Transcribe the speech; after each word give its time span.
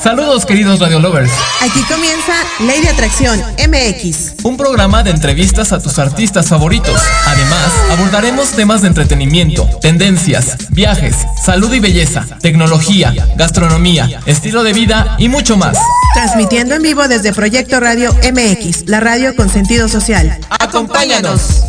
Saludos 0.00 0.46
queridos 0.46 0.78
Radio 0.78 1.00
Lovers. 1.00 1.32
Aquí 1.60 1.82
comienza 1.84 2.32
Ley 2.60 2.80
de 2.80 2.88
Atracción 2.88 3.40
MX. 3.68 4.44
Un 4.44 4.56
programa 4.56 5.02
de 5.02 5.10
entrevistas 5.10 5.72
a 5.72 5.80
tus 5.80 5.98
artistas 5.98 6.48
favoritos. 6.48 7.00
Además, 7.26 7.72
abordaremos 7.90 8.50
temas 8.52 8.82
de 8.82 8.88
entretenimiento, 8.88 9.68
tendencias, 9.80 10.70
viajes, 10.70 11.16
salud 11.44 11.72
y 11.72 11.80
belleza, 11.80 12.24
tecnología, 12.40 13.12
gastronomía, 13.36 14.20
estilo 14.26 14.62
de 14.62 14.72
vida 14.72 15.16
y 15.18 15.28
mucho 15.28 15.56
más. 15.56 15.76
Transmitiendo 16.14 16.74
en 16.74 16.82
vivo 16.82 17.08
desde 17.08 17.32
Proyecto 17.32 17.80
Radio 17.80 18.14
MX, 18.14 18.88
la 18.88 19.00
radio 19.00 19.34
con 19.34 19.48
sentido 19.48 19.88
social. 19.88 20.38
Acompáñanos. 20.50 21.65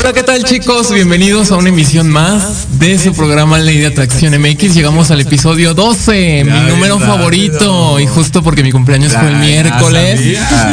Hola, 0.00 0.14
¿qué 0.14 0.22
tal 0.22 0.42
chicos? 0.44 0.90
Bienvenidos 0.90 1.52
a 1.52 1.58
una 1.58 1.68
emisión 1.68 2.08
más 2.08 2.78
de 2.78 2.98
su 2.98 3.12
programa 3.12 3.58
Ley 3.58 3.80
de 3.80 3.88
Atracción 3.88 4.32
MX. 4.40 4.74
Llegamos 4.74 5.10
al 5.10 5.20
episodio 5.20 5.74
12, 5.74 6.44
mi 6.44 6.70
número 6.70 6.98
favorito. 6.98 8.00
Y 8.00 8.06
justo 8.06 8.42
porque 8.42 8.62
mi 8.62 8.72
cumpleaños 8.72 9.12
fue 9.12 9.28
el 9.28 9.36
miércoles. 9.36 10.18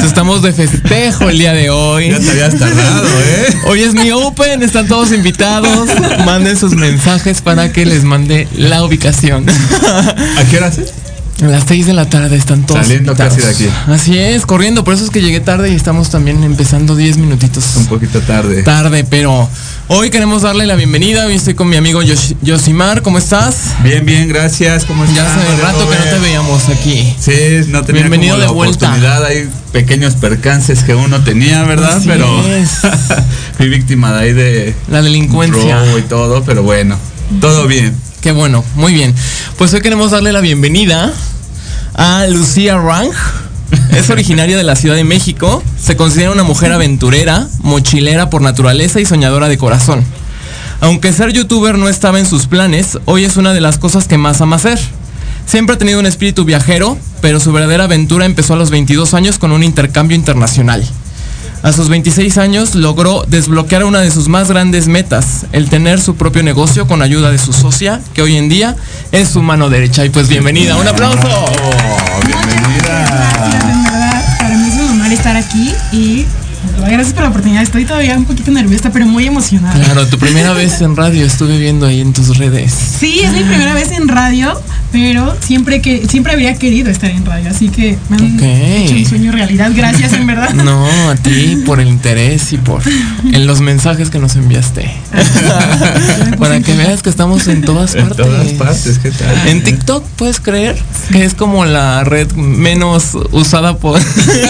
Estamos 0.06 0.44
de 0.44 0.54
festejo 0.54 1.30
el 1.30 1.40
día 1.40 1.52
de 1.52 1.70
hoy. 1.70 2.10
Ya 2.10 2.20
te 2.20 2.32
habías 2.32 2.58
tardado, 2.58 3.06
¿eh? 3.06 3.48
Hoy 3.66 3.82
es 3.82 3.94
mi 3.94 4.12
Open, 4.12 4.64
están 4.64 4.88
todos 4.88 5.12
invitados. 5.12 5.90
Manden 6.26 6.56
sus 6.56 6.74
mensajes 6.76 7.42
para 7.42 7.74
que 7.74 7.86
les 7.86 8.06
mande 8.06 8.48
la 8.56 8.86
ubicación. 8.86 9.46
¿A 9.50 10.44
qué 10.50 10.56
hora 10.56 10.70
es? 10.70 11.07
A 11.40 11.46
las 11.46 11.66
6 11.68 11.86
de 11.86 11.94
la 11.94 12.10
tarde 12.10 12.36
están 12.36 12.66
todos. 12.66 12.82
Saliendo 12.82 13.12
invitados. 13.12 13.36
casi 13.36 13.46
de 13.46 13.54
aquí. 13.54 13.76
Así 13.92 14.18
es, 14.18 14.46
corriendo. 14.48 14.84
Por 14.84 14.96
eso 14.96 15.04
es 15.04 15.12
que 15.12 15.22
llegué 15.22 15.40
tarde 15.40 15.72
y 15.72 15.76
estamos 15.76 16.10
también 16.10 16.44
empezando 16.44 16.96
10 16.96 17.18
minutitos. 17.18 17.64
Un 17.76 17.86
poquito 17.86 18.20
tarde. 18.22 18.64
Tarde, 18.64 19.04
pero 19.08 19.48
hoy 19.88 20.10
queremos 20.10 20.42
darle 20.42 20.66
la 20.66 20.74
bienvenida. 20.76 21.28
Hoy 21.28 21.36
estoy 21.36 21.54
con 21.54 21.70
mi 21.70 21.76
amigo 21.76 22.02
Yosh- 22.02 22.36
Yosimar. 22.42 23.04
¿Cómo 23.04 23.20
estás? 23.20 23.56
Bien, 23.84 24.04
bien, 24.04 24.28
gracias. 24.30 24.86
¿Cómo 24.86 25.04
estás? 25.04 25.18
Ya 25.18 25.36
hace 25.36 25.62
rato 25.62 25.88
que 25.88 25.96
no 25.96 26.04
te 26.06 26.20
veíamos 26.20 26.70
aquí. 26.70 27.16
Sí, 27.20 27.32
no 27.68 27.84
tenía 27.84 28.02
Bienvenido 28.02 28.32
como 28.34 28.42
de 28.42 28.46
la 28.48 28.52
vuelta. 28.54 28.88
oportunidad. 28.88 29.24
Hay 29.26 29.48
pequeños 29.72 30.16
percances 30.16 30.84
que 30.84 30.96
uno 30.96 31.24
tenía, 31.24 31.62
¿verdad? 31.66 31.98
Así 31.98 32.08
pero 32.08 32.26
es. 32.48 32.72
fui 33.58 33.70
víctima 33.70 34.12
de 34.14 34.20
ahí 34.24 34.34
de 34.34 34.76
La 34.90 35.04
delincuencia. 35.04 35.82
robo 35.86 36.00
y 36.00 36.02
todo, 36.02 36.44
pero 36.44 36.64
bueno, 36.64 36.98
todo 37.40 37.68
bien. 37.68 37.96
Qué 38.22 38.32
bueno, 38.32 38.64
muy 38.76 38.94
bien. 38.94 39.14
Pues 39.58 39.74
hoy 39.74 39.82
queremos 39.82 40.12
darle 40.12 40.32
la 40.32 40.42
bienvenida 40.42 41.14
a 41.94 42.26
Lucía 42.28 42.76
Rang. 42.78 43.10
Es 43.92 44.10
originaria 44.12 44.58
de 44.58 44.64
la 44.64 44.76
Ciudad 44.76 44.96
de 44.96 45.04
México. 45.04 45.64
Se 45.80 45.96
considera 45.96 46.32
una 46.32 46.44
mujer 46.44 46.72
aventurera, 46.72 47.48
mochilera 47.60 48.30
por 48.30 48.42
naturaleza 48.42 49.00
y 49.00 49.06
soñadora 49.06 49.48
de 49.48 49.58
corazón. 49.58 50.04
Aunque 50.82 51.14
ser 51.14 51.32
youtuber 51.32 51.78
no 51.78 51.90
estaba 51.90 52.20
en 52.20 52.26
sus 52.26 52.48
planes, 52.48 52.98
hoy 53.06 53.24
es 53.24 53.38
una 53.38 53.54
de 53.54 53.62
las 53.62 53.78
cosas 53.78 54.08
que 54.08 54.18
más 54.18 54.42
ama 54.42 54.56
hacer. 54.56 54.80
Siempre 55.46 55.76
ha 55.76 55.80
tenido 55.80 56.00
un 56.00 56.06
espíritu 56.08 56.44
viajero, 56.44 56.98
pero 57.22 57.40
su 57.40 57.52
verdadera 57.54 57.86
aventura 57.86 58.26
empezó 58.26 58.54
a 58.54 58.58
los 58.58 58.72
22 58.72 59.14
años 59.14 59.38
con 59.38 59.52
un 59.52 59.64
intercambio 59.64 60.18
internacional. 60.18 60.84
A 61.68 61.74
sus 61.74 61.90
26 61.90 62.38
años 62.38 62.76
logró 62.76 63.26
desbloquear 63.28 63.84
una 63.84 64.00
de 64.00 64.10
sus 64.10 64.30
más 64.30 64.48
grandes 64.48 64.88
metas, 64.88 65.48
el 65.52 65.70
tener 65.70 66.00
su 66.00 66.16
propio 66.16 66.42
negocio 66.42 66.88
con 66.88 67.02
ayuda 67.02 67.30
de 67.30 67.38
su 67.38 67.52
socia, 67.52 68.00
que 68.14 68.22
hoy 68.22 68.38
en 68.38 68.48
día 68.48 68.78
es 69.12 69.28
su 69.28 69.42
mano 69.42 69.70
derecha. 69.70 70.06
Y 70.06 70.10
pues 70.10 70.30
bienvenida, 70.30 70.78
un 70.78 70.88
aplauso. 70.88 71.28
Oh, 71.28 72.26
bienvenida. 72.26 73.06
Gracias, 73.10 73.64
en 73.66 73.84
verdad. 73.84 74.38
Para 74.40 74.58
mí 74.58 74.70
es 74.70 74.76
un 74.76 74.92
honor 74.92 75.12
estar 75.12 75.36
aquí 75.36 75.74
y 75.92 76.26
gracias 76.92 77.14
por 77.14 77.24
la 77.24 77.30
oportunidad. 77.30 77.64
Estoy 77.64 77.86
todavía 77.86 78.16
un 78.18 78.26
poquito 78.26 78.52
nerviosa, 78.52 78.92
pero 78.92 79.06
muy 79.06 79.26
emocionada. 79.28 79.80
Claro, 79.84 80.08
tu 80.08 80.18
primera 80.18 80.54
vez 80.54 80.82
en 80.82 80.96
radio 80.96 81.26
estuve 81.26 81.58
viendo 81.58 81.86
ahí 81.86 82.02
en 82.02 82.14
tus 82.14 82.38
redes. 82.38 82.74
Sí, 83.00 83.20
es 83.24 83.32
mi 83.34 83.44
primera 83.44 83.74
vez 83.74 83.92
en 83.92 84.08
radio, 84.08 84.60
pero 84.92 85.36
siempre 85.42 85.82
que 85.82 86.08
siempre 86.08 86.34
habría 86.34 86.56
querido 86.56 86.90
estar 86.90 87.10
en 87.10 87.26
radio, 87.26 87.50
así 87.50 87.70
que 87.70 87.98
me 88.10 88.18
han 88.18 88.36
Ok. 88.36 88.42
hecho 88.42 88.94
mi 88.94 89.06
sueño 89.06 89.32
realidad. 89.32 89.72
Gracias, 89.76 90.14
en 90.14 90.28
verdad. 90.28 90.50
No, 90.68 90.88
a 91.10 91.16
ti 91.16 91.62
por 91.66 91.80
el 91.80 91.88
interés 91.88 92.52
y 92.54 92.58
por 92.58 92.82
en 93.32 93.48
los 93.48 93.62
mensajes 93.62 94.10
que 94.10 94.20
nos 94.20 94.36
enviaste. 94.36 94.90
Para 96.40 96.60
que 96.62 96.74
veas 96.76 97.02
que 97.02 97.10
estamos 97.10 97.48
en 97.48 97.62
todas 97.62 97.96
En 97.96 98.08
partes. 98.08 98.26
todas 98.26 98.48
partes, 98.54 99.00
¿qué 99.00 99.12
tal? 99.12 99.48
En 99.48 99.64
TikTok 99.64 100.04
puedes 100.16 100.40
creer 100.40 100.78
que 101.12 101.24
es 101.26 101.34
como 101.34 101.66
la 101.66 102.04
red 102.04 102.32
menos 102.34 103.12
usada 103.32 103.78
por 103.78 104.00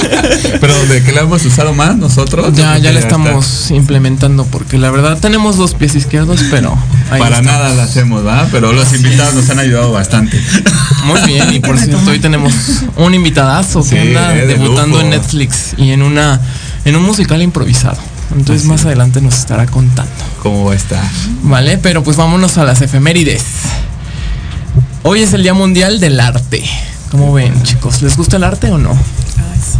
Pero 0.62 0.86
de 0.88 1.04
que 1.04 1.12
la 1.12 1.22
hemos 1.22 1.46
usado 1.46 1.74
más 1.74 1.96
nosotros. 1.96 2.27
Ya 2.54 2.78
ya 2.78 2.92
la 2.92 3.00
que 3.00 3.06
estamos 3.06 3.72
implementando 3.72 4.46
porque 4.46 4.78
la 4.78 4.92
verdad 4.92 5.18
tenemos 5.20 5.58
dos 5.58 5.74
pies 5.74 5.96
izquierdos 5.96 6.42
pero 6.52 6.78
ahí 7.12 7.20
Para 7.20 7.38
estamos. 7.38 7.46
nada 7.60 7.74
la 7.74 7.84
hacemos, 7.84 8.24
¿verdad? 8.24 8.48
Pero 8.52 8.74
los 8.74 8.94
invitados 8.94 9.34
nos 9.36 9.50
han 9.50 9.60
ayudado 9.60 9.92
bastante. 9.92 10.40
Muy 11.06 11.20
bien 11.22 11.54
y 11.54 11.60
por 11.60 11.78
cierto 11.80 12.10
hoy 12.10 12.20
tenemos 12.20 12.54
un 12.98 13.14
invitadazo 13.14 13.84
que 13.84 13.90
Sí, 13.90 13.98
anda 13.98 14.36
eh, 14.36 14.42
de 14.46 14.48
debutando 14.58 14.98
lujo. 14.98 15.02
en 15.02 15.10
Netflix 15.10 15.74
y 15.78 15.92
en 15.92 16.02
una 16.02 16.40
en 16.86 16.96
un 16.96 17.04
musical 17.04 17.42
improvisado. 17.42 17.98
Entonces 18.32 18.62
Así 18.64 18.70
más 18.70 18.86
adelante 18.86 19.22
nos 19.22 19.36
estará 19.38 19.66
contando. 19.68 20.12
¿Cómo 20.44 20.66
va 20.66 20.74
a 20.74 20.76
estar? 20.76 21.04
Vale, 21.44 21.78
pero 21.78 22.04
pues 22.04 22.18
vámonos 22.18 22.58
a 22.58 22.66
las 22.66 22.82
efemérides. 22.82 23.44
Hoy 25.04 25.22
es 25.22 25.32
el 25.34 25.44
Día 25.44 25.54
Mundial 25.54 26.00
del 26.02 26.20
Arte. 26.20 26.64
¿Cómo 27.12 27.34
ven, 27.34 27.64
chicos? 27.64 28.02
¿Les 28.02 28.18
gusta 28.18 28.38
el 28.38 28.44
arte 28.44 28.72
o 28.72 28.78
no? 28.78 28.98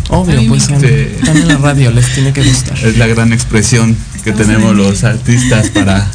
Obvio, 0.10 0.48
pues 0.48 0.64
están, 0.64 0.84
en 0.84 1.48
la 1.48 1.58
radio, 1.58 1.92
les 1.92 2.14
tiene 2.14 2.32
que 2.32 2.44
gustar. 2.44 2.78
Es 2.78 2.98
la 2.98 3.08
gran 3.08 3.34
expresión 3.34 3.98
que 4.24 4.32
tenemos 4.32 4.76
los 4.76 5.04
artistas 5.04 5.70
para, 5.70 6.10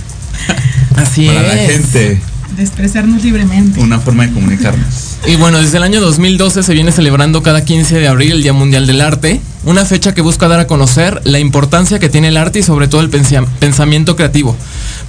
Así 0.96 1.26
para 1.26 1.42
la 1.42 1.54
gente. 1.54 2.20
De 2.56 2.62
expresarnos 2.62 3.22
libremente. 3.22 3.80
Una 3.80 3.98
forma 3.98 4.26
de 4.26 4.32
comunicarnos. 4.32 5.16
Y 5.26 5.36
bueno, 5.36 5.58
desde 5.58 5.76
el 5.76 5.82
año 5.84 6.00
2012 6.00 6.62
se 6.62 6.74
viene 6.74 6.92
celebrando 6.92 7.42
cada 7.42 7.64
15 7.64 7.98
de 7.98 8.08
abril 8.08 8.32
el 8.32 8.42
Día 8.42 8.52
Mundial 8.52 8.86
del 8.86 9.00
Arte, 9.00 9.40
una 9.64 9.84
fecha 9.84 10.14
que 10.14 10.20
busca 10.20 10.48
dar 10.48 10.60
a 10.60 10.66
conocer 10.66 11.20
la 11.24 11.38
importancia 11.38 11.98
que 11.98 12.08
tiene 12.08 12.28
el 12.28 12.36
arte 12.36 12.58
y 12.58 12.62
sobre 12.62 12.88
todo 12.88 13.00
el 13.00 13.08
pensamiento 13.08 14.16
creativo 14.16 14.56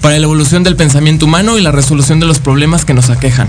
para 0.02 0.18
la 0.18 0.24
evolución 0.24 0.64
del 0.64 0.76
pensamiento 0.76 1.26
humano 1.26 1.58
y 1.58 1.62
la 1.62 1.72
resolución 1.72 2.20
de 2.20 2.28
los 2.28 2.40
problemas 2.40 2.86
que 2.86 2.94
nos 2.94 3.10
aquejan. 3.10 3.48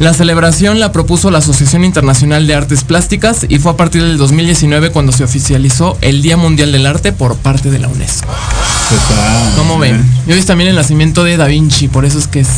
La 0.00 0.12
celebración 0.12 0.80
la 0.80 0.90
propuso 0.90 1.30
la 1.30 1.38
Asociación 1.38 1.84
Internacional 1.84 2.46
de 2.48 2.54
Artes 2.54 2.82
Plásticas 2.82 3.46
y 3.48 3.58
fue 3.60 3.72
a 3.72 3.76
partir 3.76 4.02
del 4.02 4.16
2019 4.18 4.90
cuando 4.90 5.12
se 5.12 5.22
oficializó 5.22 5.96
el 6.00 6.20
Día 6.20 6.36
Mundial 6.36 6.72
del 6.72 6.84
Arte 6.86 7.12
por 7.12 7.36
parte 7.36 7.70
de 7.70 7.78
la 7.78 7.86
UNESCO. 7.88 8.26
¿Qué 8.90 8.96
tal? 9.14 9.54
¿Cómo 9.56 9.78
ven? 9.78 10.04
Y 10.26 10.32
hoy 10.32 10.38
es 10.38 10.46
también 10.46 10.70
el 10.70 10.76
nacimiento 10.76 11.22
de 11.22 11.36
Da 11.36 11.46
Vinci, 11.46 11.86
por 11.86 12.04
eso 12.04 12.18
es 12.18 12.26
que 12.26 12.40
es 12.40 12.48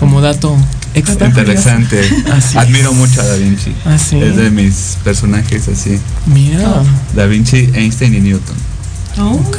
como 0.00 0.20
dato 0.20 0.56
extra. 0.94 1.28
Interesante. 1.28 2.00
Así 2.32 2.56
es. 2.58 2.64
Admiro 2.64 2.92
mucho 2.92 3.20
a 3.20 3.24
Da 3.24 3.36
Vinci. 3.36 3.72
Ah, 3.84 3.96
sí. 3.96 4.20
Es 4.20 4.34
de 4.36 4.50
mis 4.50 4.98
personajes 5.04 5.68
así. 5.68 6.00
Mira. 6.26 6.82
Da 7.14 7.26
Vinci, 7.26 7.70
Einstein 7.72 8.14
y 8.14 8.20
Newton. 8.20 8.56
Oh, 9.18 9.30
Ok, 9.48 9.58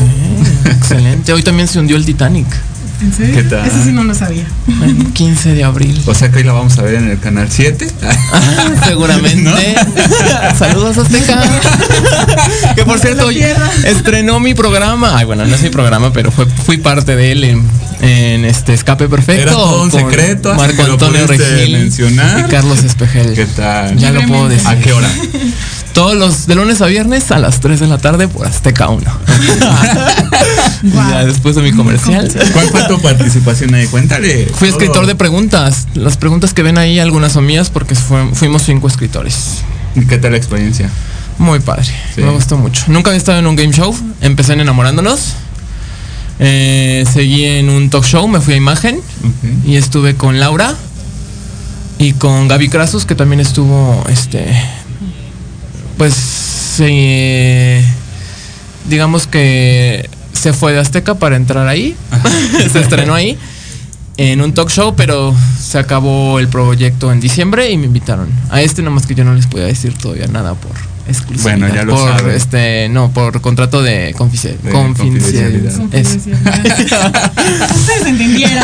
excelente. 0.66 1.32
Hoy 1.32 1.44
también 1.44 1.68
se 1.70 1.80
hundió 1.80 1.96
el 1.96 2.06
Titanic. 2.06 2.48
¿En 3.02 3.14
serio? 3.14 3.36
¿Qué 3.36 3.44
tal? 3.44 3.66
Eso 3.66 3.84
sí 3.84 3.92
no 3.92 4.04
lo 4.04 4.14
sabía. 4.14 4.46
El 4.84 5.14
15 5.14 5.54
de 5.54 5.64
abril. 5.64 6.02
O 6.06 6.14
sea 6.14 6.30
que 6.32 6.40
hoy 6.40 6.44
la 6.44 6.54
vamos 6.54 6.78
a 6.78 6.82
ver 6.82 6.96
en 6.96 7.10
el 7.10 7.20
canal 7.20 7.48
7. 7.50 7.88
Seguramente. 8.86 9.76
Saludos 10.58 10.98
Azteca. 10.98 11.42
que 12.76 12.84
por 12.84 13.00
cierto, 13.00 13.30
estrenó 13.86 14.40
mi 14.40 14.54
programa. 14.54 15.18
Ay, 15.18 15.26
bueno, 15.26 15.46
no 15.46 15.56
es 15.56 15.62
mi 15.62 15.70
programa, 15.70 16.12
pero 16.12 16.32
fue, 16.32 16.46
fui 16.46 16.78
parte 16.78 17.16
de 17.16 17.32
él 17.32 17.44
en, 17.44 17.64
en 18.02 18.46
este 18.46 18.74
Escape 18.74 19.08
Perfecto. 19.08 19.42
Era 19.42 19.52
todo 19.52 19.84
un 19.84 19.92
secreto, 19.92 20.54
Marco 20.56 20.84
Antonio 20.84 21.26
Regil 21.28 21.74
mencionar. 21.74 22.40
y 22.40 22.44
Carlos 22.44 22.84
Espejel. 22.84 23.34
¿Qué 23.34 23.46
tal? 23.46 23.98
Ya 23.98 24.12
lo 24.12 24.22
puedo 24.28 24.50
decir. 24.50 24.68
¿A 24.68 24.78
qué 24.80 24.94
hora? 24.94 25.10
Todos 25.94 26.16
los 26.16 26.48
de 26.48 26.56
lunes 26.56 26.82
a 26.82 26.86
viernes 26.86 27.32
a 27.32 27.40
las 27.40 27.60
3 27.60 27.80
de 27.80 27.88
la 27.88 27.98
tarde 27.98 28.28
por 28.28 28.46
Azteca 28.46 28.90
1. 28.90 29.04
Ya 30.82 31.26
después 31.26 31.56
de 31.56 31.62
mi 31.62 31.74
comercial. 31.74 32.32
¿Cuál 32.54 32.70
fue 32.70 32.84
tu 32.88 33.02
participación 33.02 33.74
ahí? 33.74 33.86
Cuéntale. 33.88 34.46
Fui 34.46 34.70
todo. 34.70 34.80
escritor 34.80 35.06
de 35.08 35.16
preguntas. 35.16 35.88
Las 35.94 36.16
preguntas 36.16 36.54
que 36.54 36.64
ven 36.64 36.78
ahí, 36.78 37.00
algunas 37.00 37.34
son 37.34 37.46
mías 37.46 37.70
porque 37.70 37.96
fuimos 37.96 38.62
cinco 38.64 38.88
escritores. 38.88 39.58
¿Y 39.96 40.06
¿Qué 40.06 40.18
tal 40.18 40.32
la 40.32 40.38
experiencia? 40.38 40.90
Muy 41.38 41.60
padre. 41.60 41.86
Sí. 42.16 42.22
Me 42.22 42.32
gustó 42.32 42.58
mucho. 42.58 42.86
Nunca 42.88 43.10
había 43.10 43.18
estado 43.18 43.40
en 43.40 43.48
un 43.48 43.56
game 43.58 43.74
show. 43.74 43.94
Empecé 44.22 44.54
en 44.54 44.62
Enamorándonos. 44.62 45.34
Eh, 46.40 47.04
seguí 47.12 47.44
en 47.46 47.70
un 47.70 47.90
talk 47.90 48.06
show, 48.06 48.26
me 48.30 48.40
fui 48.40 48.54
a 48.54 48.58
imagen 48.58 49.02
y 49.66 49.76
estuve 49.76 50.16
con 50.16 50.40
Laura. 50.40 50.76
Y 51.98 52.14
con 52.14 52.48
Gaby 52.48 52.70
Krasus, 52.70 53.06
que 53.06 53.14
también 53.14 53.42
estuvo, 53.42 54.06
este, 54.10 54.48
pues, 56.00 56.78
eh, 56.80 57.84
digamos 58.88 59.28
que 59.28 60.10
se 60.32 60.54
fue 60.54 60.72
de 60.72 60.80
Azteca 60.80 61.16
para 61.16 61.36
entrar 61.36 61.68
ahí. 61.68 61.94
se 62.72 62.80
estrenó 62.80 63.14
ahí 63.14 63.38
en 64.16 64.42
un 64.42 64.54
talk 64.54 64.70
show, 64.70 64.96
pero 64.96 65.36
se 65.62 65.78
acabó 65.78 66.40
el 66.40 66.48
proyecto 66.48 67.12
en 67.12 67.20
diciembre 67.20 67.70
y 67.70 67.78
me 67.78 67.86
invitaron. 67.86 68.30
A 68.50 68.62
este 68.62 68.82
nomás 68.82 69.06
que 69.06 69.14
yo 69.14 69.26
no 69.26 69.34
les 69.34 69.48
podía 69.48 69.66
decir 69.66 69.94
todavía 69.94 70.28
nada 70.28 70.56
por 70.56 70.72
exclusividad. 71.10 71.58
Bueno, 71.60 71.76
ya 71.76 71.84
lo 71.84 71.96
por, 71.96 72.18
saben. 72.18 72.36
este, 72.36 72.90
no, 72.90 73.12
por 73.12 73.42
contrato 73.42 73.82
de, 73.82 74.14
confici- 74.16 74.58
De 74.58 74.72
confidencialidad. 74.72 75.76
confidencialidad. 75.78 75.96
Eso. 75.96 77.10
Ustedes 77.76 78.06
entendieron. 78.06 78.64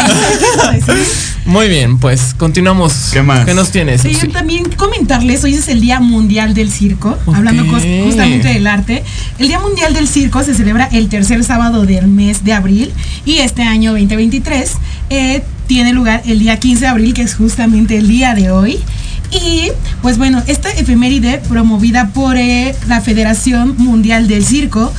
Muy 1.46 1.68
bien, 1.70 2.00
pues 2.00 2.34
continuamos. 2.36 3.10
¿Qué 3.14 3.22
más? 3.22 3.46
¿Qué 3.46 3.54
nos 3.54 3.70
tienes? 3.72 4.02
Sí, 4.02 4.14
Susi? 4.16 4.28
también 4.30 4.66
comentarles, 4.75 5.44
hoy 5.44 5.54
es 5.54 5.68
el 5.68 5.80
Día 5.80 6.00
Mundial 6.00 6.54
del 6.54 6.72
Circo, 6.72 7.18
hablando 7.28 7.64
justamente 8.04 8.48
del 8.50 8.66
arte. 8.68 9.04
El 9.38 9.48
Día 9.48 9.60
Mundial 9.60 9.94
del 9.94 10.08
Circo 10.08 10.44
se 10.44 10.54
celebra 10.56 10.86
el 10.92 11.08
tercer 11.10 11.44
sábado 11.44 11.86
del 11.86 12.08
mes 12.08 12.44
de 12.44 12.54
abril 12.54 12.92
y 13.25 13.38
este 13.40 13.62
año 13.64 13.92
2023 13.92 14.72
eh, 15.12 15.44
tiene 15.68 15.94
lugar 15.94 16.22
el 16.25 16.40
día 16.40 16.58
15 16.60 16.82
de 16.82 16.88
abril, 16.88 17.14
que 17.14 17.22
es 17.22 17.36
justamente 17.36 17.98
el 17.98 18.08
día 18.08 18.34
de 18.34 18.50
hoy. 18.52 18.80
Y 19.32 19.72
pues 20.01 20.17
bueno, 20.17 20.44
esta 20.48 20.70
efeméride 20.72 21.41
promovida 21.50 22.10
por 22.10 22.38
eh, 22.38 22.75
la 22.88 23.01
Federación 23.01 23.75
Mundial 23.77 24.27
del 24.27 24.46
Circo 24.46 24.91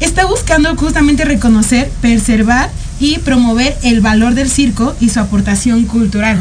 está 0.00 0.26
buscando 0.26 0.74
justamente 0.76 1.24
reconocer, 1.24 1.90
preservar 2.00 2.70
y 3.00 3.18
promover 3.18 3.76
el 3.82 4.00
valor 4.00 4.34
del 4.34 4.48
circo 4.48 4.94
y 5.00 5.08
su 5.08 5.20
aportación 5.20 5.84
cultural. 5.84 6.38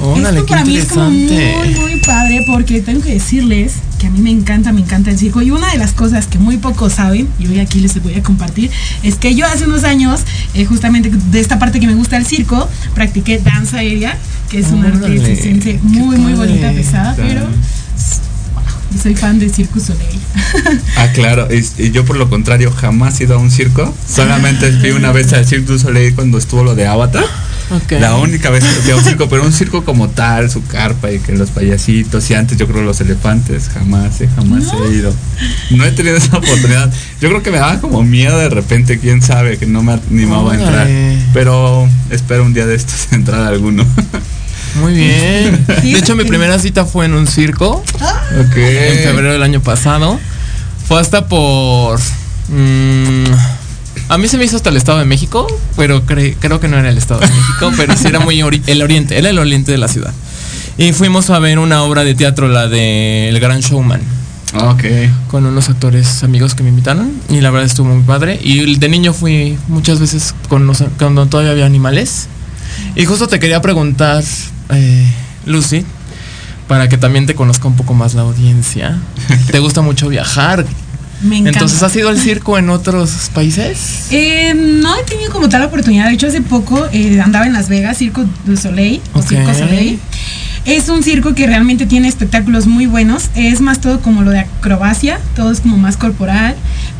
Órale, 0.00 0.38
Esto 0.38 0.46
para 0.46 0.64
mí 0.64 0.76
es 0.76 0.86
como 0.86 1.10
muy, 1.10 1.74
muy 1.74 2.00
padre 2.04 2.44
porque 2.46 2.80
tengo 2.80 3.02
que 3.02 3.14
decirles 3.14 3.74
que 3.98 4.06
a 4.06 4.10
mí 4.10 4.20
me 4.20 4.30
encanta, 4.30 4.72
me 4.72 4.82
encanta 4.82 5.10
el 5.10 5.18
circo. 5.18 5.42
Y 5.42 5.50
una 5.50 5.70
de 5.72 5.78
las 5.78 5.92
cosas 5.92 6.26
que 6.26 6.38
muy 6.38 6.58
pocos 6.58 6.94
saben, 6.94 7.28
y 7.38 7.46
hoy 7.46 7.58
aquí 7.60 7.80
les 7.80 8.00
voy 8.02 8.14
a 8.14 8.22
compartir, 8.22 8.70
es 9.02 9.16
que 9.16 9.34
yo 9.34 9.46
hace 9.46 9.64
unos 9.64 9.84
años, 9.84 10.20
eh, 10.54 10.64
justamente 10.64 11.10
de 11.10 11.40
esta 11.40 11.58
parte 11.58 11.80
que 11.80 11.86
me 11.86 11.94
gusta 11.94 12.16
el 12.16 12.26
circo, 12.26 12.68
practiqué 12.94 13.38
danza 13.38 13.78
aérea, 13.78 14.16
que 14.50 14.58
es 14.60 14.68
una 14.68 14.88
arte 14.88 14.98
Órale, 15.06 15.20
circense 15.36 15.78
muy, 15.82 16.16
muy 16.16 16.34
padre. 16.34 16.48
bonita, 16.48 16.72
pesada, 16.72 17.10
Está. 17.12 17.22
pero 17.22 17.40
wow, 17.42 19.02
soy 19.02 19.14
fan 19.14 19.38
de 19.38 19.48
Circus 19.48 19.84
Soleil. 19.84 20.20
Ah, 20.96 21.08
claro. 21.14 21.48
Y, 21.52 21.82
y 21.82 21.90
yo 21.90 22.04
por 22.04 22.16
lo 22.16 22.28
contrario 22.30 22.70
jamás 22.72 23.20
he 23.20 23.24
ido 23.24 23.34
a 23.34 23.38
un 23.38 23.50
circo. 23.50 23.92
Solamente 24.08 24.70
fui 24.72 24.90
una 24.90 25.12
vez 25.12 25.32
al 25.32 25.46
Cirque 25.46 25.66
du 25.66 25.78
Soleil 25.78 26.14
cuando 26.14 26.38
estuvo 26.38 26.62
lo 26.64 26.74
de 26.74 26.86
Avatar. 26.86 27.24
La 27.90 28.14
única 28.14 28.48
vez 28.50 28.62
que 28.62 28.80
fui 28.82 28.92
a 28.92 28.96
un 28.96 29.02
circo, 29.02 29.28
pero 29.28 29.42
un 29.42 29.52
circo 29.52 29.84
como 29.84 30.08
tal, 30.08 30.48
su 30.48 30.64
carpa 30.66 31.10
y 31.10 31.18
que 31.18 31.32
los 31.32 31.50
payasitos 31.50 32.30
y 32.30 32.34
antes 32.34 32.56
yo 32.58 32.68
creo 32.68 32.82
los 32.82 33.00
elefantes, 33.00 33.68
jamás, 33.74 34.20
eh, 34.20 34.28
jamás 34.36 34.64
he 34.72 34.94
ido. 34.94 35.12
No 35.70 35.84
he 35.84 35.90
tenido 35.90 36.16
esa 36.16 36.36
oportunidad. 36.38 36.92
Yo 37.20 37.28
creo 37.28 37.42
que 37.42 37.50
me 37.50 37.58
daba 37.58 37.80
como 37.80 38.04
miedo 38.04 38.38
de 38.38 38.50
repente, 38.50 39.00
quién 39.00 39.20
sabe, 39.20 39.58
que 39.58 39.66
no 39.66 39.82
me 39.82 39.94
animaba 39.94 40.52
a 40.52 40.54
entrar. 40.54 40.88
Pero 41.34 41.88
espero 42.10 42.44
un 42.44 42.54
día 42.54 42.66
de 42.66 42.76
estos 42.76 43.08
entrar 43.12 43.40
a 43.42 43.48
alguno. 43.48 43.84
Muy 44.80 44.92
bien. 44.94 45.64
Sí, 45.82 45.92
de 45.92 45.98
hecho, 45.98 46.14
mi 46.16 46.24
primera 46.24 46.58
cita 46.58 46.84
fue 46.84 47.06
en 47.06 47.14
un 47.14 47.26
circo 47.26 47.82
ok. 47.94 48.56
en 48.56 48.98
febrero 49.04 49.32
del 49.32 49.42
año 49.42 49.60
pasado. 49.60 50.18
Fue 50.88 51.00
hasta 51.00 51.26
por. 51.26 51.98
mm, 52.48 53.24
a 54.08 54.18
mí 54.18 54.28
se 54.28 54.38
me 54.38 54.44
hizo 54.44 54.56
hasta 54.56 54.70
el 54.70 54.76
Estado 54.76 54.98
de 54.98 55.04
México, 55.04 55.46
pero 55.76 56.04
cre- 56.06 56.36
creo 56.38 56.60
que 56.60 56.68
no 56.68 56.78
era 56.78 56.88
el 56.90 56.98
Estado 56.98 57.20
de 57.20 57.26
México, 57.28 57.72
pero 57.76 57.96
sí 57.96 58.06
era 58.06 58.20
muy 58.20 58.36
ori- 58.40 58.62
el 58.66 58.82
oriente, 58.82 59.18
era 59.18 59.30
el 59.30 59.38
oriente 59.38 59.72
de 59.72 59.78
la 59.78 59.88
ciudad. 59.88 60.12
Y 60.78 60.92
fuimos 60.92 61.30
a 61.30 61.38
ver 61.38 61.58
una 61.58 61.82
obra 61.82 62.04
de 62.04 62.14
teatro, 62.14 62.48
la 62.48 62.68
de 62.68 63.30
El 63.30 63.40
Gran 63.40 63.60
Showman, 63.60 64.00
Ok. 64.60 64.84
con 65.30 65.44
unos 65.46 65.68
actores 65.70 66.22
amigos 66.22 66.54
que 66.54 66.62
me 66.62 66.68
invitaron. 66.68 67.10
Y 67.30 67.40
la 67.40 67.50
verdad 67.50 67.66
estuvo 67.66 67.88
muy 67.88 68.02
padre. 68.04 68.38
Y 68.42 68.76
de 68.76 68.88
niño 68.88 69.12
fui 69.14 69.58
muchas 69.68 69.98
veces 69.98 70.34
con 70.48 70.66
los- 70.66 70.84
cuando 70.98 71.26
todavía 71.26 71.52
había 71.52 71.64
animales. 71.66 72.28
Y 72.94 73.06
justo 73.06 73.26
te 73.26 73.40
quería 73.40 73.60
preguntar, 73.62 74.22
eh, 74.70 75.06
Lucy, 75.44 75.84
para 76.68 76.88
que 76.88 76.98
también 76.98 77.26
te 77.26 77.34
conozca 77.34 77.68
un 77.68 77.76
poco 77.76 77.94
más 77.94 78.14
la 78.14 78.22
audiencia. 78.22 78.98
¿Te 79.50 79.58
gusta 79.58 79.82
mucho 79.82 80.08
viajar? 80.08 80.66
Me 81.22 81.38
encanta. 81.38 81.58
Entonces, 81.60 81.82
¿has 81.82 81.96
ido 81.96 82.10
al 82.10 82.18
circo 82.20 82.58
en 82.58 82.68
otros 82.68 83.30
países? 83.32 84.08
Eh, 84.10 84.52
no 84.54 84.94
he 84.98 85.02
tenido 85.04 85.32
como 85.32 85.48
tal 85.48 85.62
oportunidad. 85.62 86.08
De 86.08 86.14
hecho, 86.14 86.26
hace 86.26 86.42
poco 86.42 86.86
eh, 86.92 87.20
andaba 87.22 87.46
en 87.46 87.54
Las 87.54 87.68
Vegas, 87.70 87.96
Circo 87.98 88.24
du 88.44 88.56
Soleil 88.56 89.00
o 89.14 89.20
Ok. 89.20 89.28
Circo 89.28 89.54
Soleil. 89.54 89.98
Es 90.66 90.88
un 90.88 91.04
circo 91.04 91.32
que 91.32 91.46
realmente 91.46 91.86
tiene 91.86 92.08
espectáculos 92.08 92.66
muy 92.66 92.86
buenos. 92.86 93.30
Es 93.36 93.60
más 93.60 93.80
todo 93.80 94.00
como 94.00 94.22
lo 94.22 94.32
de 94.32 94.40
acrobacia, 94.40 95.20
todo 95.36 95.52
es 95.52 95.60
como 95.60 95.76
más 95.76 95.96
corporal. 95.96 96.56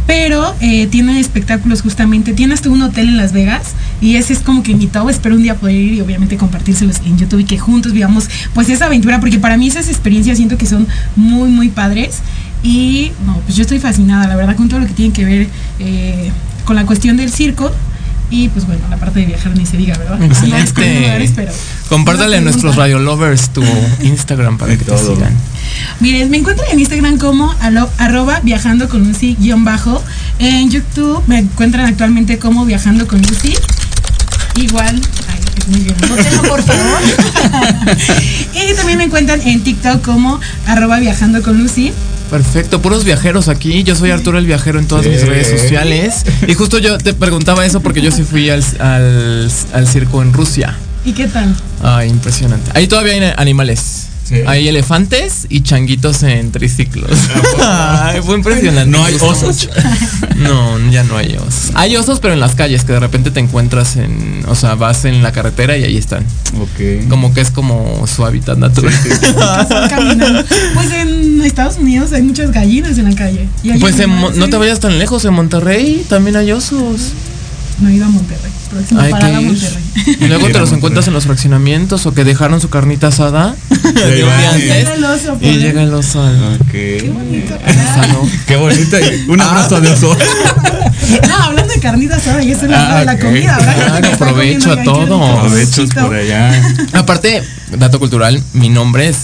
Pero 0.07 0.55
eh, 0.61 0.87
tiene 0.87 1.19
espectáculos 1.19 1.83
justamente. 1.83 2.33
Tiene 2.33 2.55
hasta 2.55 2.71
un 2.71 2.81
hotel 2.81 3.09
en 3.09 3.17
Las 3.17 3.33
Vegas 3.33 3.75
y 4.01 4.15
ese 4.15 4.35
es 4.35 4.39
como 4.39 4.63
que 4.63 4.77
mi 4.77 4.87
top. 4.87 5.11
Espero 5.11 5.35
un 5.35 5.43
día 5.43 5.57
poder 5.57 5.75
ir 5.75 5.95
y 5.95 6.01
obviamente 6.01 6.37
compartírselos 6.37 7.01
en 7.05 7.19
YouTube 7.19 7.41
y 7.41 7.45
que 7.45 7.59
juntos 7.59 7.93
vivamos 7.93 8.29
pues 8.55 8.69
esa 8.69 8.87
aventura. 8.87 9.19
Porque 9.19 9.41
para 9.41 9.57
mí 9.57 9.67
esas 9.67 9.89
experiencias 9.89 10.37
siento 10.37 10.57
que 10.57 10.67
son 10.67 10.87
muy, 11.17 11.51
muy 11.51 11.69
padres. 11.69 12.21
Y 12.63 13.11
no, 13.27 13.35
pues 13.41 13.57
yo 13.57 13.63
estoy 13.63 13.81
fascinada, 13.81 14.29
la 14.29 14.37
verdad, 14.37 14.55
con 14.55 14.69
todo 14.69 14.79
lo 14.79 14.87
que 14.87 14.95
tiene 14.95 15.13
que 15.13 15.25
ver 15.25 15.49
eh, 15.81 16.31
con 16.65 16.77
la 16.77 16.87
cuestión 16.87 17.17
del 17.17 17.33
circo. 17.33 17.73
Y 18.31 18.49
pues 18.49 18.67
bueno, 18.67 18.83
la 18.91 18.97
parte 18.97 19.21
de 19.21 19.27
viajar 19.27 19.57
ni 19.57 19.65
se 19.67 19.77
diga, 19.77 19.97
¿verdad? 19.99 20.21
Excelente. 20.23 21.01
lugares, 21.01 21.33
pero- 21.37 21.53
Compártale 21.89 22.39
a 22.39 22.41
nuestros 22.41 22.75
radio 22.75 22.99
lovers 22.99 23.51
tu 23.51 23.63
Instagram 24.03 24.59
para 24.59 24.75
Y 24.75 24.79
que 24.79 24.85
te 24.85 24.91
todo. 24.91 25.15
sigan. 25.15 25.33
Miren, 26.01 26.29
me 26.31 26.39
encuentran 26.39 26.69
en 26.73 26.81
Instagram 26.81 27.19
como 27.19 27.55
alo- 27.61 27.89
arroba 27.99 28.41
viajando 28.43 28.89
con 28.89 29.05
Lucy 29.07 29.37
guion 29.39 29.65
bajo. 29.65 30.03
En 30.41 30.71
YouTube 30.71 31.23
me 31.29 31.39
encuentran 31.39 31.87
actualmente 31.87 32.39
como 32.39 32.65
viajando 32.65 33.07
con 33.07 33.23
Lucy. 33.23 33.55
Igual, 34.57 35.01
ay, 35.29 35.41
es 35.59 35.69
muy 35.69 35.81
bien, 35.81 35.97
por 36.49 36.63
favor. 36.63 37.01
y 38.71 38.75
también 38.75 38.99
me 38.99 39.05
encuentran 39.05 39.41
en 39.43 39.63
TikTok 39.63 40.03
como 40.03 40.41
arroba 40.67 40.99
viajando 40.99 41.43
con 41.43 41.59
Lucy. 41.63 41.93
Perfecto, 42.31 42.83
puros 42.83 43.05
viajeros 43.05 43.49
aquí. 43.49 43.83
Yo 43.85 43.95
soy 43.95 44.11
Arturo 44.11 44.39
el 44.39 44.47
Viajero 44.47 44.79
en 44.79 44.87
todas 44.87 45.05
Sí. 45.05 45.11
mis 45.11 45.27
redes 45.27 45.49
sociales. 45.61 46.25
Y 46.49 46.55
justo 46.55 46.79
yo 46.79 46.99
te 46.99 47.15
preguntaba 47.15 47.65
eso 47.65 47.81
porque 47.81 48.01
yo 48.01 48.11
sí 48.11 48.25
fui 48.25 48.51
al, 48.51 48.65
al, 48.81 49.51
al 49.73 49.87
circo 49.87 50.23
en 50.23 50.33
Rusia. 50.33 50.77
¿Y 51.05 51.13
qué 51.13 51.29
tal? 51.29 51.55
Ay, 51.83 52.09
impresionante. 52.11 52.71
Ahí 52.75 52.89
todavía 52.89 53.13
hay 53.13 53.33
animales. 53.37 54.09
Sí. 54.27 54.37
Hay 54.47 54.67
elefantes 54.67 55.47
y 55.49 55.61
changuitos 55.61 56.25
en 56.25 56.51
triciclos. 56.51 57.11
Ay, 57.63 58.21
fue 58.23 58.35
impresionante. 58.35 58.91
¿No 58.91 59.05
hay 59.05 59.15
osos? 59.21 59.69
No, 60.37 60.79
ya 60.91 61.03
no 61.03 61.17
hay 61.17 61.35
osos. 61.37 61.71
Hay 61.75 61.97
osos, 61.97 62.21
pero 62.21 62.35
en 62.35 62.41
las 62.41 62.55
calles 62.55 62.85
que 62.85 62.93
de 62.93 63.01
repente 63.01 63.31
te 63.31 63.41
encuentras 63.41 63.97
en, 63.97 64.45
o 64.47 64.55
sea, 64.55 64.75
vas 64.75 65.07
en 65.07 65.23
la 65.23 65.33
carretera 65.33 65.79
y 65.79 65.85
ahí 65.85 65.97
están. 65.97 66.25
Ok. 66.61 67.09
Como 67.09 67.33
que 67.33 67.41
es 67.41 67.51
como 67.51 68.07
su 68.07 68.25
hábitat 68.25 68.59
natural. 68.59 68.93
Pues 70.75 70.93
en 70.93 71.41
Estados 71.43 71.79
Unidos 71.79 72.13
hay 72.13 72.23
muchas 72.23 72.51
gallinas 72.51 72.99
en 72.99 73.05
la 73.11 73.17
calle. 73.17 73.49
Y 73.63 73.79
Pues 73.79 73.99
en 73.99 74.11
no 74.39 74.49
te 74.51 74.57
vayas 74.59 74.81
tan 74.81 74.99
lejos, 74.99 75.25
en 75.25 75.33
Monterrey 75.33 76.05
también 76.09 76.37
hay 76.37 76.53
osos. 76.53 77.13
No 77.79 77.89
he 77.91 77.95
ido 77.95 78.07
a 78.07 78.09
Monterrey. 78.09 78.51
Próxima 78.71 79.03
Hay 79.03 79.11
parada 79.11 79.39
que 79.39 79.43
ir. 79.45 79.49
Monterrey. 79.53 79.85
Y 80.21 80.27
luego 80.29 80.47
te 80.47 80.59
los 80.59 80.73
encuentras 80.73 81.07
en 81.09 81.15
los 81.15 81.25
fraccionamientos 81.25 82.07
o 82.07 82.15
que 82.15 82.25
dejaron 82.25 82.61
su 82.61 82.71
carnita 82.71 83.09
asada 83.09 83.55
Y 83.71 84.09
llega 84.09 84.95
el 84.95 85.05
oso, 85.05 85.39
Y 85.41 85.53
llega 85.59 85.83
el 85.83 85.93
oso. 85.95 86.23
Qué 86.73 87.11
bonito. 87.15 87.55
Qué 88.47 88.57
bonito. 88.57 88.97
Un 89.29 89.41
abrazo 89.41 89.81
de 89.81 89.91
oso. 89.91 90.17
No, 91.29 91.37
hablando 91.37 91.73
de 91.73 91.79
carnita 91.79 92.17
asada, 92.17 92.43
y 92.43 92.51
eso 92.51 92.65
es 92.65 92.71
la 92.71 92.97
Ah, 92.97 92.99
de 93.01 93.05
la 93.05 93.19
comida, 93.19 93.57
¿verdad? 93.59 93.75
Claro, 93.77 94.01
Que 94.03 94.13
está 94.13 94.19
provecho 94.19 94.69
comiendo, 94.71 94.93
a 94.93 94.95
todo. 94.95 95.05
rico. 95.35 95.41
Provechos 95.47 95.91
por 95.95 96.15
allá. 96.15 96.75
Aparte, 96.95 97.43
dato 97.79 97.99
cultural, 98.01 98.43
mi 98.55 98.71
nombre 98.71 99.09
es, 99.09 99.17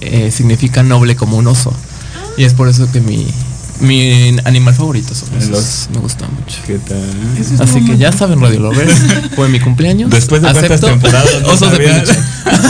eh, 0.00 0.32
significa 0.32 0.82
noble 0.82 1.14
como 1.14 1.36
un 1.36 1.46
oso. 1.46 1.72
Y 2.36 2.44
es 2.44 2.54
por 2.54 2.68
eso 2.68 2.90
que 2.90 3.00
mi, 3.00 3.26
mi 3.82 4.36
animal 4.44 4.74
favorito 4.74 5.14
son 5.14 5.28
los. 5.50 5.88
Me 5.92 5.98
gusta 6.00 6.26
mucho. 6.28 6.58
¿Qué 6.66 6.78
tal? 6.78 7.02
Así 7.60 7.84
que 7.84 7.98
ya 7.98 8.12
saben, 8.12 8.40
Radio 8.40 8.60
Lovers, 8.60 8.94
fue 9.36 9.48
mi 9.48 9.60
cumpleaños. 9.60 10.10
Después 10.10 10.40
de 10.40 10.46
cuántas 10.48 10.64
Acepto. 10.64 10.86
temporadas 10.86 11.42
no 11.42 11.48
Osos 11.48 11.72
de 11.72 11.78
peluche. 11.78 12.18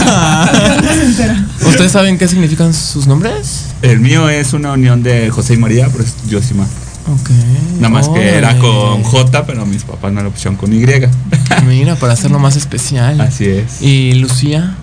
No. 0.05 1.69
¿Ustedes 1.69 1.93
saben 1.93 2.19
qué 2.19 2.29
significan 2.29 2.75
sus 2.75 3.07
nombres? 3.07 3.67
El 3.83 4.01
mío 4.01 4.29
es 4.29 4.53
una 4.53 4.73
unión 4.73 5.03
de 5.03 5.31
José 5.31 5.55
y 5.55 5.59
María, 5.59 5.89
pero 5.91 6.05
es 6.05 6.15
Yosima. 6.29 6.65
Ok. 7.09 7.31
Nada 7.77 7.89
más 7.89 8.09
que 8.09 8.37
era 8.37 8.59
con 8.59 9.03
J, 9.03 9.47
pero 9.47 9.67
mis 9.67 9.83
papás 9.83 10.13
me 10.13 10.23
lo 10.23 10.31
pusieron 10.31 10.57
con 10.57 10.73
Y. 10.73 10.85
Mira, 11.67 11.97
para 11.97 12.13
hacerlo 12.15 12.39
más 12.39 12.57
especial. 12.57 13.21
Así 13.21 13.47
es. 13.47 13.83
¿Y 13.83 14.15
Lucía? 14.15 14.77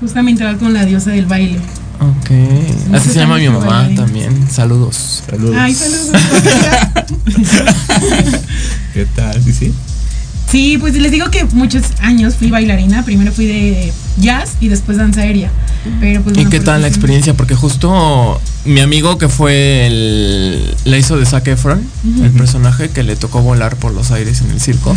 Justamente 0.00 0.44
va 0.44 0.56
con 0.56 0.72
la 0.72 0.84
diosa 0.84 1.10
del 1.10 1.26
baile. 1.26 1.60
Ok. 2.02 2.94
Así 2.94 3.10
se 3.10 3.18
llama 3.18 3.38
mi 3.38 3.48
mamá 3.48 3.88
también. 3.94 4.48
Saludos. 4.50 5.22
Saludos. 5.28 5.56
Ay, 5.58 5.74
saludos. 5.74 6.10
¿Qué 8.94 9.06
tal? 9.14 9.42
¿Sí, 9.42 9.52
sí? 9.52 9.74
Sí, 10.50 10.76
pues 10.78 10.94
les 10.94 11.10
digo 11.10 11.30
que 11.30 11.44
muchos 11.46 11.82
años 12.00 12.34
fui 12.34 12.50
bailarina. 12.50 13.04
Primero 13.04 13.32
fui 13.32 13.46
de 13.46 13.92
jazz 14.18 14.56
y 14.60 14.68
después 14.68 14.98
danza 14.98 15.22
aérea. 15.22 15.50
Pero 15.98 16.22
pues 16.22 16.34
¿Y 16.34 16.40
bueno, 16.40 16.50
qué 16.50 16.60
tal 16.60 16.82
la 16.82 16.88
experiencia? 16.88 17.34
Porque 17.34 17.54
justo 17.54 18.38
mi 18.66 18.80
amigo 18.80 19.16
que 19.16 19.28
fue 19.28 19.86
el... 19.86 20.74
Le 20.84 20.98
hizo 20.98 21.16
de 21.16 21.24
Zac 21.24 21.48
Efron, 21.48 21.82
el 22.22 22.30
personaje 22.32 22.90
que 22.90 23.02
le 23.02 23.16
tocó 23.16 23.40
volar 23.40 23.76
por 23.76 23.94
los 23.94 24.10
aires 24.10 24.42
en 24.42 24.50
el 24.50 24.60
circo. 24.60 24.94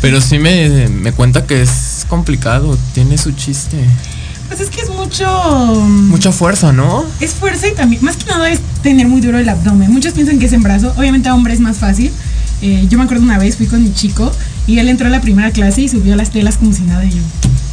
Pero 0.00 0.22
sí 0.22 0.38
me, 0.38 0.88
me 0.88 1.12
cuenta 1.12 1.44
que 1.44 1.60
es 1.60 2.06
complicado, 2.08 2.78
tiene 2.94 3.18
su 3.18 3.32
chiste. 3.32 3.76
Pues 4.48 4.60
es 4.60 4.70
que 4.70 4.80
es 4.80 4.90
mucho. 4.90 5.26
Mucha 5.86 6.32
fuerza, 6.32 6.72
¿no? 6.72 7.04
Es 7.20 7.32
fuerza 7.32 7.68
y 7.68 7.74
también, 7.74 8.04
más 8.04 8.16
que 8.16 8.26
nada 8.26 8.50
es 8.50 8.60
tener 8.82 9.08
muy 9.08 9.20
duro 9.20 9.38
el 9.38 9.48
abdomen. 9.48 9.90
Muchos 9.90 10.12
piensan 10.12 10.38
que 10.38 10.46
es 10.46 10.52
en 10.52 10.62
brazo. 10.62 10.92
Obviamente 10.96 11.28
a 11.28 11.34
hombre 11.34 11.54
es 11.54 11.60
más 11.60 11.78
fácil. 11.78 12.12
Eh, 12.62 12.86
yo 12.88 12.98
me 12.98 13.04
acuerdo 13.04 13.24
una 13.24 13.38
vez, 13.38 13.56
fui 13.56 13.66
con 13.66 13.82
mi 13.82 13.92
chico 13.92 14.32
y 14.66 14.78
él 14.78 14.88
entró 14.88 15.06
a 15.06 15.10
la 15.10 15.20
primera 15.20 15.50
clase 15.50 15.82
y 15.82 15.88
subió 15.88 16.16
las 16.16 16.30
telas 16.30 16.56
como 16.56 16.72
si 16.72 16.82
nada 16.82 17.04
y 17.04 17.10
yo. 17.10 17.22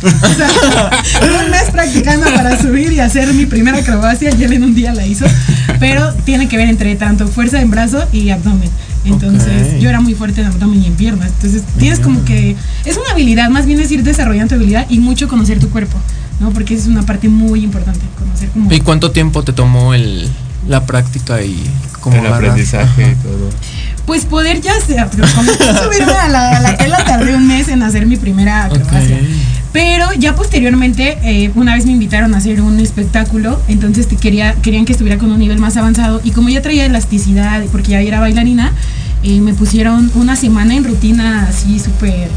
O 0.03 0.09
sea, 0.09 0.89
un 1.45 1.51
mes 1.51 1.69
practicando 1.71 2.25
para 2.33 2.59
subir 2.59 2.91
y 2.91 2.99
hacer 2.99 3.33
mi 3.33 3.45
primera 3.45 3.77
acrobacia 3.77 4.31
y 4.37 4.43
él 4.43 4.53
en 4.53 4.63
un 4.63 4.73
día 4.73 4.93
la 4.93 5.05
hizo. 5.05 5.25
Pero 5.79 6.13
tiene 6.25 6.47
que 6.47 6.57
ver 6.57 6.67
entre 6.67 6.95
tanto 6.95 7.27
fuerza 7.27 7.61
en 7.61 7.69
brazo 7.69 8.03
y 8.11 8.29
abdomen. 8.29 8.69
Entonces, 9.05 9.79
yo 9.79 9.89
era 9.89 9.99
muy 9.99 10.13
fuerte 10.13 10.41
en 10.41 10.47
abdomen 10.47 10.83
y 10.83 10.87
en 10.87 10.93
piernas. 10.93 11.29
Entonces, 11.29 11.63
tienes 11.79 11.99
como 11.99 12.23
que. 12.23 12.55
Es 12.85 12.97
una 12.97 13.11
habilidad, 13.11 13.49
más 13.49 13.65
bien 13.65 13.79
es 13.79 13.91
ir 13.91 14.03
desarrollando 14.03 14.49
tu 14.49 14.55
habilidad 14.55 14.85
y 14.89 14.99
mucho 14.99 15.27
conocer 15.27 15.59
tu 15.59 15.69
cuerpo, 15.69 15.97
¿no? 16.41 16.51
Porque 16.51 16.73
esa 16.73 16.83
es 16.83 16.89
una 16.89 17.03
parte 17.03 17.29
muy 17.29 17.63
importante. 17.63 18.01
Conocer 18.17 18.49
como. 18.49 18.71
¿Y 18.71 18.81
cuánto 18.81 19.11
tiempo 19.11 19.43
te 19.43 19.53
tomó 19.53 19.93
el, 19.93 20.29
la 20.67 20.85
práctica 20.85 21.41
y 21.41 21.63
cómo 22.01 22.17
el 22.17 22.25
agarrar? 22.25 22.49
aprendizaje 22.49 23.03
Ajá. 23.03 23.11
y 23.11 23.15
todo. 23.15 23.49
Pues 24.05 24.25
poder 24.25 24.59
ya 24.59 24.73
sea, 24.81 25.09
pero 25.09 25.25
como 25.35 25.51
subirme 25.53 26.11
a 26.13 26.27
la, 26.27 26.57
a 26.57 26.59
la 26.59 26.75
tela 26.75 27.05
tardé 27.05 27.35
un 27.35 27.47
mes 27.47 27.69
en 27.69 27.83
hacer 27.83 28.07
mi 28.07 28.17
primera 28.17 28.65
acrobacia. 28.65 29.19
Pero 29.71 30.11
ya 30.17 30.35
posteriormente, 30.35 31.17
eh, 31.23 31.51
una 31.55 31.75
vez 31.75 31.85
me 31.85 31.93
invitaron 31.93 32.33
a 32.33 32.39
hacer 32.39 32.61
un 32.61 32.79
espectáculo, 32.79 33.61
entonces 33.69 34.07
te 34.07 34.17
quería, 34.17 34.53
querían 34.55 34.83
que 34.83 34.91
estuviera 34.91 35.17
con 35.17 35.31
un 35.31 35.39
nivel 35.39 35.59
más 35.59 35.77
avanzado. 35.77 36.19
Y 36.25 36.31
como 36.31 36.49
ya 36.49 36.61
traía 36.61 36.85
elasticidad, 36.85 37.63
porque 37.71 37.91
ya 37.91 38.01
era 38.01 38.19
bailarina, 38.19 38.73
eh, 39.23 39.39
me 39.39 39.53
pusieron 39.53 40.11
una 40.15 40.35
semana 40.35 40.75
en 40.75 40.83
rutina 40.83 41.47
así 41.47 41.79
súper 41.79 42.27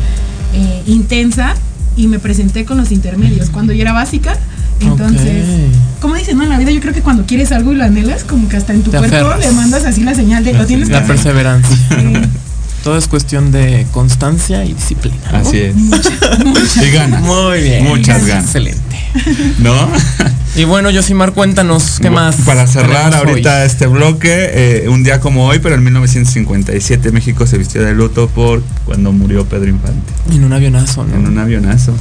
eh, 0.53 0.83
intensa 0.87 1.55
y 1.97 2.07
me 2.09 2.19
presenté 2.19 2.65
con 2.65 2.77
los 2.77 2.93
intermedios 2.93 3.51
cuando 3.51 3.73
yo 3.73 3.83
era 3.83 3.93
básica. 3.93 4.37
Entonces, 4.81 5.45
como 6.01 6.17
dicen, 6.17 6.37
¿no? 6.37 6.43
En 6.43 6.51
la 6.51 6.59
vida 6.59 6.71
yo 6.71 6.81
creo 6.81 6.93
que 6.93 7.01
cuando 7.01 7.25
quieres 7.27 7.53
algo 7.53 7.73
y 7.73 7.77
lo 7.77 7.85
anhelas, 7.85 8.25
como 8.25 8.49
que 8.49 8.57
hasta 8.57 8.75
en 8.75 8.83
tu 8.83 8.91
Te 8.91 8.99
cuerpo 8.99 9.17
aferras. 9.17 9.41
le 9.41 9.53
mandas 9.53 9.85
así 9.85 10.03
la 10.03 10.15
señal 10.15 10.45
de 10.45 10.53
lo 10.53 10.67
tienes 10.67 10.89
que 10.89 10.95
La 10.95 11.07
perseverancia. 11.07 11.77
Todo 12.83 12.99
es 12.99 13.09
cuestión 13.09 13.51
de 13.51 13.87
constancia 13.93 14.65
y 14.65 14.75
disciplina. 14.75 15.17
¿no? 15.33 15.39
Así 15.39 15.59
es. 15.59 15.75
Y 16.83 16.91
ganas. 16.91 17.23
Muy 17.23 17.63
bien. 17.63 17.85
Muchas 17.85 18.27
ganas. 18.27 18.45
Excelente. 18.45 18.97
¿No? 19.61 19.75
Y 20.57 20.63
bueno, 20.65 20.89
Yosimar, 20.91 21.33
cuéntanos, 21.33 21.99
¿qué 22.01 22.11
más? 22.11 22.37
Para 22.47 22.67
cerrar 22.69 23.13
ahorita 23.13 23.61
hoy? 23.63 23.67
este 23.67 23.89
bloque, 23.89 24.51
eh, 24.85 24.89
un 24.89 25.03
día 25.03 25.19
como 25.19 25.47
hoy, 25.47 25.59
pero 25.59 25.75
en 25.75 25.83
1957 25.83 27.11
México 27.11 27.45
se 27.47 27.59
vistió 27.59 27.83
de 27.83 27.93
luto 27.93 28.29
por 28.29 28.63
cuando 28.85 29.11
murió 29.11 29.45
Pedro 29.47 29.69
Infante. 29.69 30.13
En 30.31 30.45
un 30.45 30.53
avionazo, 30.53 31.05
¿no? 31.05 31.15
En 31.17 31.27
un 31.27 31.39
avionazo. 31.39 31.93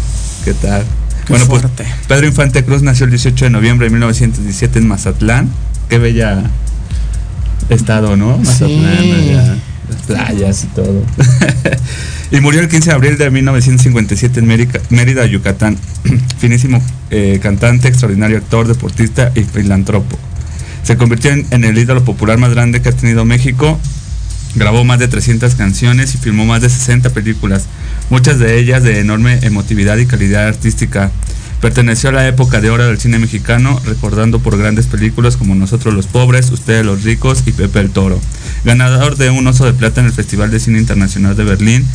¿Qué 0.45 0.53
tal? 0.53 0.83
Qué 1.25 1.33
bueno, 1.33 1.45
fuerte. 1.47 1.69
pues 1.77 1.87
Pedro 2.07 2.27
Infante 2.27 2.63
Cruz 2.63 2.83
nació 2.83 3.05
el 3.05 3.11
18 3.11 3.45
de 3.45 3.49
noviembre 3.49 3.87
de 3.87 3.91
1917 3.91 4.77
en 4.77 4.87
Mazatlán. 4.87 5.49
Qué 5.89 5.97
bella 5.97 6.43
estado, 7.69 8.15
¿no? 8.15 8.37
Mazatlán, 8.37 8.97
Sí. 9.01 9.11
allá, 9.31 9.55
las 9.89 10.01
playas 10.05 10.63
y 10.63 10.67
todo. 10.67 11.01
y 12.33 12.41
murió 12.41 12.61
el 12.61 12.67
15 12.67 12.89
de 12.89 12.95
abril 12.95 13.17
de 13.19 13.29
1957 13.29 14.39
en 14.39 14.47
Mérida, 14.89 15.25
Yucatán. 15.27 15.77
Finísimo 16.39 16.81
eh, 17.11 17.39
cantante, 17.43 17.87
extraordinario 17.87 18.37
actor, 18.37 18.67
deportista 18.67 19.31
y 19.35 19.43
filantropo. 19.43 20.17
Se 20.81 20.97
convirtió 20.97 21.29
en, 21.29 21.45
en 21.51 21.63
el 21.63 21.77
ídolo 21.77 22.03
popular 22.03 22.39
más 22.39 22.49
grande 22.49 22.81
que 22.81 22.89
ha 22.89 22.91
tenido 22.91 23.23
México. 23.23 23.79
Grabó 24.55 24.83
más 24.83 24.97
de 24.97 25.07
300 25.07 25.53
canciones 25.53 26.15
y 26.15 26.17
filmó 26.17 26.47
más 26.47 26.63
de 26.63 26.71
60 26.71 27.11
películas, 27.11 27.65
muchas 28.09 28.39
de 28.39 28.57
ellas 28.57 28.81
de 28.81 28.99
enorme 28.99 29.37
emotividad 29.43 29.97
y 29.97 30.07
calidad 30.07 30.47
artística. 30.47 31.11
Perteneció 31.61 32.09
a 32.09 32.13
la 32.13 32.27
época 32.27 32.61
de 32.61 32.71
oro 32.71 32.87
del 32.87 32.99
cine 32.99 33.19
mexicano, 33.19 33.79
recordando 33.85 34.39
por 34.39 34.57
grandes 34.57 34.87
películas 34.87 35.37
como 35.37 35.53
Nosotros 35.53 35.93
los 35.93 36.07
Pobres, 36.07 36.49
Ustedes 36.49 36.83
los 36.83 37.03
Ricos 37.03 37.43
y 37.45 37.51
Pepe 37.51 37.79
el 37.79 37.91
Toro. 37.91 38.19
Ganador 38.65 39.17
de 39.17 39.29
un 39.29 39.45
oso 39.45 39.65
de 39.65 39.73
plata 39.73 40.01
en 40.01 40.07
el 40.07 40.13
Festival 40.13 40.49
de 40.49 40.59
Cine 40.59 40.79
Internacional 40.79 41.37
de 41.37 41.43
Berlín, 41.43 41.85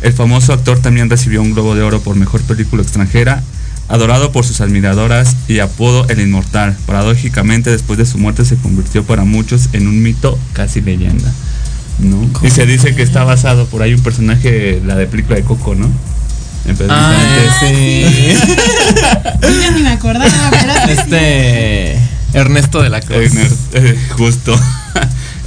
el 0.00 0.12
famoso 0.12 0.52
actor 0.52 0.78
también 0.78 1.10
recibió 1.10 1.42
un 1.42 1.52
Globo 1.52 1.74
de 1.74 1.82
Oro 1.82 2.00
por 2.00 2.16
Mejor 2.16 2.42
Película 2.42 2.82
Extranjera, 2.82 3.42
adorado 3.88 4.32
por 4.32 4.44
sus 4.44 4.60
admiradoras 4.60 5.36
y 5.48 5.58
apodo 5.58 6.06
El 6.08 6.20
Inmortal. 6.20 6.76
Paradójicamente, 6.86 7.70
después 7.70 7.98
de 7.98 8.06
su 8.06 8.18
muerte 8.18 8.44
se 8.44 8.56
convirtió 8.56 9.04
para 9.04 9.24
muchos 9.24 9.70
en 9.72 9.88
un 9.88 10.02
mito 10.02 10.38
casi 10.52 10.80
leyenda. 10.80 11.32
¿no? 11.98 12.30
Y 12.42 12.50
se 12.50 12.66
dice 12.66 12.94
que 12.94 13.02
está 13.02 13.24
basado 13.24 13.66
por 13.66 13.82
ahí 13.82 13.94
un 13.94 14.02
personaje, 14.02 14.80
la 14.86 14.94
de 14.94 15.06
película 15.06 15.36
de 15.36 15.42
Coco, 15.42 15.74
¿no? 15.74 15.90
Ah, 16.88 17.14
sí. 17.60 18.04
Yo 19.42 19.70
ni 19.72 19.82
me 19.82 19.90
acordaba, 19.90 20.50
pero. 20.50 20.72
Este. 20.92 21.98
Ernesto 22.34 22.82
de 22.82 22.90
la 22.90 23.00
Cruz. 23.00 23.32
Eh, 23.72 23.98
justo. 24.10 24.58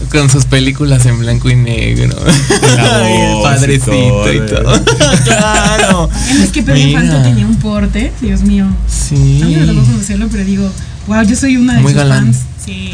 Con 0.10 0.30
sus 0.30 0.46
películas 0.46 1.06
en 1.06 1.20
blanco 1.20 1.50
y 1.50 1.56
negro. 1.56 2.16
Ay, 2.80 3.14
el 3.22 3.40
y 3.40 3.42
padrecito 3.44 4.34
y 4.34 4.40
todo. 4.48 4.80
todo. 4.80 4.84
claro. 5.26 6.10
Es 6.42 6.50
que 6.50 6.64
Pedro. 6.64 6.78
Infante 6.80 7.30
tenía 7.30 7.46
un 7.46 7.56
porte, 7.58 8.12
Dios 8.22 8.42
mío. 8.42 8.66
A 8.66 9.14
mí 9.16 9.56
me 9.56 9.66
Sí. 9.68 9.76
conocerlo, 9.86 10.28
pero 10.32 10.44
digo, 10.44 10.70
wow, 11.08 11.24
yo 11.24 11.36
soy 11.36 11.58
una 11.58 11.76
de 11.76 11.82
Muy 11.82 11.92
sus 11.94 12.02
galán. 12.02 12.26
fans. 12.26 12.40
Sí. 12.66 12.94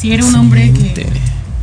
Sí, 0.00 0.12
era 0.12 0.24
un 0.24 0.34
hombre 0.34 0.72
que. 0.72 1.06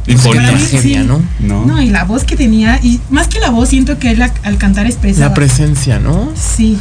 Imponente. 0.08 0.46
Para 0.48 0.58
mí, 0.58 0.66
tragedia, 0.66 1.04
¿no? 1.04 1.22
¿No? 1.40 1.66
No, 1.66 1.82
y 1.82 1.90
la 1.90 2.04
voz 2.04 2.24
que 2.24 2.36
tenía, 2.36 2.80
y 2.82 3.00
más 3.10 3.28
que 3.28 3.40
la 3.40 3.50
voz, 3.52 3.70
siento 3.70 4.00
que 4.00 4.12
él 4.12 4.22
a- 4.22 4.34
al 4.44 4.58
cantar 4.58 4.86
expresaba. 4.88 5.28
La 5.28 5.34
presencia, 5.36 6.00
¿no? 6.00 6.32
Sí, 6.36 6.78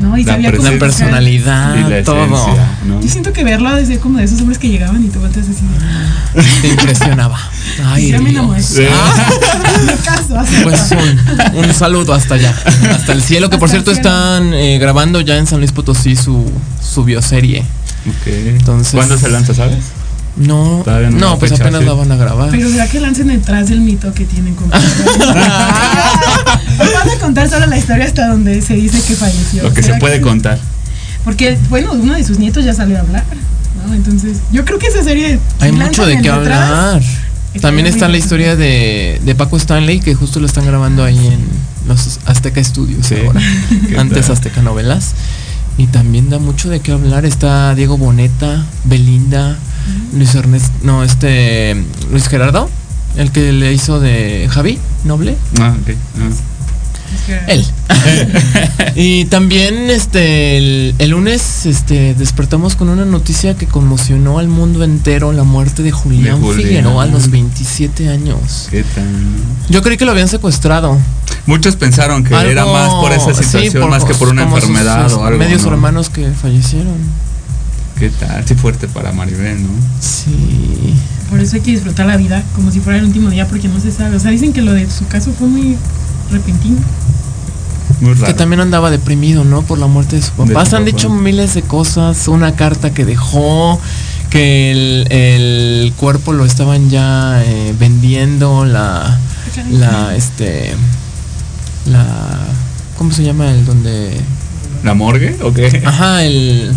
¿no? 0.00 0.16
Y 0.16 0.24
La 0.24 0.32
sabía 0.34 0.52
cómo 0.52 0.62
La 0.70 0.78
personalidad, 0.78 1.76
Y 1.76 1.90
la 1.90 2.02
todo. 2.02 2.24
esencia, 2.24 2.68
¿no? 2.86 3.00
Yo 3.02 3.08
siento 3.08 3.32
que 3.34 3.44
verlo 3.44 3.74
desde 3.74 3.98
como 3.98 4.18
de 4.18 4.24
esos 4.24 4.40
hombres 4.40 4.58
que 4.58 4.68
llegaban 4.70 5.04
y 5.04 5.08
tú 5.08 5.20
volteas 5.20 5.46
así. 5.46 5.62
Te 6.62 6.68
impresionaba. 6.68 7.38
Ay, 7.84 8.12
ya 8.12 8.20
me 8.20 8.30
enamoré. 8.30 8.60
Dios. 8.62 8.76
Me 9.86 9.92
caso, 9.96 10.38
así. 10.38 10.54
Pues 10.62 10.80
un, 10.92 11.64
un 11.64 11.74
saludo 11.74 12.14
hasta 12.14 12.34
allá, 12.34 12.54
hasta 12.94 13.12
el 13.12 13.22
cielo, 13.22 13.50
que 13.50 13.58
por 13.58 13.66
Hasta 13.68 13.76
cierto 13.82 13.90
están 13.92 14.54
eh, 14.54 14.78
grabando 14.78 15.20
ya 15.20 15.36
en 15.36 15.46
San 15.46 15.58
Luis 15.58 15.72
Potosí 15.72 16.16
su, 16.16 16.50
su 16.82 17.04
bioserie. 17.04 17.64
Entonces- 18.26 18.94
¿Cuándo 18.94 19.18
se 19.18 19.28
lanza, 19.28 19.54
sabes? 19.54 19.84
No, 20.36 20.82
Todavía 20.84 21.10
no 21.10 21.38
pues 21.38 21.50
fecha, 21.50 21.64
apenas 21.64 21.80
sí. 21.80 21.86
la 21.86 21.92
van 21.94 22.12
a 22.12 22.16
grabar. 22.16 22.50
Pero 22.50 22.68
será 22.70 22.86
que 22.88 23.00
lancen 23.00 23.26
detrás 23.28 23.68
del 23.68 23.80
mito 23.80 24.14
que 24.14 24.24
tienen 24.24 24.54
con? 24.54 24.70
Nos 24.70 24.78
van 26.94 27.10
a 27.10 27.18
contar 27.20 27.48
solo 27.50 27.66
la 27.66 27.76
historia 27.76 28.04
hasta 28.06 28.28
donde 28.28 28.62
se 28.62 28.74
dice 28.74 29.00
que 29.06 29.14
falleció. 29.14 29.62
Lo 29.64 29.70
que 29.74 29.82
se 29.82 29.88
¿Será 29.88 29.98
puede 29.98 30.20
contar. 30.20 30.58
Porque, 31.24 31.58
bueno, 31.68 31.92
uno 31.92 32.14
de 32.14 32.24
sus 32.24 32.38
nietos 32.38 32.64
ya 32.64 32.72
salió 32.74 32.96
a 32.98 33.00
hablar. 33.00 33.24
¿no? 33.86 33.94
Entonces, 33.94 34.38
yo 34.52 34.64
creo 34.64 34.78
que 34.78 34.86
esa 34.86 35.02
serie. 35.02 35.38
Hay 35.60 35.72
mucho 35.72 36.06
de 36.06 36.14
qué 36.20 36.30
detrás, 36.30 36.70
hablar. 36.70 37.02
También 37.60 37.86
está 37.86 38.08
la 38.08 38.16
historia 38.16 38.56
de, 38.56 39.20
de 39.24 39.34
Paco 39.34 39.56
Stanley, 39.56 40.00
que 40.00 40.14
justo 40.14 40.38
lo 40.40 40.46
están 40.46 40.64
grabando 40.66 41.04
ahí 41.04 41.18
en 41.26 41.40
los 41.88 42.20
Azteca 42.26 42.62
Studios 42.62 43.06
Sí. 43.06 43.16
ahora. 43.26 43.40
¿Qué 43.88 43.98
Antes 43.98 44.26
tal? 44.26 44.36
Azteca 44.36 44.62
Novelas. 44.62 45.12
Y 45.76 45.86
también 45.86 46.30
da 46.30 46.38
mucho 46.38 46.68
de 46.70 46.80
qué 46.80 46.92
hablar. 46.92 47.24
Está 47.24 47.74
Diego 47.74 47.96
Boneta, 47.98 48.64
Belinda, 48.84 49.56
Luis 50.14 50.34
Ernesto, 50.34 50.70
no, 50.82 51.02
este, 51.04 51.76
Luis 52.10 52.28
Gerardo, 52.28 52.68
el 53.16 53.30
que 53.32 53.52
le 53.52 53.72
hizo 53.72 54.00
de 54.00 54.48
Javi 54.50 54.78
Noble. 55.04 55.36
Ah, 55.60 55.74
ok. 55.80 55.94
Ah. 56.20 56.30
Él. 57.48 57.66
y 58.94 59.24
también 59.26 59.90
este 59.90 60.56
el, 60.58 60.94
el 60.98 61.10
lunes 61.10 61.66
este 61.66 62.14
despertamos 62.14 62.76
con 62.76 62.88
una 62.88 63.04
noticia 63.04 63.56
que 63.56 63.66
conmocionó 63.66 64.38
al 64.38 64.46
mundo 64.48 64.84
entero, 64.84 65.32
la 65.32 65.42
muerte 65.42 65.82
de 65.82 65.90
Julián, 65.90 66.40
De 66.40 66.46
Julián. 66.46 66.68
Figueroa 66.68 67.02
a 67.04 67.06
los 67.06 67.30
27 67.30 68.08
años. 68.08 68.68
¿Qué 68.70 68.84
tal? 68.94 69.04
Yo 69.68 69.82
creí 69.82 69.96
que 69.96 70.04
lo 70.04 70.12
habían 70.12 70.28
secuestrado. 70.28 70.96
Muchos 71.46 71.74
pensaron 71.76 72.22
que 72.22 72.34
era 72.34 72.64
más 72.64 72.90
por 72.90 73.10
esa 73.12 73.34
sí, 73.34 73.42
situación, 73.44 73.90
más 73.90 74.04
que 74.04 74.14
por 74.14 74.28
una 74.28 74.44
como 74.44 74.56
sus- 74.56 74.68
enfermedad 74.68 75.08
sus 75.08 75.18
o 75.18 75.24
algo. 75.24 75.38
Medios 75.38 75.62
¿no? 75.64 75.72
hermanos 75.72 76.10
que 76.10 76.30
fallecieron. 76.30 76.94
¿Qué 78.00 78.08
tal? 78.08 78.42
Sí, 78.48 78.54
fuerte 78.54 78.88
para 78.88 79.12
Maribel, 79.12 79.62
¿no? 79.62 79.68
Sí. 80.00 80.94
Por 81.28 81.38
eso 81.38 81.56
hay 81.56 81.62
que 81.62 81.72
disfrutar 81.72 82.06
la 82.06 82.16
vida 82.16 82.42
como 82.56 82.70
si 82.70 82.80
fuera 82.80 82.98
el 82.98 83.04
último 83.04 83.28
día 83.28 83.46
porque 83.46 83.68
no 83.68 83.78
se 83.78 83.92
sabe. 83.92 84.16
O 84.16 84.18
sea, 84.18 84.30
dicen 84.30 84.54
que 84.54 84.62
lo 84.62 84.72
de 84.72 84.90
su 84.90 85.06
caso 85.06 85.32
fue 85.38 85.48
muy 85.48 85.76
repentino. 86.30 86.78
Muy 88.00 88.14
raro. 88.14 88.26
Que 88.26 88.32
también 88.34 88.60
andaba 88.60 88.90
deprimido, 88.90 89.44
¿no? 89.44 89.60
Por 89.60 89.78
la 89.78 89.86
muerte 89.86 90.16
de 90.16 90.22
su 90.22 90.30
De 90.30 90.54
papá. 90.54 90.64
Se 90.64 90.76
han 90.76 90.84
papá. 90.84 90.96
dicho 90.96 91.10
miles 91.10 91.52
de 91.52 91.60
cosas. 91.60 92.26
Una 92.26 92.56
carta 92.56 92.94
que 92.94 93.04
dejó, 93.04 93.78
que 94.30 94.70
el, 94.72 95.06
el 95.12 95.92
cuerpo 95.94 96.32
lo 96.32 96.46
estaban 96.46 96.88
ya 96.88 97.42
eh, 97.44 97.74
vendiendo, 97.78 98.64
la, 98.64 99.18
la, 99.70 100.16
este, 100.16 100.74
la, 101.84 102.06
¿cómo 102.96 103.12
se 103.12 103.24
llama 103.24 103.50
el 103.50 103.66
donde? 103.66 104.18
¿La 104.84 104.94
morgue 104.94 105.36
o 105.42 105.52
qué? 105.52 105.82
Ajá, 105.84 106.24
el, 106.24 106.72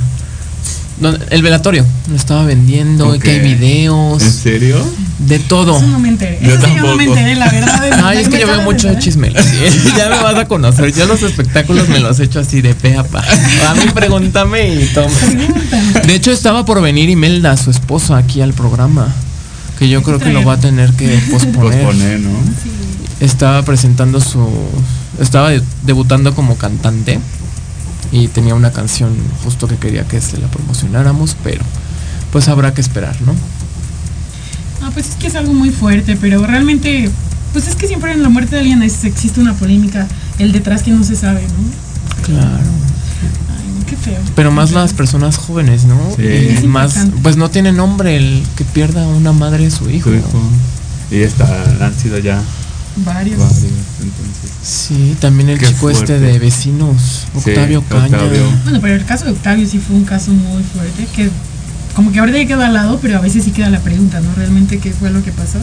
el 1.09 1.41
velatorio. 1.41 1.85
Lo 2.09 2.15
estaba 2.15 2.43
vendiendo, 2.45 3.17
que 3.19 3.31
hay 3.31 3.39
videos, 3.39 4.21
¿En 4.23 4.31
serio? 4.31 4.77
de 5.19 5.39
todo. 5.39 5.77
Eso 5.77 5.87
no 5.87 5.99
me 5.99 6.09
enteré. 6.09 6.39
Yo 6.41 6.49
Eso 6.53 6.65
sí 6.65 6.71
yo 6.75 6.81
no 6.81 6.87
tampoco. 6.89 6.97
me 6.97 7.03
enteré, 7.05 7.35
la 7.35 7.49
verdad. 7.49 7.99
Ay, 8.03 8.17
es 8.19 8.29
que 8.29 8.39
yo 8.39 8.47
veo 8.47 8.61
mucho 8.61 8.93
chisme. 8.99 9.29
sí. 9.31 9.91
ya 9.97 10.09
me 10.09 10.21
vas 10.21 10.35
a 10.35 10.45
conocer. 10.45 10.93
Yo 10.93 11.05
los 11.05 11.21
espectáculos 11.23 11.87
me 11.89 11.99
los 11.99 12.19
he 12.19 12.23
hecho 12.25 12.39
así 12.39 12.61
de 12.61 12.73
pe 12.75 12.97
a 12.97 13.03
pa. 13.03 13.19
A 13.69 13.73
mí 13.75 13.85
pregúntame 13.93 14.73
y 14.75 14.85
toma. 14.87 15.09
De 16.05 16.15
hecho, 16.15 16.31
estaba 16.31 16.65
por 16.65 16.81
venir 16.81 17.09
Imelda, 17.09 17.55
su 17.57 17.71
esposa, 17.71 18.17
aquí 18.17 18.41
al 18.41 18.53
programa. 18.53 19.07
Que 19.79 19.89
yo 19.89 20.03
creo 20.03 20.19
que 20.19 20.29
lo 20.31 20.43
va 20.45 20.53
a 20.53 20.59
tener 20.59 20.91
que 20.93 21.07
posponer. 21.31 21.83
Posponer, 21.85 22.19
¿no? 22.19 22.29
Estaba 23.19 23.63
presentando 23.63 24.19
su. 24.19 24.47
Estaba 25.19 25.49
de- 25.51 25.61
debutando 25.83 26.33
como 26.35 26.57
cantante. 26.57 27.19
Y 28.11 28.27
tenía 28.27 28.53
una 28.55 28.71
canción 28.71 29.15
justo 29.43 29.67
que 29.67 29.77
quería 29.77 30.07
que 30.07 30.21
se 30.21 30.37
la 30.37 30.47
promocionáramos, 30.47 31.35
pero 31.43 31.63
pues 32.31 32.47
habrá 32.47 32.73
que 32.73 32.81
esperar, 32.81 33.15
¿no? 33.25 33.33
Ah, 34.81 34.91
pues 34.93 35.09
es 35.09 35.15
que 35.15 35.27
es 35.27 35.35
algo 35.35 35.53
muy 35.53 35.69
fuerte, 35.69 36.15
pero 36.19 36.45
realmente, 36.45 37.09
pues 37.53 37.67
es 37.67 37.75
que 37.75 37.87
siempre 37.87 38.11
en 38.11 38.21
la 38.21 38.29
muerte 38.29 38.55
de 38.55 38.61
alguien 38.61 38.81
es- 38.83 39.03
existe 39.05 39.39
una 39.39 39.53
polémica, 39.53 40.07
el 40.39 40.51
detrás 40.51 40.83
que 40.83 40.91
no 40.91 41.03
se 41.03 41.15
sabe, 41.15 41.41
¿no? 41.41 42.23
Claro. 42.25 42.49
Ay, 42.57 43.85
qué 43.87 43.95
feo. 43.95 44.19
Pero 44.35 44.51
más 44.51 44.71
las 44.71 44.93
personas 44.93 45.37
jóvenes, 45.37 45.85
¿no? 45.85 45.97
Sí. 46.17 46.57
Y 46.63 46.67
más, 46.67 46.97
pues 47.21 47.37
no 47.37 47.49
tiene 47.49 47.71
nombre 47.71 48.17
el 48.17 48.43
que 48.57 48.65
pierda 48.65 49.07
una 49.07 49.31
madre 49.31 49.69
su 49.71 49.89
hijo. 49.89 50.09
Su 50.09 50.15
hijo. 50.15 50.41
Y 51.11 51.17
esta 51.21 51.45
han 51.81 51.97
sido 51.97 52.17
ya 52.19 52.41
Varios. 52.97 53.39
varios. 53.39 53.63
Entonces. 54.01 54.51
Sí, 54.61 55.15
también 55.19 55.49
el 55.49 55.59
Qué 55.59 55.67
chico 55.67 55.89
este 55.89 56.19
de 56.19 56.39
vecinos, 56.39 57.25
Sí, 57.33 57.49
Octavio 57.49 57.83
Caña. 57.83 58.17
Octavio. 58.17 58.51
Bueno, 58.63 58.79
pero 58.81 58.95
el 58.95 59.05
caso 59.05 59.25
de 59.25 59.31
Octavio 59.31 59.67
sí 59.67 59.79
fue 59.79 59.95
un 59.95 60.05
caso 60.05 60.31
muy 60.31 60.63
fuerte, 60.63 61.07
que 61.15 61.29
como 61.95 62.11
que 62.11 62.19
ahorita 62.19 62.39
ya 62.39 62.47
queda 62.47 62.67
al 62.67 62.73
lado, 62.73 62.99
pero 63.01 63.17
a 63.17 63.21
veces 63.21 63.43
sí 63.43 63.51
queda 63.51 63.69
la 63.69 63.79
pregunta, 63.79 64.19
¿no? 64.19 64.33
Realmente 64.35 64.79
qué 64.79 64.91
fue 64.91 65.09
lo 65.11 65.23
que 65.23 65.31
pasó. 65.31 65.59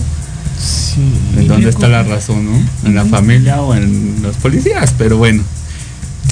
Sí. 0.60 1.02
¿En 1.36 1.48
dónde 1.48 1.70
está 1.70 1.88
la 1.88 2.02
razón, 2.02 2.44
no? 2.46 2.62
¿En 2.84 2.94
la 2.94 3.04
familia 3.04 3.62
o 3.62 3.74
en 3.74 4.20
los 4.22 4.36
policías? 4.36 4.94
Pero 4.98 5.16
bueno, 5.16 5.42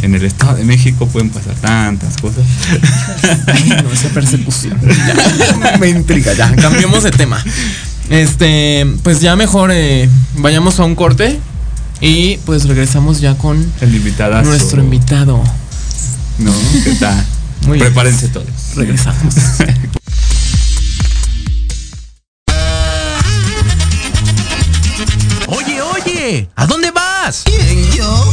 en 0.03 0.15
el 0.15 0.25
Estado 0.25 0.57
de 0.57 0.65
México 0.65 1.07
pueden 1.07 1.31
pasar 1.31 1.55
tantas 1.55 2.17
cosas. 2.19 2.45
Ay, 3.47 3.75
no, 3.83 3.91
esa 3.91 4.09
persecución. 4.11 4.79
Ya, 4.81 5.79
me 5.81 5.89
intriga, 5.89 6.33
ya. 6.35 6.55
Cambiemos 6.57 7.03
de 7.03 7.11
tema. 7.11 7.43
Este, 8.11 8.87
pues 9.03 9.21
ya 9.21 9.37
mejor 9.37 9.71
eh, 9.73 10.09
vayamos 10.37 10.81
a 10.81 10.85
un 10.85 10.94
corte 10.94 11.38
y 12.01 12.38
pues 12.38 12.66
regresamos 12.66 13.21
ya 13.21 13.37
con 13.37 13.71
El 13.81 13.94
invitado. 13.94 14.42
nuestro 14.42 14.83
invitado. 14.83 15.42
¿No? 16.38 16.53
¿Qué 16.85 16.92
tal? 16.94 17.27
Muy 17.66 17.79
bien. 17.79 17.87
Prepárense 17.92 18.29
todos. 18.29 18.47
Regresamos. 18.77 19.35
Oye, 25.47 25.81
oye, 25.81 26.49
¿a 26.57 26.66
dónde 26.66 26.90
vas? 26.90 27.42
¿Quién, 27.44 27.90
yo? 27.92 28.33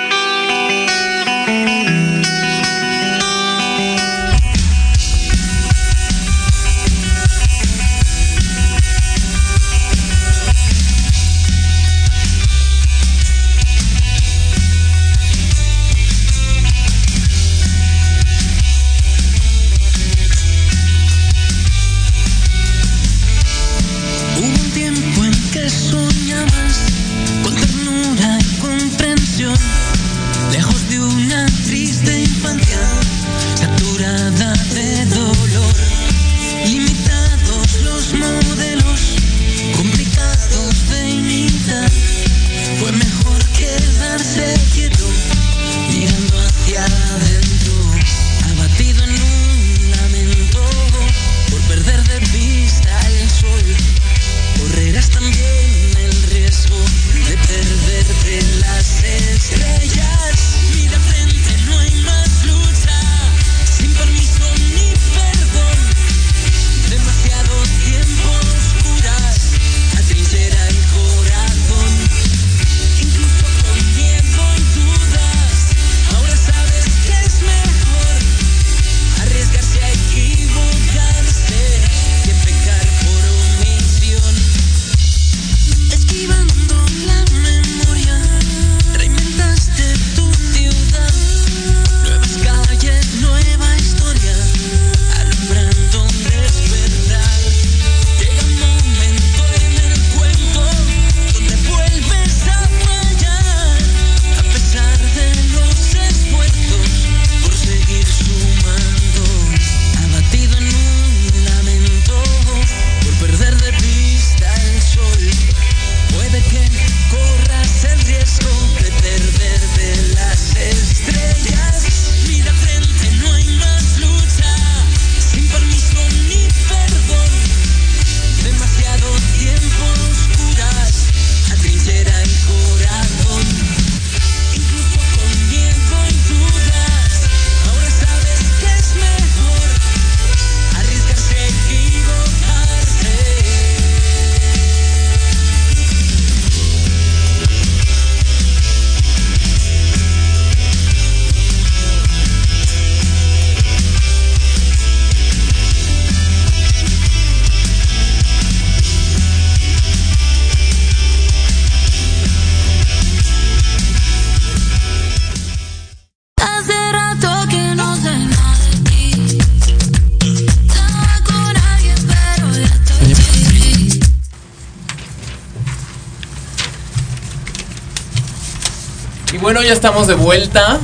Bueno, 179.53 179.67
ya 179.67 179.73
estamos 179.73 180.07
de 180.07 180.13
vuelta 180.13 180.79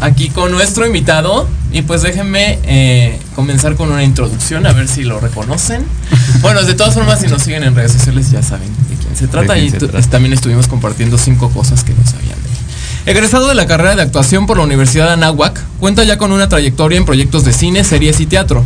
aquí 0.00 0.28
con 0.28 0.52
nuestro 0.52 0.86
invitado. 0.86 1.48
Y 1.72 1.82
pues 1.82 2.02
déjenme 2.02 2.60
eh, 2.62 3.18
comenzar 3.34 3.74
con 3.74 3.90
una 3.90 4.04
introducción, 4.04 4.64
a 4.64 4.72
ver 4.72 4.86
si 4.86 5.02
lo 5.02 5.18
reconocen. 5.18 5.84
Bueno, 6.40 6.62
de 6.62 6.74
todas 6.74 6.94
formas, 6.94 7.20
si 7.20 7.26
nos 7.26 7.42
siguen 7.42 7.64
en 7.64 7.74
redes 7.74 7.90
sociales 7.92 8.30
ya 8.30 8.42
saben 8.42 8.68
de 8.88 8.94
quién 8.96 9.16
se 9.16 9.26
trata. 9.26 9.54
quién 9.54 9.66
y 9.66 9.70
se 9.70 9.78
trata. 9.78 10.00
también 10.08 10.32
estuvimos 10.34 10.68
compartiendo 10.68 11.18
cinco 11.18 11.50
cosas 11.50 11.82
que 11.82 11.94
no 11.94 12.04
sabían 12.04 12.40
de 12.42 12.48
él. 12.48 13.16
Egresado 13.16 13.48
de 13.48 13.56
la 13.56 13.66
carrera 13.66 13.96
de 13.96 14.02
actuación 14.02 14.46
por 14.46 14.56
la 14.56 14.62
Universidad 14.62 15.06
de 15.06 15.12
Anáhuac, 15.14 15.60
cuenta 15.80 16.04
ya 16.04 16.16
con 16.16 16.30
una 16.30 16.48
trayectoria 16.48 16.98
en 16.98 17.04
proyectos 17.04 17.44
de 17.44 17.52
cine, 17.52 17.82
series 17.82 18.20
y 18.20 18.26
teatro. 18.26 18.64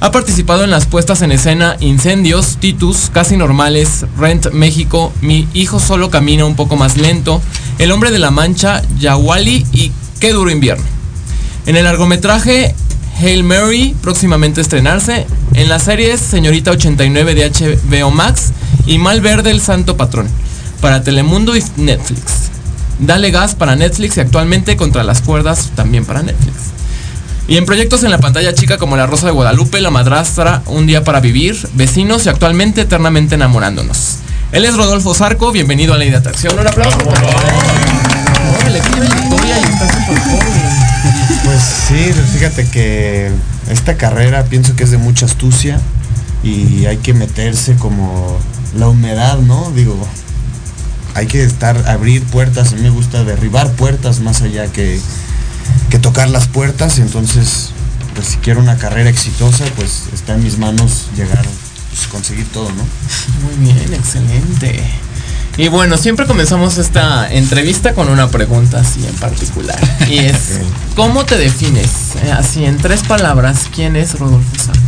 Ha 0.00 0.12
participado 0.12 0.62
en 0.62 0.70
las 0.70 0.84
puestas 0.84 1.22
en 1.22 1.32
escena 1.32 1.76
Incendios, 1.80 2.58
Titus, 2.58 3.10
Casi 3.12 3.36
Normales, 3.38 4.04
Rent 4.18 4.50
México, 4.52 5.12
Mi 5.22 5.48
hijo 5.54 5.80
solo 5.80 6.10
camina 6.10 6.44
un 6.44 6.54
poco 6.54 6.76
más 6.76 6.98
lento, 6.98 7.40
El 7.78 7.92
hombre 7.92 8.10
de 8.10 8.18
la 8.18 8.30
mancha, 8.30 8.82
Yawali 8.98 9.66
y 9.72 9.92
Qué 10.20 10.32
duro 10.32 10.50
invierno. 10.50 10.84
En 11.64 11.76
el 11.76 11.84
largometraje 11.84 12.74
Hail 13.18 13.42
Mary, 13.42 13.96
próximamente 14.02 14.60
estrenarse, 14.60 15.26
en 15.54 15.70
las 15.70 15.84
series 15.84 16.20
Señorita 16.20 16.72
89 16.72 17.34
de 17.34 17.50
HBO 17.50 18.10
Max 18.10 18.52
y 18.86 18.98
Mal 18.98 19.22
Verde 19.22 19.50
el 19.50 19.62
Santo 19.62 19.96
Patrón, 19.96 20.28
para 20.82 21.02
Telemundo 21.02 21.56
y 21.56 21.64
Netflix. 21.76 22.50
Dale 22.98 23.30
gas 23.30 23.54
para 23.54 23.76
Netflix 23.76 24.16
y 24.16 24.20
actualmente 24.20 24.76
Contra 24.76 25.02
las 25.02 25.22
cuerdas 25.22 25.70
también 25.74 26.04
para 26.04 26.22
Netflix. 26.22 26.75
Y 27.48 27.58
en 27.58 27.64
proyectos 27.64 28.02
en 28.02 28.10
la 28.10 28.18
pantalla 28.18 28.52
chica 28.54 28.76
como 28.76 28.96
La 28.96 29.06
Rosa 29.06 29.26
de 29.26 29.32
Guadalupe, 29.32 29.80
La 29.80 29.90
Madrastra, 29.90 30.62
Un 30.66 30.86
Día 30.86 31.04
para 31.04 31.20
Vivir, 31.20 31.56
Vecinos 31.74 32.26
y 32.26 32.28
actualmente 32.28 32.80
Eternamente 32.80 33.36
Enamorándonos. 33.36 34.16
Él 34.50 34.64
es 34.64 34.74
Rodolfo 34.76 35.14
Zarco, 35.14 35.52
bienvenido 35.52 35.94
a 35.94 35.96
Ley 35.96 36.10
de 36.10 36.16
Atracción. 36.16 36.58
Un 36.58 36.66
aplauso. 36.66 36.98
Pues 41.44 41.62
sí, 41.86 42.12
fíjate 42.32 42.68
que 42.68 43.30
esta 43.70 43.96
carrera 43.96 44.44
pienso 44.44 44.74
que 44.74 44.82
es 44.82 44.90
de 44.90 44.98
mucha 44.98 45.26
astucia 45.26 45.80
y 46.42 46.86
hay 46.86 46.96
que 46.96 47.14
meterse 47.14 47.76
como 47.76 48.38
la 48.76 48.88
humedad, 48.88 49.38
¿no? 49.38 49.70
Digo, 49.70 49.96
hay 51.14 51.26
que 51.26 51.44
estar, 51.44 51.88
abrir 51.88 52.24
puertas, 52.24 52.72
a 52.72 52.76
mí 52.76 52.82
me 52.82 52.90
gusta 52.90 53.22
derribar 53.22 53.70
puertas 53.72 54.18
más 54.18 54.42
allá 54.42 54.66
que, 54.66 55.00
que 55.90 55.98
tocar 55.98 56.28
las 56.28 56.48
puertas, 56.48 56.98
entonces, 56.98 57.70
pues 58.14 58.28
si 58.28 58.36
quiero 58.38 58.60
una 58.60 58.76
carrera 58.76 59.10
exitosa, 59.10 59.64
pues 59.76 60.04
está 60.12 60.34
en 60.34 60.44
mis 60.44 60.58
manos 60.58 61.08
llegar, 61.16 61.44
pues 61.90 62.06
conseguir 62.08 62.46
todo, 62.52 62.70
¿no? 62.70 62.84
Muy 63.42 63.72
bien, 63.72 63.94
excelente. 63.94 64.82
Y 65.58 65.68
bueno, 65.68 65.96
siempre 65.96 66.26
comenzamos 66.26 66.76
esta 66.76 67.32
entrevista 67.32 67.94
con 67.94 68.10
una 68.10 68.28
pregunta 68.28 68.80
así 68.80 69.06
en 69.06 69.14
particular. 69.14 69.78
Y 70.08 70.18
es, 70.26 70.60
¿cómo 70.94 71.24
te 71.24 71.38
defines? 71.38 72.14
Eh, 72.22 72.30
Así 72.30 72.66
en 72.66 72.76
tres 72.76 73.02
palabras, 73.02 73.70
¿quién 73.74 73.96
es 73.96 74.18
Rodolfo 74.18 74.54
Zarco? 74.58 74.80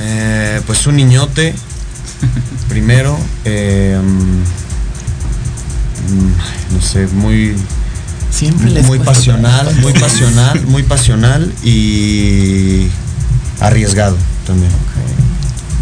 Eh, 0.00 0.60
pues 0.66 0.86
un 0.86 0.96
niñote, 0.96 1.54
primero, 2.68 3.18
eh, 3.46 3.98
mm, 3.98 4.42
no 6.74 6.82
sé, 6.82 7.06
muy, 7.06 7.56
Siempre 8.30 8.70
les 8.70 8.86
muy 8.86 8.98
pasional, 8.98 9.74
muy 9.76 9.92
pasional, 9.92 10.60
muy 10.66 10.82
pasional 10.82 11.52
y 11.64 12.86
arriesgado 13.60 14.16
también. 14.46 14.70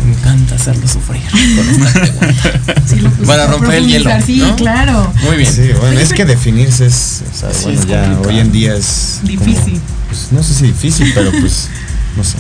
Me 0.05 0.13
encanta 0.13 0.55
hacerlo 0.55 0.87
sufrir 0.87 1.21
con 1.31 1.69
esta 1.69 2.01
pregunta. 2.01 2.81
Sí, 2.87 2.97
lo 3.01 3.11
puse 3.13 3.27
Para 3.27 3.47
romper 3.49 3.75
el 3.75 3.87
hielo, 3.89 4.11
Sí, 4.25 4.39
¿no? 4.39 4.55
claro. 4.57 5.13
Muy 5.23 5.37
bien. 5.37 5.53
Sí, 5.53 5.71
bueno, 5.73 5.89
Oye, 5.97 6.03
es 6.03 6.13
que 6.13 6.25
definirse 6.25 6.87
es, 6.87 7.23
o 7.35 7.37
sea, 7.37 7.53
Sí, 7.53 7.65
bueno, 7.65 7.81
es 7.81 7.87
ya 7.87 8.01
complicado. 8.05 8.29
hoy 8.29 8.39
en 8.41 8.53
día 8.53 8.75
es 8.77 9.19
como, 9.23 9.29
Difícil. 9.29 9.81
pues, 10.09 10.29
no 10.31 10.43
sé 10.45 10.55
si 10.55 10.67
difícil, 10.67 11.11
pero 11.13 11.33
pues, 11.33 11.69
no 12.17 12.23
sé. 12.23 12.37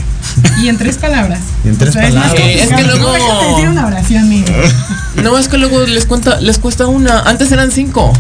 Y 0.62 0.68
en 0.68 0.78
tres 0.78 0.96
palabras. 0.98 1.40
Y 1.64 1.68
en 1.68 1.76
tres 1.76 1.94
palabras. 1.96 2.34
Es 2.36 2.68
que 2.68 2.82
luego- 2.84 3.12
decir 3.52 3.68
una 3.68 3.86
oración, 3.86 4.28
mire. 4.28 4.52
No, 5.24 5.36
es 5.36 5.48
que 5.48 5.58
luego 5.58 5.84
les 5.86 6.06
cuenta, 6.06 6.40
les 6.40 6.58
cuesta 6.58 6.86
una. 6.86 7.20
Antes 7.22 7.50
eran 7.50 7.72
cinco. 7.72 8.12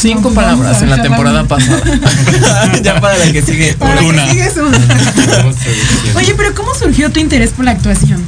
Cinco 0.00 0.30
palabras 0.32 0.80
en 0.82 0.90
la 0.90 1.02
temporada 1.02 1.42
pasada. 1.48 1.82
ya 2.82 3.00
para 3.00 3.18
la 3.18 3.32
que 3.32 3.42
sigue. 3.42 3.72
Para 3.78 4.00
Una. 4.02 4.26
que 4.26 4.30
sigues 4.30 4.56
una. 4.56 4.78
Oye, 6.14 6.34
pero 6.36 6.54
¿cómo 6.54 6.72
surgió 6.74 7.10
tu 7.10 7.18
interés 7.18 7.50
por 7.50 7.64
la 7.64 7.72
actuación? 7.72 8.22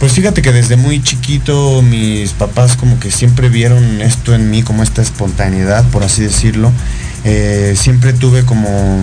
Pues 0.00 0.12
fíjate 0.12 0.40
que 0.40 0.52
desde 0.52 0.76
muy 0.76 1.02
chiquito 1.02 1.82
mis 1.82 2.30
papás 2.30 2.76
como 2.76 2.98
que 2.98 3.10
siempre 3.10 3.50
vieron 3.50 4.00
esto 4.00 4.34
en 4.34 4.50
mí, 4.50 4.62
como 4.62 4.82
esta 4.82 5.02
espontaneidad, 5.02 5.84
por 5.90 6.02
así 6.02 6.22
decirlo. 6.22 6.72
Eh, 7.24 7.74
siempre 7.78 8.14
tuve 8.14 8.44
como 8.44 9.02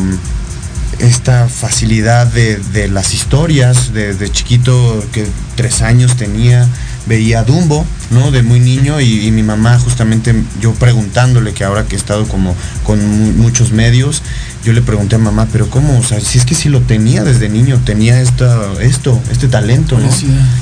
esta 0.98 1.48
facilidad 1.48 2.26
de, 2.26 2.58
de 2.58 2.88
las 2.88 3.14
historias, 3.14 3.94
desde 3.94 4.32
chiquito 4.32 5.04
que 5.12 5.28
tres 5.56 5.84
años 5.84 6.16
tenía, 6.16 6.68
veía 7.06 7.44
Dumbo, 7.44 7.86
¿no? 8.12 8.32
De 8.32 8.44
muy 8.44 8.60
niño 8.60 9.02
y, 9.02 9.28
y 9.28 9.32
mi 9.32 9.44
mamá 9.44 9.78
justamente 9.80 10.34
yo 10.62 10.74
preguntándole 10.74 11.54
que 11.54 11.64
ahora 11.64 11.86
que 11.86 11.96
he 11.96 11.98
estado 12.00 12.26
como 12.28 12.56
con 12.84 13.00
mu- 13.06 13.34
muchos 13.44 13.72
medios, 13.72 14.22
yo 14.64 14.72
le 14.74 14.82
pregunté 14.82 15.16
a 15.16 15.20
mamá, 15.20 15.48
pero 15.52 15.70
¿cómo? 15.70 16.00
O 16.00 16.04
sea, 16.04 16.20
si 16.22 16.38
es 16.38 16.46
que 16.46 16.56
sí 16.56 16.70
lo 16.70 16.82
tenía 16.82 17.24
desde 17.24 17.50
niño, 17.50 17.80
tenía 17.84 18.22
esta, 18.22 18.58
esto, 18.82 19.20
este 19.32 19.48
talento, 19.48 19.98
¿no? 20.00 20.10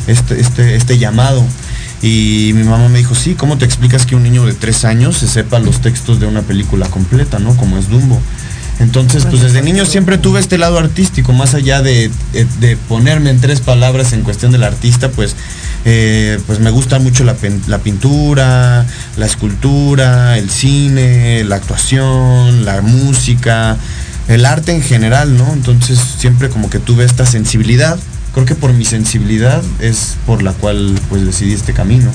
Este, 0.07 0.39
este, 0.39 0.75
este 0.75 0.97
llamado. 0.97 1.45
Y 2.01 2.51
mi 2.55 2.63
mamá 2.63 2.89
me 2.89 2.97
dijo, 2.97 3.13
sí, 3.13 3.35
¿cómo 3.35 3.59
te 3.59 3.65
explicas 3.65 4.07
que 4.07 4.15
un 4.15 4.23
niño 4.23 4.43
de 4.47 4.53
tres 4.53 4.85
años 4.85 5.17
se 5.17 5.27
sepa 5.27 5.59
los 5.59 5.81
textos 5.81 6.19
de 6.19 6.25
una 6.25 6.41
película 6.41 6.87
completa, 6.87 7.37
¿no? 7.37 7.55
Como 7.55 7.77
es 7.77 7.89
Dumbo. 7.89 8.19
Entonces, 8.81 9.25
pues 9.25 9.41
desde 9.41 9.61
niño 9.61 9.85
siempre 9.85 10.17
tuve 10.17 10.39
este 10.39 10.57
lado 10.57 10.79
artístico, 10.79 11.33
más 11.33 11.53
allá 11.53 11.81
de, 11.81 12.09
de 12.59 12.77
ponerme 12.89 13.29
en 13.29 13.39
tres 13.39 13.61
palabras 13.61 14.11
en 14.13 14.23
cuestión 14.23 14.51
del 14.51 14.63
artista, 14.63 15.09
pues, 15.09 15.35
eh, 15.85 16.39
pues 16.47 16.59
me 16.59 16.71
gusta 16.71 16.99
mucho 16.99 17.23
la 17.23 17.35
pintura, 17.77 18.85
la 19.17 19.25
escultura, 19.25 20.37
el 20.37 20.49
cine, 20.49 21.43
la 21.43 21.57
actuación, 21.57 22.65
la 22.65 22.81
música, 22.81 23.77
el 24.27 24.45
arte 24.45 24.73
en 24.73 24.81
general, 24.81 25.37
¿no? 25.37 25.53
Entonces 25.53 25.99
siempre 26.17 26.49
como 26.49 26.69
que 26.69 26.79
tuve 26.79 27.05
esta 27.05 27.25
sensibilidad. 27.25 27.99
Creo 28.33 28.45
que 28.45 28.55
por 28.55 28.73
mi 28.73 28.85
sensibilidad 28.85 29.61
es 29.79 30.15
por 30.25 30.41
la 30.41 30.53
cual 30.53 30.97
pues 31.09 31.25
decidí 31.25 31.53
este 31.53 31.73
camino, 31.73 32.09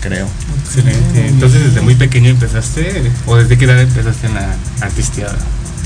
creo. 0.00 0.28
Excelente. 0.64 1.26
Entonces, 1.26 1.64
desde 1.64 1.80
muy 1.80 1.96
pequeño 1.96 2.30
empezaste, 2.30 3.10
o 3.26 3.36
desde 3.36 3.58
qué 3.58 3.64
edad 3.64 3.80
empezaste 3.80 4.28
en 4.28 4.34
la 4.34 4.54
artisteada. 4.80 5.36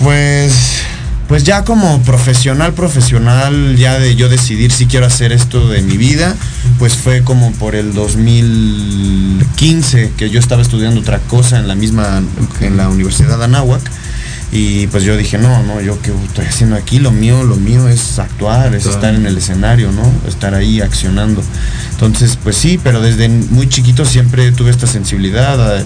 Pues, 0.02 0.82
pues 1.28 1.44
ya 1.44 1.62
como 1.64 2.02
profesional, 2.02 2.72
profesional, 2.72 3.76
ya 3.76 4.00
de 4.00 4.16
yo 4.16 4.28
decidir 4.28 4.72
si 4.72 4.86
quiero 4.86 5.06
hacer 5.06 5.30
esto 5.32 5.68
de 5.68 5.80
mi 5.82 5.96
vida, 5.96 6.34
pues 6.78 6.96
fue 6.96 7.22
como 7.22 7.52
por 7.52 7.76
el 7.76 7.94
2015 7.94 10.12
que 10.16 10.28
yo 10.28 10.40
estaba 10.40 10.62
estudiando 10.62 11.00
otra 11.00 11.20
cosa 11.20 11.58
en 11.58 11.68
la 11.68 11.76
misma, 11.76 12.20
en 12.60 12.76
la 12.76 12.88
Universidad 12.88 13.38
de 13.38 13.44
Anáhuac. 13.44 13.80
Y 14.54 14.86
pues 14.88 15.02
yo 15.04 15.16
dije, 15.16 15.38
no, 15.38 15.62
no, 15.62 15.80
yo 15.80 15.98
qué 16.02 16.12
estoy 16.26 16.44
haciendo 16.44 16.76
aquí, 16.76 16.98
lo 16.98 17.10
mío, 17.10 17.42
lo 17.42 17.56
mío 17.56 17.88
es 17.88 18.18
actuar, 18.18 18.74
es 18.74 18.84
estar 18.84 19.14
en 19.14 19.24
el 19.24 19.38
escenario, 19.38 19.90
¿no? 19.92 20.02
Estar 20.28 20.54
ahí 20.54 20.82
accionando. 20.82 21.42
Entonces, 21.92 22.36
pues 22.42 22.56
sí, 22.56 22.78
pero 22.82 23.00
desde 23.00 23.30
muy 23.30 23.66
chiquito 23.70 24.04
siempre 24.04 24.52
tuve 24.52 24.70
esta 24.70 24.86
sensibilidad. 24.86 25.84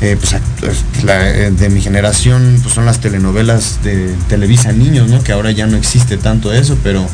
eh, 0.00 0.16
pues, 0.60 0.74
la- 1.04 1.28
eh, 1.30 1.50
de 1.52 1.68
mi 1.70 1.80
generación, 1.80 2.58
pues 2.62 2.74
son 2.74 2.86
las 2.86 3.00
telenovelas 3.00 3.82
de 3.82 4.14
Televisa 4.28 4.70
Niños, 4.72 5.08
¿no? 5.08 5.22
Que 5.24 5.32
ahora 5.32 5.50
ya 5.52 5.66
no 5.66 5.76
existe 5.76 6.16
tanto 6.16 6.52
eso, 6.52 6.76
pero 6.84 7.08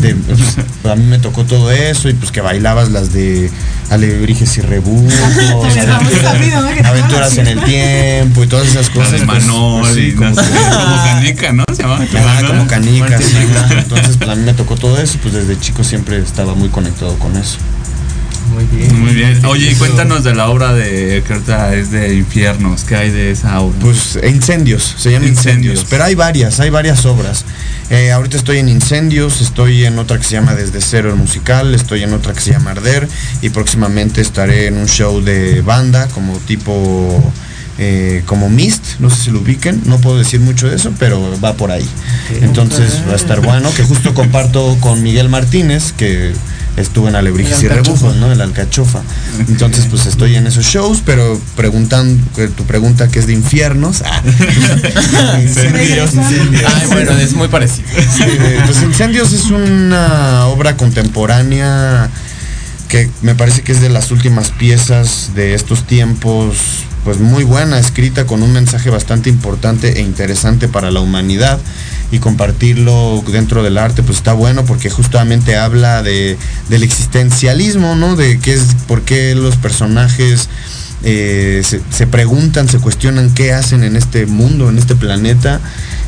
de- 0.00 0.14
pues, 0.14 0.40
a 0.84 0.96
mí 0.96 1.04
me 1.04 1.18
tocó 1.18 1.44
todo 1.44 1.70
eso 1.70 2.08
y 2.08 2.14
pues 2.14 2.30
que 2.32 2.40
bailabas 2.40 2.90
las 2.90 3.12
de 3.12 3.50
Alebrijes 3.90 4.56
y 4.58 4.60
Rebujos, 4.60 5.12
Está 5.76 6.00
muy 6.00 6.14
sabido, 6.14 6.60
¿no? 6.62 6.68
Que 6.68 6.82
te 6.82 6.86
Aventuras 6.86 7.36
en 7.38 7.46
el 7.46 7.64
tiempo 7.64 8.44
y 8.44 8.46
todas 8.46 8.68
esas 8.68 8.90
cosas. 8.90 9.20
de 9.20 9.26
pues, 9.26 9.44
Manol, 9.46 9.80
pues, 9.82 9.94
sí, 9.94 10.12
como 10.12 10.34
como 10.34 10.96
canica, 11.04 11.52
¿no? 11.52 11.64
Se 11.74 11.82
llama. 11.82 11.98
Ah, 12.16 12.42
como 12.46 12.64
Martín 12.64 13.04
sí. 13.20 13.36
Entonces, 13.70 14.16
pues 14.16 14.30
a 14.30 14.34
mí 14.34 14.42
me 14.44 14.54
tocó 14.54 14.76
todo 14.76 15.00
eso, 15.00 15.18
pues 15.22 15.34
desde 15.34 15.58
chico 15.58 15.84
siempre 15.84 16.18
estaba 16.18 16.54
muy 16.54 16.68
conectado 16.68 17.18
con 17.18 17.36
eso. 17.36 17.58
Muy 18.54 18.64
bien. 18.64 19.00
Muy 19.00 19.14
bien. 19.14 19.44
Oye, 19.46 19.74
cuéntanos 19.76 20.24
de 20.24 20.34
la 20.34 20.48
obra 20.48 20.72
de 20.72 21.22
que 21.26 21.32
ahorita 21.32 21.74
es 21.74 21.90
de 21.90 22.14
Infiernos. 22.14 22.84
¿Qué 22.84 22.96
hay 22.96 23.10
de 23.10 23.30
esa 23.30 23.60
obra? 23.60 23.78
Pues 23.80 24.18
Incendios, 24.22 24.94
se 24.96 25.12
llama 25.12 25.26
Incendios. 25.26 25.74
Incendios. 25.74 25.86
Pero 25.90 26.04
hay 26.04 26.14
varias, 26.14 26.60
hay 26.60 26.70
varias 26.70 27.04
obras. 27.06 27.44
Eh, 27.90 28.12
ahorita 28.12 28.36
estoy 28.36 28.58
en 28.58 28.68
Incendios, 28.68 29.40
estoy 29.40 29.84
en 29.84 29.98
otra 29.98 30.18
que 30.18 30.24
se 30.24 30.32
llama 30.32 30.54
Desde 30.54 30.80
Cero 30.80 31.10
el 31.10 31.16
musical, 31.16 31.74
estoy 31.74 32.02
en 32.02 32.12
otra 32.12 32.34
que 32.34 32.40
se 32.40 32.52
llama 32.52 32.72
Arder 32.72 33.08
y 33.40 33.48
próximamente 33.50 34.20
estaré 34.20 34.66
en 34.66 34.76
un 34.76 34.88
show 34.88 35.22
de 35.22 35.62
banda 35.62 36.06
como 36.08 36.36
tipo 36.38 37.32
eh, 37.78 38.22
como 38.26 38.50
Mist, 38.50 38.98
no 38.98 39.08
sé 39.08 39.24
si 39.24 39.30
lo 39.30 39.38
ubiquen, 39.38 39.82
no 39.86 39.98
puedo 39.98 40.18
decir 40.18 40.40
mucho 40.40 40.68
de 40.68 40.76
eso, 40.76 40.92
pero 40.98 41.38
va 41.40 41.54
por 41.54 41.70
ahí. 41.70 41.88
Entonces 42.42 43.02
va 43.08 43.12
a 43.12 43.16
estar 43.16 43.40
bueno, 43.40 43.72
que 43.72 43.84
justo 43.84 44.14
comparto 44.14 44.76
con 44.80 45.02
Miguel 45.02 45.28
Martínez, 45.28 45.92
que 45.92 46.32
estuvo 46.78 47.08
en 47.08 47.16
Alebrijes 47.16 47.62
y. 47.62 47.68
Rebujos, 47.68 48.16
¿no? 48.16 48.32
En 48.32 48.38
la 48.38 48.44
Alcachofa. 48.44 49.02
Entonces, 49.48 49.86
pues 49.90 50.06
estoy 50.06 50.36
en 50.36 50.46
esos 50.46 50.64
shows, 50.64 51.02
pero 51.04 51.40
preguntando, 51.56 52.22
tu 52.56 52.64
pregunta 52.64 53.08
que 53.08 53.18
es 53.18 53.26
de 53.26 53.32
infiernos. 53.34 54.02
ah, 54.04 54.22
incendios, 55.42 56.14
incendios. 56.14 56.72
Ay, 56.74 56.86
bueno, 56.86 57.12
es 57.12 57.32
muy 57.34 57.48
parecido. 57.48 57.88
Sí, 58.16 58.24
pues 58.64 58.82
Incendios 58.82 59.32
es 59.32 59.44
una 59.46 60.46
obra 60.46 60.76
contemporánea 60.76 62.10
que 62.88 63.10
me 63.22 63.34
parece 63.34 63.62
que 63.62 63.72
es 63.72 63.80
de 63.80 63.90
las 63.90 64.10
últimas 64.10 64.50
piezas 64.50 65.32
de 65.34 65.54
estos 65.54 65.86
tiempos, 65.86 66.56
pues 67.04 67.18
muy 67.18 67.44
buena, 67.44 67.78
escrita 67.78 68.26
con 68.26 68.42
un 68.42 68.52
mensaje 68.52 68.90
bastante 68.90 69.30
importante 69.30 69.98
e 69.98 70.02
interesante 70.02 70.68
para 70.68 70.90
la 70.90 71.00
humanidad 71.00 71.58
y 72.10 72.18
compartirlo 72.18 73.22
dentro 73.30 73.62
del 73.62 73.76
arte 73.76 74.02
pues 74.02 74.18
está 74.18 74.32
bueno 74.32 74.64
porque 74.64 74.88
justamente 74.88 75.56
habla 75.56 76.02
de, 76.02 76.38
del 76.70 76.82
existencialismo, 76.82 77.94
¿no? 77.94 78.16
De 78.16 78.38
qué 78.38 78.54
es, 78.54 78.74
por 78.86 79.02
qué 79.02 79.34
los 79.34 79.56
personajes 79.56 80.48
eh, 81.04 81.62
se, 81.64 81.82
se 81.90 82.06
preguntan, 82.06 82.68
se 82.68 82.78
cuestionan 82.78 83.32
qué 83.34 83.52
hacen 83.52 83.84
en 83.84 83.96
este 83.96 84.26
mundo, 84.26 84.70
en 84.70 84.78
este 84.78 84.96
planeta 84.96 85.60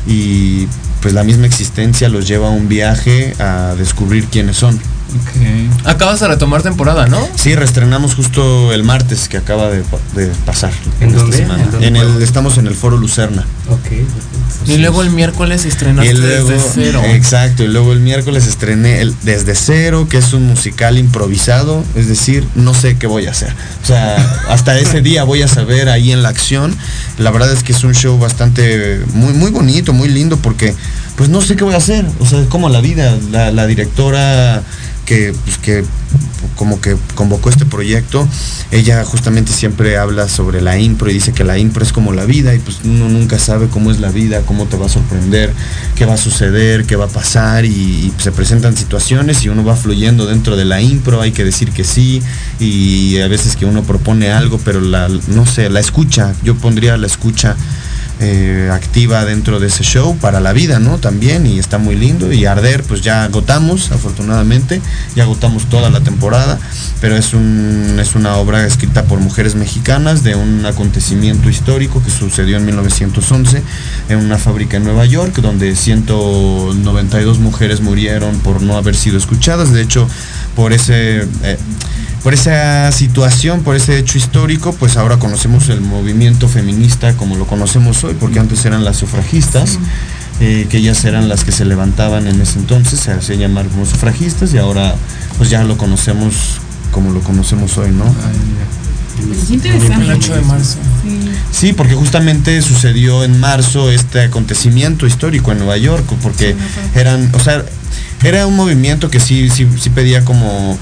y 0.07 0.67
pues 1.01 1.13
la 1.13 1.23
misma 1.23 1.45
existencia 1.45 2.09
los 2.09 2.27
lleva 2.27 2.47
a 2.47 2.51
un 2.51 2.67
viaje 2.67 3.33
a 3.39 3.75
descubrir 3.77 4.25
quiénes 4.25 4.57
son. 4.57 4.79
Acabas 5.85 6.19
de 6.19 6.27
retomar 6.27 6.61
temporada, 6.61 7.07
¿no? 7.07 7.27
Sí, 7.35 7.55
reestrenamos 7.55 8.15
justo 8.15 8.71
el 8.73 8.83
martes 8.83 9.27
que 9.29 9.37
acaba 9.37 9.69
de, 9.69 9.81
pa- 9.81 9.97
de 10.15 10.27
pasar. 10.45 10.71
¿En 10.99 11.09
esta 11.09 11.21
dónde? 11.21 11.37
semana. 11.37 11.63
¿En 11.63 11.71
dónde 11.71 11.87
En 11.87 11.95
el, 11.95 12.21
estamos 12.21 12.57
en 12.57 12.67
el 12.67 12.75
Foro 12.75 12.97
Lucerna. 12.97 13.45
Ok. 13.69 14.67
Y 14.67 14.77
luego 14.77 15.01
el 15.01 15.09
miércoles 15.09 15.65
estrenaste 15.65 16.11
Y 16.11 16.15
luego, 16.15 16.49
desde 16.49 16.69
cero. 16.73 17.01
exacto, 17.05 17.63
y 17.63 17.67
luego 17.67 17.93
el 17.93 17.99
miércoles 17.99 18.45
estrené 18.47 19.01
el 19.01 19.15
Desde 19.23 19.55
Cero, 19.55 20.07
que 20.09 20.17
es 20.17 20.33
un 20.33 20.45
musical 20.45 20.97
improvisado, 20.99 21.83
es 21.95 22.07
decir, 22.07 22.45
no 22.55 22.73
sé 22.73 22.97
qué 22.97 23.07
voy 23.07 23.25
a 23.27 23.31
hacer. 23.31 23.53
O 23.83 23.87
sea, 23.87 24.17
hasta 24.49 24.77
ese 24.77 25.01
día 25.01 25.23
voy 25.23 25.41
a 25.41 25.47
saber 25.47 25.89
ahí 25.89 26.11
en 26.11 26.21
la 26.21 26.29
acción. 26.29 26.75
La 27.17 27.31
verdad 27.31 27.51
es 27.51 27.63
que 27.63 27.71
es 27.71 27.83
un 27.83 27.95
show 27.95 28.19
bastante, 28.19 29.01
muy, 29.13 29.33
muy 29.33 29.49
bonito, 29.51 29.93
muy 29.93 30.09
lindo, 30.09 30.37
porque 30.37 30.75
pues 31.15 31.29
no 31.29 31.41
sé 31.41 31.55
qué 31.55 31.63
voy 31.63 31.73
a 31.73 31.77
hacer. 31.77 32.05
O 32.19 32.25
sea, 32.25 32.41
es 32.41 32.47
como 32.47 32.69
la 32.69 32.81
vida, 32.81 33.17
la, 33.31 33.51
la 33.51 33.65
directora 33.67 34.61
que, 35.11 35.33
pues, 35.43 35.57
que 35.57 35.83
como 36.55 36.79
que 36.79 36.95
convocó 37.15 37.49
este 37.49 37.65
proyecto, 37.65 38.25
ella 38.71 39.03
justamente 39.03 39.51
siempre 39.51 39.97
habla 39.97 40.29
sobre 40.29 40.61
la 40.61 40.79
impro 40.79 41.09
y 41.09 41.13
dice 41.13 41.33
que 41.33 41.43
la 41.43 41.57
impro 41.57 41.83
es 41.83 41.91
como 41.91 42.13
la 42.13 42.23
vida 42.23 42.55
y 42.55 42.59
pues 42.59 42.79
uno 42.85 43.09
nunca 43.09 43.37
sabe 43.37 43.67
cómo 43.67 43.91
es 43.91 43.99
la 43.99 44.09
vida, 44.09 44.43
cómo 44.45 44.67
te 44.67 44.77
va 44.77 44.85
a 44.85 44.89
sorprender, 44.89 45.51
qué 45.95 46.05
va 46.05 46.13
a 46.13 46.17
suceder, 46.17 46.85
qué 46.85 46.95
va 46.95 47.05
a 47.05 47.09
pasar 47.09 47.65
y, 47.65 47.69
y 47.69 48.13
se 48.19 48.31
presentan 48.31 48.77
situaciones 48.77 49.43
y 49.43 49.49
uno 49.49 49.65
va 49.65 49.75
fluyendo 49.75 50.27
dentro 50.27 50.55
de 50.55 50.63
la 50.63 50.79
impro, 50.79 51.19
hay 51.19 51.33
que 51.33 51.43
decir 51.43 51.71
que 51.71 51.83
sí 51.83 52.21
y 52.61 53.19
a 53.19 53.27
veces 53.27 53.57
que 53.57 53.65
uno 53.65 53.83
propone 53.83 54.31
algo, 54.31 54.59
pero 54.63 54.79
la, 54.79 55.09
no 55.09 55.45
sé, 55.45 55.69
la 55.69 55.81
escucha, 55.81 56.33
yo 56.41 56.55
pondría 56.55 56.95
la 56.95 57.07
escucha 57.07 57.57
eh, 58.23 58.69
activa 58.71 59.25
dentro 59.25 59.59
de 59.59 59.67
ese 59.67 59.83
show 59.83 60.15
para 60.17 60.39
la 60.39 60.53
vida, 60.53 60.79
¿no? 60.79 60.99
También, 60.99 61.47
y 61.47 61.57
está 61.57 61.79
muy 61.79 61.95
lindo. 61.95 62.31
Y 62.31 62.45
Arder, 62.45 62.83
pues 62.83 63.01
ya 63.01 63.23
agotamos, 63.23 63.91
afortunadamente, 63.91 64.79
ya 65.15 65.23
agotamos 65.23 65.65
toda 65.69 65.89
la 65.89 66.01
temporada, 66.01 66.59
pero 66.99 67.15
es, 67.17 67.33
un, 67.33 67.97
es 67.99 68.13
una 68.13 68.35
obra 68.35 68.65
escrita 68.65 69.05
por 69.05 69.19
mujeres 69.19 69.55
mexicanas 69.55 70.23
de 70.23 70.35
un 70.35 70.63
acontecimiento 70.65 71.49
histórico 71.49 72.03
que 72.03 72.11
sucedió 72.11 72.57
en 72.57 72.65
1911 72.65 73.63
en 74.09 74.17
una 74.19 74.37
fábrica 74.37 74.77
en 74.77 74.83
Nueva 74.83 75.05
York, 75.05 75.37
donde 75.37 75.75
192 75.75 77.39
mujeres 77.39 77.81
murieron 77.81 78.37
por 78.39 78.61
no 78.61 78.77
haber 78.77 78.95
sido 78.95 79.17
escuchadas. 79.17 79.73
De 79.73 79.81
hecho, 79.81 80.07
por 80.55 80.73
ese... 80.73 81.27
eh, 81.43 81.57
por 82.23 82.33
esa 82.33 82.91
situación, 82.91 83.61
por 83.61 83.75
ese 83.75 83.97
hecho 83.97 84.17
histórico, 84.17 84.73
pues 84.73 84.97
ahora 84.97 85.17
conocemos 85.17 85.69
el 85.69 85.81
movimiento 85.81 86.47
feminista 86.47 87.13
como 87.13 87.35
lo 87.35 87.47
conocemos 87.47 88.03
hoy, 88.03 88.15
porque 88.19 88.39
antes 88.39 88.63
eran 88.65 88.83
las 88.83 88.97
sufragistas, 88.97 89.79
eh, 90.39 90.67
que 90.69 90.77
ellas 90.77 91.03
eran 91.05 91.29
las 91.29 91.43
que 91.43 91.51
se 91.51 91.65
levantaban 91.65 92.27
en 92.27 92.39
ese 92.41 92.59
entonces, 92.59 92.99
se 92.99 93.11
hacían 93.11 93.39
llamar 93.39 93.67
como 93.67 93.85
sufragistas 93.85 94.53
y 94.53 94.57
ahora 94.57 94.95
pues 95.37 95.49
ya 95.49 95.63
lo 95.63 95.77
conocemos 95.77 96.59
como 96.91 97.11
lo 97.11 97.21
conocemos 97.21 97.77
hoy, 97.77 97.91
¿no? 97.91 98.05
Es 99.31 99.49
interesante. 99.49 100.05
El 100.05 100.11
8 100.11 100.35
de 100.35 100.41
marzo. 100.41 100.77
Sí. 101.03 101.31
Sí, 101.51 101.73
porque 101.73 101.95
justamente 101.95 102.61
sucedió 102.61 103.23
en 103.23 103.39
marzo 103.39 103.91
este 103.91 104.21
acontecimiento 104.21 105.05
histórico 105.05 105.51
en 105.51 105.59
Nueva 105.59 105.77
York, 105.77 106.05
porque 106.21 106.55
eran, 106.95 107.29
o 107.33 107.39
sea, 107.39 107.63
era 108.23 108.47
un 108.47 108.55
movimiento 108.55 109.09
que 109.09 109.19
sí, 109.19 109.49
sí, 109.49 109.67
sí 109.79 109.89
pedía 109.89 110.23
como, 110.25 110.77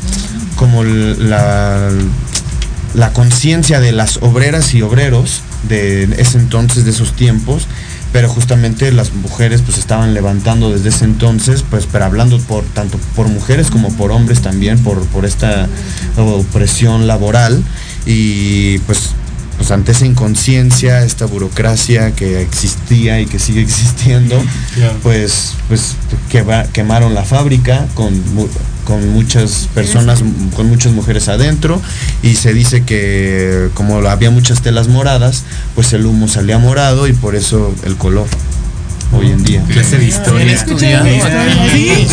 como 0.59 0.83
la, 0.83 1.89
la 2.93 3.13
conciencia 3.13 3.79
de 3.79 3.93
las 3.93 4.17
obreras 4.17 4.73
y 4.73 4.81
obreros 4.81 5.41
de 5.69 6.03
ese 6.17 6.37
entonces, 6.37 6.83
de 6.85 6.91
esos 6.91 7.13
tiempos, 7.13 7.63
pero 8.11 8.27
justamente 8.27 8.91
las 8.91 9.13
mujeres 9.13 9.61
pues 9.65 9.77
estaban 9.77 10.13
levantando 10.13 10.71
desde 10.71 10.89
ese 10.89 11.05
entonces, 11.05 11.63
pues 11.69 11.87
pero 11.91 12.05
hablando 12.05 12.37
por 12.39 12.63
tanto 12.65 12.99
por 13.15 13.27
mujeres 13.29 13.69
como 13.71 13.93
por 13.95 14.11
hombres 14.11 14.41
también, 14.41 14.79
por, 14.79 14.99
por 15.07 15.25
esta 15.25 15.67
opresión 16.17 17.07
laboral 17.07 17.63
y 18.05 18.79
pues 18.79 19.11
pues 19.57 19.71
ante 19.71 19.91
esa 19.91 20.05
inconsciencia, 20.05 21.03
esta 21.03 21.25
burocracia 21.25 22.11
que 22.15 22.41
existía 22.41 23.19
y 23.19 23.25
que 23.25 23.39
sigue 23.39 23.61
existiendo, 23.61 24.41
pues, 25.03 25.51
pues 25.67 25.95
quema- 26.31 26.65
quemaron 26.71 27.13
la 27.13 27.23
fábrica 27.23 27.85
con, 27.93 28.13
con 28.89 29.07
muchas 29.09 29.69
personas, 29.75 30.23
con 30.55 30.67
muchas 30.67 30.93
mujeres 30.93 31.29
adentro 31.29 31.79
y 32.23 32.33
se 32.33 32.55
dice 32.55 32.81
que 32.81 33.69
como 33.75 33.97
había 34.09 34.31
muchas 34.31 34.63
telas 34.63 34.87
moradas, 34.87 35.43
pues 35.75 35.93
el 35.93 36.07
humo 36.07 36.27
salía 36.27 36.57
morado 36.57 37.07
y 37.07 37.13
por 37.13 37.35
eso 37.35 37.71
el 37.85 37.97
color 37.97 38.25
hoy 39.11 39.29
en 39.29 39.43
día. 39.43 39.63
Clase 39.67 39.99
de 39.99 40.05
historia. 40.05 40.57
Sí. 41.71 42.07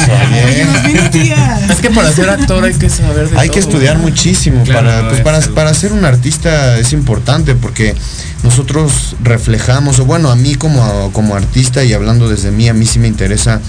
Tía. 1.13 1.61
Es 1.71 1.79
que 1.79 1.89
para 1.89 2.13
ser 2.13 2.29
actor 2.29 2.63
hay 2.63 2.75
que 2.75 2.91
saber 2.91 3.31
de 3.31 3.39
Hay 3.39 3.49
que 3.49 3.59
estudiar 3.59 3.97
muchísimo 3.97 4.63
Claro, 4.65 4.87
para, 4.87 5.09
pues, 5.09 5.19
es 5.21 5.25
para, 5.25 5.41
para 5.55 5.73
ser 5.73 5.95
un 5.95 6.05
artista 6.05 6.79
es 6.79 6.93
importante 6.93 7.55
porque 7.55 7.95
nosotros 8.43 9.17
reflejamos, 9.23 9.99
o 9.99 10.05
bueno, 10.05 10.31
a 10.31 10.37
mí 10.37 10.57
como, 10.57 11.11
como 11.15 11.37
artista 11.37 11.85
y 11.85 11.95
hablando 11.95 12.29
desde 12.29 12.51
mí, 12.51 12.69
a 12.69 12.75
mí 12.75 12.85
sí 12.85 12.99
me 12.99 13.09
interesa 13.09 13.63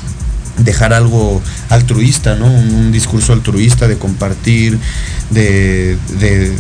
dejar 0.57 0.93
algo 0.93 1.41
altruista, 1.69 2.35
¿no? 2.35 2.45
Un, 2.47 2.73
un 2.73 2.91
discurso 2.91 3.33
altruista 3.33 3.87
de 3.87 3.97
compartir, 3.97 4.77
de, 5.29 5.97
de 6.19 6.53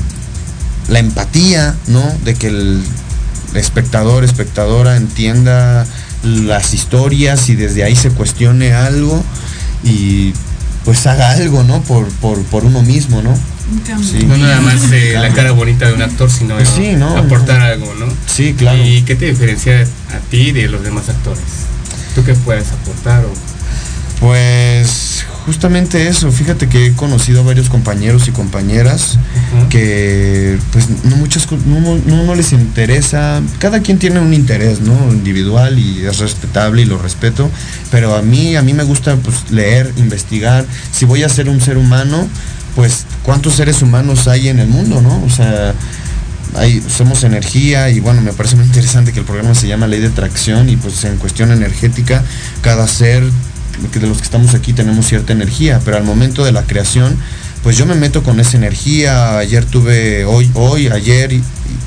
la 0.89 0.99
empatía, 0.99 1.75
¿no? 1.87 2.03
De 2.23 2.35
que 2.35 2.47
el 2.47 2.81
espectador, 3.55 4.23
espectadora 4.23 4.97
entienda 4.97 5.85
las 6.23 6.73
historias 6.73 7.49
y 7.49 7.55
desde 7.55 7.83
ahí 7.83 7.95
se 7.95 8.09
cuestione 8.09 8.73
algo 8.73 9.23
y 9.83 10.33
pues 10.85 11.05
haga 11.07 11.31
algo, 11.31 11.63
¿no? 11.63 11.81
Por, 11.81 12.07
por, 12.13 12.41
por 12.43 12.63
uno 12.65 12.81
mismo, 12.81 13.21
¿no? 13.21 13.37
Sí. 14.01 14.23
No 14.25 14.37
nada 14.37 14.61
más 14.61 14.91
eh, 14.93 15.15
la 15.19 15.33
cara 15.33 15.51
bonita 15.51 15.87
de 15.87 15.93
un 15.93 16.01
actor, 16.01 16.31
sino 16.31 16.55
Pues 16.55 16.69
sí, 16.69 16.93
¿no? 16.93 17.17
aportar 17.17 17.59
algo, 17.59 17.93
¿no? 17.95 18.05
Sí, 18.25 18.53
claro. 18.53 18.81
¿Y 18.81 19.01
qué 19.01 19.15
te 19.15 19.25
diferencia 19.25 19.81
a 19.81 20.19
ti 20.29 20.53
de 20.53 20.69
los 20.69 20.83
demás 20.83 21.09
actores? 21.09 21.43
¿Tú 22.15 22.23
qué 22.23 22.33
puedes 22.33 22.67
aportar? 22.71 23.25
O... 23.25 23.33
Pues 24.19 25.25
justamente 25.45 26.07
eso, 26.07 26.31
fíjate 26.31 26.67
que 26.67 26.87
he 26.87 26.93
conocido 26.93 27.41
a 27.41 27.43
varios 27.43 27.69
compañeros 27.69 28.27
y 28.27 28.31
compañeras 28.31 29.17
que 29.69 30.57
pues 30.73 30.87
no 31.05 31.15
muchas 31.17 31.47
no, 31.65 31.79
no- 31.79 32.23
no 32.23 32.35
les 32.35 32.51
interesa, 32.51 33.41
cada 33.59 33.79
quien 33.81 33.99
tiene 33.99 34.19
un 34.19 34.33
interés, 34.33 34.81
¿no? 34.81 34.93
individual 35.13 35.77
y 35.79 36.05
es 36.05 36.17
respetable 36.17 36.81
y 36.81 36.85
lo 36.85 36.97
respeto, 36.97 37.49
pero 37.91 38.15
a 38.15 38.21
mí 38.21 38.55
a 38.55 38.61
mí 38.63 38.73
me 38.73 38.83
gusta 38.83 39.15
pues 39.17 39.51
leer, 39.51 39.93
investigar, 39.97 40.65
si 40.91 41.05
voy 41.05 41.23
a 41.23 41.29
ser 41.29 41.47
un 41.47 41.61
ser 41.61 41.77
humano, 41.77 42.27
pues 42.75 43.05
cuántos 43.23 43.53
seres 43.55 43.81
humanos 43.81 44.27
hay 44.27 44.49
en 44.49 44.59
el 44.59 44.67
mundo, 44.67 45.01
¿no? 45.01 45.23
O 45.23 45.29
sea, 45.29 45.73
hay, 46.55 46.83
somos 46.89 47.23
energía 47.23 47.89
y 47.89 47.99
bueno, 47.99 48.21
me 48.21 48.33
parece 48.33 48.55
muy 48.55 48.65
interesante 48.65 49.13
que 49.13 49.19
el 49.19 49.25
programa 49.25 49.53
se 49.55 49.67
llama 49.67 49.85
Ley 49.87 49.99
de 49.99 50.07
Atracción 50.07 50.69
y 50.69 50.75
pues 50.75 51.03
en 51.03 51.17
cuestión 51.17 51.51
energética, 51.51 52.23
cada 52.61 52.87
ser 52.87 53.23
que 53.91 53.99
de 53.99 54.07
los 54.07 54.17
que 54.17 54.23
estamos 54.23 54.53
aquí 54.53 54.73
tenemos 54.73 55.07
cierta 55.07 55.33
energía, 55.33 55.79
pero 55.85 55.97
al 55.97 56.03
momento 56.03 56.43
de 56.43 56.51
la 56.51 56.63
creación, 56.63 57.17
pues 57.63 57.77
yo 57.77 57.85
me 57.85 57.95
meto 57.95 58.23
con 58.23 58.39
esa 58.39 58.57
energía. 58.57 59.37
Ayer 59.37 59.65
tuve, 59.65 60.25
hoy, 60.25 60.49
hoy, 60.53 60.87
ayer, 60.87 61.39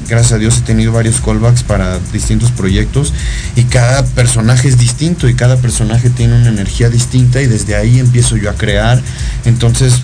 gracias 0.08 0.32
a 0.32 0.38
Dios 0.38 0.58
he 0.58 0.62
tenido 0.62 0.92
varios 0.92 1.20
callbacks 1.20 1.62
para 1.62 1.98
distintos 2.12 2.50
proyectos 2.50 3.14
y 3.56 3.64
cada 3.64 4.04
personaje 4.04 4.68
es 4.68 4.78
distinto 4.78 5.28
y 5.28 5.34
cada 5.34 5.56
personaje 5.56 6.10
tiene 6.10 6.36
una 6.36 6.48
energía 6.48 6.90
distinta 6.90 7.40
y 7.40 7.46
desde 7.46 7.76
ahí 7.76 7.98
empiezo 7.98 8.36
yo 8.36 8.50
a 8.50 8.54
crear. 8.54 9.00
Entonces, 9.44 10.02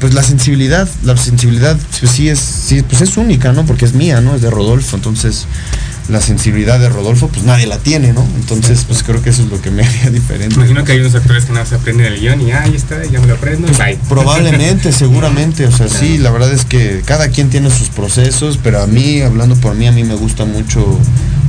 pues 0.00 0.14
la 0.14 0.22
sensibilidad, 0.22 0.88
la 1.02 1.16
sensibilidad 1.16 1.76
pues 1.98 2.12
sí 2.12 2.28
es, 2.28 2.38
sí, 2.38 2.82
pues 2.82 3.02
es 3.02 3.16
única, 3.16 3.52
¿no? 3.52 3.66
Porque 3.66 3.84
es 3.84 3.94
mía, 3.94 4.20
¿no? 4.20 4.36
Es 4.36 4.42
de 4.42 4.50
Rodolfo, 4.50 4.96
entonces 4.96 5.46
la 6.08 6.20
sensibilidad 6.20 6.80
de 6.80 6.88
Rodolfo, 6.88 7.28
pues 7.28 7.44
nadie 7.44 7.66
la 7.66 7.78
tiene, 7.78 8.12
¿no? 8.12 8.26
Entonces, 8.36 8.84
pues 8.86 9.02
creo 9.02 9.22
que 9.22 9.30
eso 9.30 9.42
es 9.42 9.50
lo 9.50 9.60
que 9.60 9.70
me 9.70 9.84
haría 9.84 10.10
diferente. 10.10 10.54
Imagino 10.54 10.84
que 10.84 10.92
hay 10.92 11.00
unos 11.00 11.14
actores 11.14 11.44
que 11.44 11.52
nada 11.52 11.66
se 11.66 11.74
aprenden 11.74 12.06
el 12.06 12.20
guion 12.20 12.40
y 12.40 12.52
ahí 12.52 12.74
está, 12.74 13.04
ya 13.04 13.20
me 13.20 13.26
lo 13.26 13.34
aprendo 13.34 13.68
y 13.68 13.76
bye. 13.76 13.98
Probablemente, 14.08 14.92
seguramente, 14.92 15.66
o 15.66 15.72
sea, 15.72 15.88
sí, 15.88 16.18
la 16.18 16.30
verdad 16.30 16.52
es 16.52 16.64
que 16.64 17.02
cada 17.04 17.28
quien 17.28 17.50
tiene 17.50 17.70
sus 17.70 17.88
procesos, 17.88 18.58
pero 18.62 18.82
a 18.82 18.86
mí, 18.86 19.20
hablando 19.20 19.56
por 19.56 19.74
mí, 19.74 19.86
a 19.86 19.92
mí 19.92 20.04
me 20.04 20.14
gusta 20.14 20.44
mucho, 20.44 20.98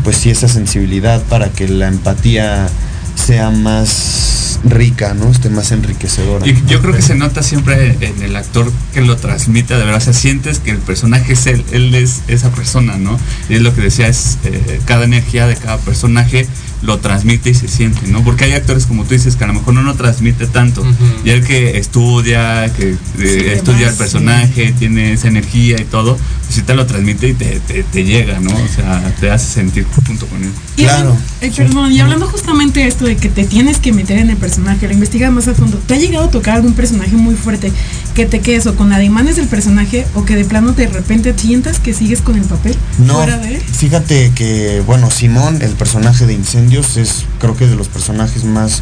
pues 0.03 0.17
sí, 0.17 0.29
esa 0.29 0.47
sensibilidad 0.47 1.21
para 1.23 1.49
que 1.49 1.67
la 1.67 1.87
empatía 1.87 2.67
sea 3.15 3.49
más 3.51 4.48
rica, 4.63 5.13
¿no? 5.13 5.29
Esté 5.31 5.49
más 5.49 5.71
enriquecedora. 5.71 6.45
Y 6.47 6.55
yo 6.67 6.81
creo 6.81 6.93
que 6.95 7.01
se 7.01 7.15
nota 7.15 7.43
siempre 7.43 7.97
en 8.01 8.21
el 8.21 8.35
actor 8.35 8.71
que 8.93 9.01
lo 9.01 9.15
transmite, 9.17 9.73
de 9.75 9.79
verdad, 9.79 9.97
o 9.97 10.01
sea, 10.01 10.13
sientes 10.13 10.59
que 10.59 10.71
el 10.71 10.77
personaje 10.77 11.33
es 11.33 11.45
él, 11.47 11.63
él 11.71 11.93
es 11.95 12.21
esa 12.27 12.51
persona, 12.51 12.97
¿no? 12.97 13.19
Y 13.49 13.55
es 13.55 13.61
lo 13.61 13.73
que 13.73 13.81
decía, 13.81 14.07
es 14.07 14.37
eh, 14.45 14.79
cada 14.85 15.05
energía 15.05 15.47
de 15.47 15.55
cada 15.55 15.77
personaje 15.77 16.47
lo 16.81 16.97
transmite 16.99 17.49
y 17.49 17.53
se 17.53 17.67
siente, 17.67 18.07
¿no? 18.07 18.23
Porque 18.23 18.45
hay 18.45 18.53
actores 18.53 18.85
como 18.85 19.03
tú 19.03 19.13
dices 19.13 19.35
que 19.35 19.43
a 19.43 19.47
lo 19.47 19.53
mejor 19.53 19.73
no 19.73 19.81
lo 19.83 19.95
transmite 19.95 20.47
tanto. 20.47 20.81
Ujú. 20.81 20.93
Y 21.25 21.31
el 21.31 21.43
que 21.45 21.77
estudia, 21.77 22.71
que 22.73 22.91
eh, 22.91 22.97
Sí, 23.17 23.25
estudia 23.47 23.87
además, 23.87 23.91
el 23.91 23.97
personaje, 23.97 24.73
tiene 24.79 25.11
esa 25.13 25.27
energía 25.27 25.75
y 25.79 25.83
todo, 25.83 26.15
pues 26.15 26.55
sí 26.55 26.61
te 26.61 26.73
lo 26.75 26.85
transmite 26.85 27.27
y 27.29 27.33
te, 27.33 27.59
te- 27.59 27.83
te 27.83 28.03
llega, 28.05 28.39
¿no? 28.39 28.51
O 28.51 28.67
sea, 28.73 29.13
te 29.19 29.29
hace 29.29 29.53
sentir 29.55 29.85
junto 30.05 30.25
con 30.27 30.41
él. 30.41 30.51
Y 30.77 30.83
Claro. 30.83 31.17
eh, 31.41 31.51
perdón, 31.53 31.91
y 31.91 31.99
hablando 31.99 32.27
justamente 32.27 32.79
de 32.79 32.87
esto 32.87 33.03
de 33.05 33.17
que 33.17 33.27
te 33.27 33.43
tienes 33.43 33.77
que 33.79 33.91
meter 33.91 34.17
en 34.17 34.29
el 34.29 34.37
personaje, 34.37 34.48
lo 34.57 34.93
investigas 34.93 35.31
más 35.31 35.47
a 35.47 35.53
fondo, 35.53 35.77
¿te 35.85 35.93
ha 35.93 35.97
llegado 35.97 36.25
a 36.25 36.31
tocar 36.31 36.55
algún 36.55 36.73
personaje 36.73 37.15
muy 37.15 37.35
fuerte 37.35 37.71
que 38.15 38.25
te 38.25 38.39
quedes 38.39 38.65
o 38.67 38.75
con 38.75 38.91
ademanes 38.93 39.35
del 39.35 39.47
personaje 39.47 40.05
o 40.15 40.25
que 40.25 40.35
de 40.35 40.45
plano 40.45 40.73
de 40.73 40.87
repente 40.87 41.33
sientas 41.37 41.79
que 41.79 41.93
sigues 41.93 42.21
con 42.21 42.35
el 42.37 42.43
papel 42.43 42.75
No, 42.97 43.15
fuera 43.15 43.37
de 43.37 43.55
él? 43.55 43.61
fíjate 43.61 44.31
que, 44.35 44.81
bueno, 44.85 45.11
Simón, 45.11 45.61
el 45.61 45.71
personaje 45.71 46.25
de 46.25 46.33
Incendios, 46.33 46.97
es 46.97 47.25
creo 47.39 47.55
que 47.55 47.67
de 47.67 47.75
los 47.75 47.87
personajes 47.87 48.43
más 48.43 48.81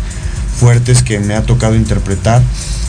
fuertes 0.59 1.03
que 1.03 1.19
me 1.19 1.35
ha 1.35 1.43
tocado 1.43 1.75
interpretar. 1.75 2.41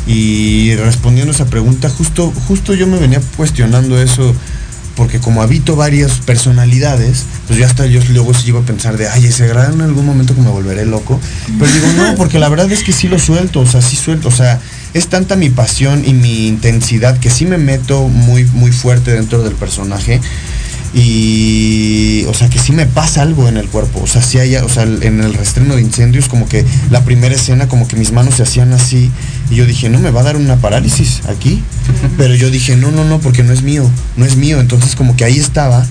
Y 0.06 0.74
respondiendo 0.76 1.32
a 1.32 1.34
esa 1.34 1.46
pregunta, 1.46 1.90
justo, 1.90 2.32
justo 2.46 2.72
yo 2.74 2.86
me 2.86 2.98
venía 2.98 3.20
cuestionando 3.36 4.00
eso, 4.00 4.34
porque 4.98 5.20
como 5.20 5.42
habito 5.42 5.76
varias 5.76 6.18
personalidades, 6.26 7.24
pues 7.46 7.60
ya 7.60 7.66
hasta 7.66 7.86
yo 7.86 8.00
luego 8.10 8.34
sí 8.34 8.46
llego 8.46 8.58
a 8.58 8.62
pensar 8.62 8.96
de, 8.96 9.08
ay, 9.08 9.26
ese 9.26 9.46
gran 9.46 9.74
en 9.74 9.82
algún 9.82 10.04
momento 10.04 10.34
que 10.34 10.40
me 10.40 10.50
volveré 10.50 10.84
loco. 10.84 11.20
Pero 11.56 11.72
digo, 11.72 11.86
no, 11.96 12.16
porque 12.16 12.40
la 12.40 12.48
verdad 12.48 12.70
es 12.72 12.82
que 12.82 12.90
sí 12.90 13.06
lo 13.06 13.20
suelto, 13.20 13.60
o 13.60 13.66
sea, 13.66 13.80
sí 13.80 13.94
suelto, 13.94 14.26
o 14.26 14.32
sea, 14.32 14.58
es 14.94 15.06
tanta 15.06 15.36
mi 15.36 15.50
pasión 15.50 16.02
y 16.04 16.14
mi 16.14 16.48
intensidad 16.48 17.16
que 17.20 17.30
sí 17.30 17.46
me 17.46 17.58
meto 17.58 18.08
muy, 18.08 18.44
muy 18.46 18.72
fuerte 18.72 19.12
dentro 19.12 19.44
del 19.44 19.54
personaje 19.54 20.20
y 20.94 22.24
o 22.28 22.34
sea 22.34 22.48
que 22.48 22.58
sí 22.58 22.72
me 22.72 22.86
pasa 22.86 23.20
algo 23.20 23.46
en 23.46 23.58
el 23.58 23.68
cuerpo 23.68 24.00
o 24.02 24.06
sea 24.06 24.22
sí 24.22 24.38
hay 24.38 24.56
o 24.56 24.70
sea 24.70 24.84
en 24.84 25.22
el 25.22 25.34
restreno 25.34 25.76
de 25.76 25.82
incendios 25.82 26.28
como 26.28 26.48
que 26.48 26.64
la 26.90 27.04
primera 27.04 27.34
escena 27.34 27.68
como 27.68 27.86
que 27.86 27.96
mis 27.96 28.10
manos 28.10 28.36
se 28.36 28.44
hacían 28.44 28.72
así 28.72 29.10
y 29.50 29.56
yo 29.56 29.64
dije 29.66 29.88
no 29.88 29.98
me 29.98 30.10
va 30.10 30.20
a 30.20 30.24
dar 30.24 30.36
una 30.36 30.56
parálisis 30.56 31.20
aquí 31.28 31.62
pero 32.16 32.34
yo 32.34 32.50
dije 32.50 32.76
no 32.76 32.90
no 32.90 33.04
no 33.04 33.18
porque 33.20 33.42
no 33.42 33.52
es 33.52 33.62
mío 33.62 33.88
no 34.16 34.24
es 34.26 34.36
mío 34.36 34.60
entonces 34.60 34.94
como 34.94 35.16
que 35.16 35.24
ahí 35.24 35.38
estaba 35.38 35.86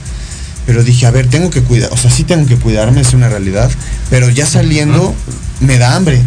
pero 0.65 0.83
dije 0.83 1.05
a 1.07 1.11
ver 1.11 1.27
tengo 1.27 1.49
que 1.49 1.61
cuidar 1.61 1.89
o 1.91 1.97
sea 1.97 2.11
sí 2.11 2.23
tengo 2.23 2.45
que 2.45 2.55
cuidarme 2.57 3.01
es 3.01 3.13
una 3.13 3.29
realidad 3.29 3.71
pero 4.09 4.29
ya 4.29 4.45
saliendo 4.45 5.15
me 5.59 5.77
da 5.77 5.95
hambre. 5.95 6.21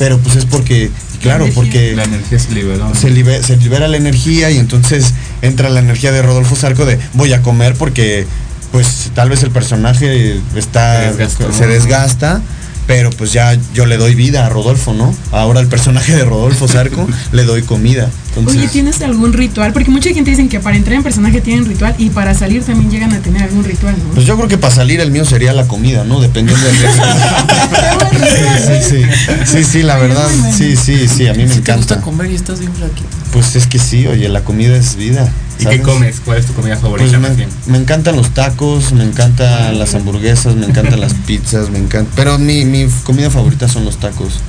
Pero 0.00 0.18
pues 0.18 0.34
es 0.34 0.44
porque 0.46 0.90
claro 1.22 1.46
porque 1.54 1.94
La 1.94 2.02
energía 2.04 2.38
se 2.40 2.50
liberó. 2.52 2.88
¿no? 2.88 2.94
se, 2.96 3.08
libe- 3.08 3.40
se 3.42 3.56
libera 3.56 3.86
la 3.86 3.96
energía 3.96 4.50
y 4.50 4.58
entonces 4.58 5.14
entra 5.42 5.68
la 5.70 5.78
energía 5.78 6.10
de 6.10 6.22
Rodolfo 6.22 6.56
Sarco 6.56 6.84
de 6.84 6.98
voy 7.14 7.32
a 7.32 7.40
comer 7.40 7.74
porque 7.74 8.26
pues 8.72 9.12
tal 9.14 9.30
vez 9.30 9.44
el 9.44 9.50
personaje 9.52 10.40
está 10.56 11.12
se 11.56 11.66
desgasta 11.68 12.42
pero 12.86 13.10
pues 13.10 13.32
ya 13.32 13.58
yo 13.74 13.86
le 13.86 13.96
doy 13.96 14.14
vida 14.14 14.46
a 14.46 14.48
Rodolfo, 14.48 14.94
¿no? 14.94 15.12
Ahora 15.32 15.58
el 15.60 15.66
personaje 15.66 16.14
de 16.14 16.24
Rodolfo 16.24 16.68
Sarco 16.68 17.08
le 17.32 17.42
doy 17.44 17.62
comida. 17.62 18.08
Entonces, 18.36 18.60
Oye, 18.60 18.68
¿tienes 18.68 19.00
algún 19.00 19.32
ritual? 19.32 19.72
Porque 19.72 19.90
mucha 19.90 20.10
gente 20.10 20.30
dicen 20.30 20.50
que 20.50 20.60
para 20.60 20.76
entrar 20.76 20.94
en 20.96 21.02
personaje 21.02 21.40
tienen 21.40 21.64
ritual 21.64 21.94
y 21.98 22.10
para 22.10 22.34
salir 22.34 22.62
también 22.62 22.90
llegan 22.90 23.12
a 23.14 23.18
tener 23.20 23.42
algún 23.42 23.64
ritual, 23.64 23.94
¿no? 23.96 24.10
pues 24.14 24.26
yo 24.26 24.36
creo 24.36 24.46
que 24.46 24.58
para 24.58 24.74
salir 24.74 25.00
el 25.00 25.10
mío 25.10 25.24
sería 25.24 25.54
la 25.54 25.66
comida, 25.66 26.04
¿no? 26.04 26.20
Dependiendo 26.20 26.62
del 26.64 26.76
sí, 28.86 28.88
sí, 28.88 29.02
sí, 29.44 29.64
sí, 29.64 29.82
la 29.82 29.96
verdad, 29.96 30.28
sí, 30.56 30.76
sí, 30.76 31.08
sí, 31.08 31.26
a 31.28 31.34
mí 31.34 31.44
me 31.44 31.54
Si 31.54 31.60
te 31.60 31.72
gusta 31.74 31.94
encanta. 31.94 32.00
comer 32.02 32.30
y 32.30 32.34
estás 32.34 32.60
bien 32.60 32.72
flaquito. 32.74 33.08
Pues 33.32 33.56
es 33.56 33.66
que 33.66 33.78
sí, 33.78 34.06
oye, 34.06 34.28
la 34.28 34.42
comida 34.42 34.76
es 34.76 34.96
vida. 34.96 35.30
¿Y 35.58 35.66
qué 35.66 35.82
comes? 35.82 36.20
¿Cuál 36.24 36.38
es 36.38 36.46
tu 36.46 36.52
comida 36.52 36.76
favorita? 36.76 37.08
Pues 37.08 37.20
más 37.20 37.30
me, 37.30 37.36
bien? 37.36 37.48
me 37.66 37.78
encantan 37.78 38.16
los 38.16 38.30
tacos, 38.30 38.92
me 38.92 39.04
encantan 39.04 39.78
las 39.78 39.94
hamburguesas, 39.94 40.54
me 40.56 40.66
encantan 40.66 41.00
las 41.00 41.14
pizzas, 41.26 41.70
me 41.70 41.78
encanta. 41.78 42.10
Pero 42.16 42.38
mi, 42.38 42.64
mi 42.64 42.86
comida 43.04 43.30
favorita 43.30 43.68
son 43.68 43.84
los 43.84 43.98
tacos. 43.98 44.40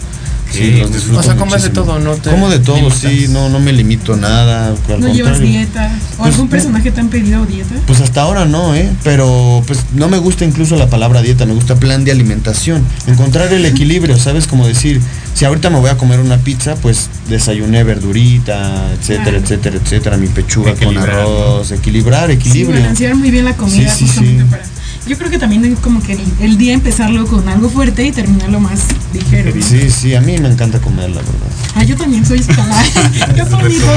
Sí, 0.51 0.57
Sí, 0.59 0.71
los 0.79 0.91
disfruto 0.93 1.19
O 1.19 1.23
sea, 1.23 1.35
comes 1.35 1.61
de 1.63 1.69
todo, 1.69 1.99
¿no? 1.99 2.15
Te 2.15 2.29
Como 2.29 2.49
de 2.49 2.59
todo, 2.59 2.77
limitas. 2.77 2.99
sí, 2.99 3.27
no, 3.29 3.49
no 3.49 3.59
me 3.59 3.73
limito 3.73 4.13
a 4.13 4.17
nada. 4.17 4.67
Al 4.67 4.99
¿No 4.99 5.13
llevas 5.13 5.39
dieta? 5.39 5.91
¿O 6.13 6.17
Pues, 6.23 6.33
algún 6.33 6.47
personaje 6.49 6.89
te 6.91 7.01
han 7.01 7.09
pedido 7.09 7.45
dieta? 7.45 7.75
Pues 7.85 8.01
hasta 8.01 8.21
ahora 8.21 8.45
no, 8.45 8.73
¿eh? 8.73 8.89
Pero 9.03 9.61
pues 9.67 9.79
no 9.93 10.07
me 10.07 10.17
gusta 10.17 10.45
incluso 10.45 10.75
la 10.77 10.89
palabra 10.89 11.21
dieta, 11.21 11.45
me 11.45 11.53
gusta 11.53 11.75
plan 11.75 12.03
de 12.05 12.11
alimentación. 12.11 12.83
Encontrar 13.07 13.51
el 13.53 13.65
equilibrio, 13.65 14.17
¿sabes? 14.17 14.47
Como 14.47 14.65
decir, 14.67 15.01
si 15.33 15.45
ahorita 15.45 15.69
me 15.69 15.79
voy 15.79 15.89
a 15.89 15.97
comer 15.97 16.19
una 16.19 16.37
pizza, 16.37 16.75
pues 16.75 17.09
desayuné 17.29 17.83
verdurita, 17.83 18.91
etcétera, 18.93 19.23
Claro. 19.23 19.37
etcétera, 19.39 19.77
etcétera, 19.83 20.17
mi 20.17 20.27
pechuga 20.27 20.73
con 20.75 20.97
arroz, 20.97 21.71
equilibrar, 21.71 22.27
Sí, 22.29 22.33
equilibrio. 22.35 22.79
balancear 22.81 23.15
muy 23.15 23.31
bien 23.31 23.45
la 23.45 23.55
comida 23.55 23.89
Sí, 23.93 24.05
sí, 24.05 24.07
justamente 24.07 24.43
sí. 24.43 24.49
para... 24.49 24.76
Yo 25.07 25.17
creo 25.17 25.29
que 25.29 25.39
también 25.39 25.63
es 25.65 25.79
como 25.79 26.01
que 26.01 26.13
el, 26.13 26.21
el 26.39 26.57
día 26.57 26.73
empezarlo 26.73 27.25
con 27.27 27.47
algo 27.47 27.69
fuerte 27.69 28.05
y 28.05 28.11
terminarlo 28.11 28.59
más 28.59 28.81
ligero. 29.13 29.55
¿no? 29.55 29.61
Sí, 29.65 29.89
sí, 29.89 30.15
a 30.15 30.21
mí 30.21 30.37
me 30.37 30.49
encanta 30.49 30.79
comer, 30.79 31.09
la 31.09 31.21
verdad. 31.21 31.47
Ah, 31.75 31.83
yo 31.83 31.95
también 31.95 32.25
soy 32.25 32.39
escalada. 32.39 32.83
yo 33.35 33.47
comiendo. 33.47 33.87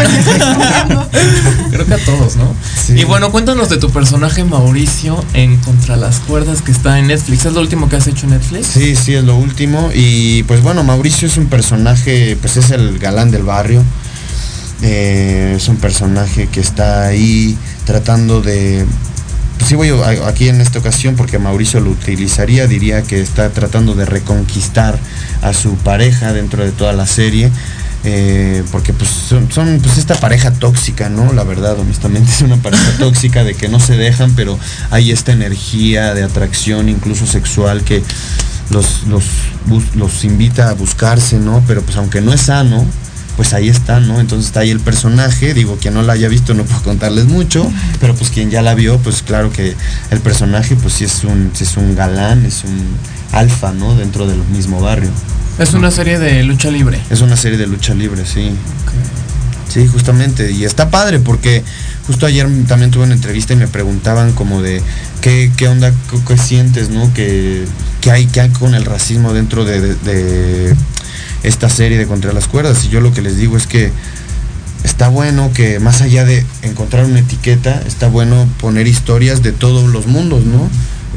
Creo 1.70 1.86
que 1.86 1.94
a 1.94 2.04
todos, 2.04 2.36
¿no? 2.36 2.54
Sí. 2.86 2.92
Y 2.92 3.04
bueno, 3.04 3.30
cuéntanos 3.32 3.68
de 3.70 3.78
tu 3.78 3.90
personaje 3.90 4.44
Mauricio 4.44 5.24
en 5.34 5.56
Contra 5.58 5.96
las 5.96 6.20
Cuerdas 6.20 6.62
que 6.62 6.72
está 6.72 6.98
en 6.98 7.08
Netflix. 7.08 7.46
¿Es 7.46 7.52
lo 7.52 7.60
último 7.60 7.88
que 7.88 7.96
has 7.96 8.06
hecho 8.06 8.26
en 8.26 8.32
Netflix? 8.32 8.66
Sí, 8.66 8.94
sí, 8.96 9.14
es 9.14 9.24
lo 9.24 9.36
último. 9.36 9.90
Y 9.94 10.42
pues 10.44 10.62
bueno, 10.62 10.84
Mauricio 10.84 11.26
es 11.26 11.36
un 11.36 11.46
personaje, 11.46 12.36
pues 12.40 12.56
es 12.56 12.70
el 12.70 12.98
galán 12.98 13.30
del 13.30 13.42
barrio. 13.42 13.82
Eh, 14.82 15.54
es 15.56 15.68
un 15.68 15.76
personaje 15.76 16.48
que 16.48 16.60
está 16.60 17.06
ahí 17.06 17.56
tratando 17.84 18.40
de... 18.40 18.86
Sí 19.66 19.74
voy 19.74 19.90
aquí 20.26 20.48
en 20.48 20.60
esta 20.60 20.78
ocasión 20.78 21.16
porque 21.16 21.38
Mauricio 21.38 21.80
lo 21.80 21.90
utilizaría, 21.90 22.66
diría 22.66 23.02
que 23.02 23.20
está 23.20 23.50
tratando 23.50 23.94
de 23.94 24.04
reconquistar 24.04 24.98
a 25.42 25.52
su 25.52 25.74
pareja 25.76 26.32
dentro 26.32 26.64
de 26.64 26.72
toda 26.72 26.92
la 26.92 27.06
serie. 27.06 27.50
eh, 28.02 28.64
porque 28.72 28.94
pues 28.94 29.10
son, 29.10 29.52
son, 29.52 29.78
pues 29.82 29.98
esta 29.98 30.14
pareja 30.14 30.52
tóxica, 30.52 31.10
¿no? 31.10 31.32
La 31.34 31.44
verdad, 31.44 31.78
honestamente 31.78 32.30
es 32.34 32.40
una 32.40 32.56
pareja 32.56 32.90
tóxica 32.98 33.44
de 33.44 33.54
que 33.54 33.68
no 33.68 33.78
se 33.78 33.96
dejan, 33.96 34.32
pero 34.34 34.58
hay 34.90 35.10
esta 35.10 35.32
energía 35.32 36.14
de 36.14 36.22
atracción, 36.22 36.88
incluso 36.88 37.26
sexual, 37.26 37.82
que 37.84 38.02
los, 38.70 39.04
los, 39.08 39.24
los 39.96 40.24
invita 40.24 40.70
a 40.70 40.74
buscarse, 40.74 41.38
¿no? 41.38 41.62
Pero 41.66 41.82
pues 41.82 41.96
aunque 41.98 42.20
no 42.20 42.32
es 42.32 42.42
sano, 42.42 42.86
pues 43.40 43.54
ahí 43.54 43.70
está, 43.70 44.00
¿no? 44.00 44.20
Entonces 44.20 44.48
está 44.48 44.60
ahí 44.60 44.68
el 44.68 44.80
personaje, 44.80 45.54
digo, 45.54 45.78
quien 45.80 45.94
no 45.94 46.02
la 46.02 46.12
haya 46.12 46.28
visto 46.28 46.52
no 46.52 46.64
puedo 46.64 46.82
contarles 46.82 47.24
mucho, 47.24 47.66
pero 47.98 48.14
pues 48.14 48.28
quien 48.28 48.50
ya 48.50 48.60
la 48.60 48.74
vio, 48.74 48.98
pues 48.98 49.22
claro 49.22 49.50
que 49.50 49.74
el 50.10 50.20
personaje 50.20 50.76
pues 50.76 50.92
sí 50.92 51.04
es 51.04 51.24
un, 51.24 51.50
sí 51.54 51.64
es 51.64 51.74
un 51.78 51.96
galán, 51.96 52.44
es 52.44 52.64
un 52.64 52.84
alfa, 53.32 53.72
¿no? 53.72 53.94
Dentro 53.96 54.26
del 54.26 54.36
mismo 54.52 54.82
barrio. 54.82 55.08
Es 55.58 55.72
una 55.72 55.90
serie 55.90 56.18
de 56.18 56.42
lucha 56.42 56.70
libre. 56.70 57.00
Es 57.08 57.22
una 57.22 57.34
serie 57.34 57.56
de 57.56 57.66
lucha 57.66 57.94
libre, 57.94 58.26
sí. 58.26 58.50
Sí, 59.72 59.86
justamente. 59.86 60.50
Y 60.52 60.64
está 60.64 60.90
padre 60.90 61.18
porque 61.18 61.64
justo 62.06 62.26
ayer 62.26 62.46
también 62.68 62.90
tuve 62.90 63.04
una 63.04 63.14
entrevista 63.14 63.54
y 63.54 63.56
me 63.56 63.68
preguntaban 63.68 64.32
como 64.32 64.60
de 64.60 64.82
qué, 65.22 65.50
qué 65.56 65.66
onda, 65.66 65.92
qué, 66.10 66.18
qué 66.28 66.36
sientes, 66.36 66.90
¿no? 66.90 67.10
Que, 67.14 67.64
que 68.02 68.10
hay, 68.10 68.26
que 68.26 68.42
hay 68.42 68.50
con 68.50 68.74
el 68.74 68.84
racismo 68.84 69.32
dentro 69.32 69.64
de, 69.64 69.80
de- 69.80 69.94
de 69.94 70.74
esta 71.42 71.68
serie 71.68 71.98
de 71.98 72.06
Contra 72.06 72.32
las 72.32 72.48
Cuerdas. 72.48 72.84
Y 72.84 72.88
yo 72.88 73.00
lo 73.00 73.12
que 73.12 73.22
les 73.22 73.36
digo 73.36 73.56
es 73.56 73.66
que 73.66 73.92
está 74.84 75.08
bueno 75.08 75.50
que 75.52 75.78
más 75.78 76.00
allá 76.00 76.24
de 76.24 76.44
encontrar 76.62 77.04
una 77.04 77.20
etiqueta, 77.20 77.82
está 77.86 78.08
bueno 78.08 78.48
poner 78.60 78.86
historias 78.86 79.42
de 79.42 79.52
todos 79.52 79.90
los 79.90 80.06
mundos, 80.06 80.44
¿no? 80.44 80.68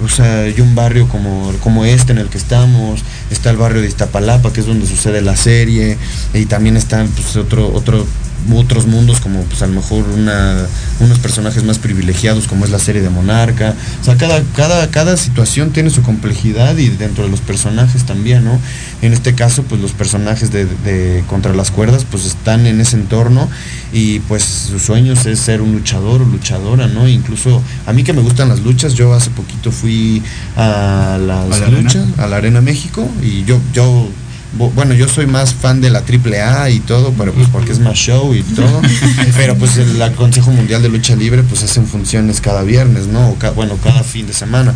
O 0.03 0.09
sea, 0.09 0.41
hay 0.41 0.59
un 0.59 0.73
barrio 0.73 1.07
como, 1.07 1.53
como 1.61 1.85
este 1.85 2.13
en 2.13 2.17
el 2.17 2.27
que 2.27 2.37
estamos, 2.37 3.01
está 3.29 3.51
el 3.51 3.57
barrio 3.57 3.81
de 3.81 3.87
Iztapalapa, 3.87 4.51
que 4.51 4.61
es 4.61 4.65
donde 4.65 4.87
sucede 4.87 5.21
la 5.21 5.35
serie, 5.35 5.97
y 6.33 6.45
también 6.45 6.77
está 6.77 7.05
pues, 7.15 7.35
otro, 7.35 7.71
otro 7.73 8.05
otros 8.53 8.85
mundos 8.87 9.19
como 9.19 9.41
pues 9.43 9.61
a 9.61 9.67
lo 9.67 9.73
mejor 9.73 10.03
una, 10.09 10.65
unos 10.99 11.19
personajes 11.19 11.63
más 11.63 11.79
privilegiados 11.79 12.47
como 12.47 12.65
es 12.65 12.71
la 12.71 12.79
serie 12.79 13.01
de 13.01 13.09
Monarca. 13.09 13.73
O 14.01 14.03
sea, 14.03 14.15
cada, 14.17 14.41
cada, 14.55 14.89
cada 14.91 15.17
situación 15.17 15.71
tiene 15.71 15.89
su 15.89 16.01
complejidad 16.01 16.77
y 16.77 16.89
dentro 16.89 17.23
de 17.23 17.29
los 17.29 17.41
personajes 17.41 18.03
también, 18.05 18.43
¿no? 18.43 18.59
En 19.01 19.13
este 19.13 19.33
caso, 19.35 19.63
pues 19.63 19.81
los 19.81 19.91
personajes 19.91 20.51
de, 20.51 20.65
de 20.65 21.23
Contra 21.27 21.53
las 21.53 21.71
Cuerdas 21.71 22.05
pues 22.09 22.25
están 22.25 22.65
en 22.67 22.79
ese 22.81 22.95
entorno 22.95 23.49
y 23.91 24.19
pues 24.19 24.43
sus 24.43 24.81
sueños 24.81 25.25
es 25.25 25.39
ser 25.39 25.61
un 25.61 25.73
luchador 25.73 26.21
o 26.21 26.25
luchadora, 26.25 26.87
¿no? 26.87 27.07
Incluso 27.07 27.61
a 27.85 27.93
mí 27.93 28.03
que 28.03 28.13
me 28.13 28.21
gustan 28.21 28.49
las 28.49 28.61
luchas, 28.61 28.93
yo 28.93 29.13
hace 29.13 29.29
poquito 29.31 29.71
fui 29.71 30.21
a 30.55 31.17
las 31.19 31.45
¿A 31.57 31.59
la 31.59 31.67
luchas, 31.69 31.95
arena? 31.95 32.23
a 32.23 32.27
la 32.27 32.37
Arena 32.37 32.61
México 32.61 33.07
y 33.21 33.43
yo, 33.43 33.59
yo 33.73 34.09
bueno, 34.57 34.93
yo 34.93 35.07
soy 35.07 35.25
más 35.25 35.53
fan 35.53 35.81
de 35.81 35.89
la 35.89 35.99
AAA 35.99 36.69
y 36.69 36.79
todo, 36.79 37.11
pero 37.17 37.33
pues 37.33 37.47
porque 37.49 37.71
es 37.71 37.79
más 37.79 37.95
show 37.95 38.33
y 38.35 38.43
todo. 38.43 38.81
pero 39.35 39.55
pues 39.55 39.77
el 39.77 39.99
Consejo 40.15 40.51
Mundial 40.51 40.81
de 40.81 40.89
Lucha 40.89 41.15
Libre 41.15 41.43
pues 41.43 41.63
hacen 41.63 41.85
funciones 41.87 42.39
cada 42.41 42.63
viernes, 42.63 43.07
¿no? 43.07 43.29
O 43.29 43.35
ca- 43.35 43.51
bueno, 43.51 43.77
cada 43.83 44.03
fin 44.03 44.27
de 44.27 44.33
semana. 44.33 44.73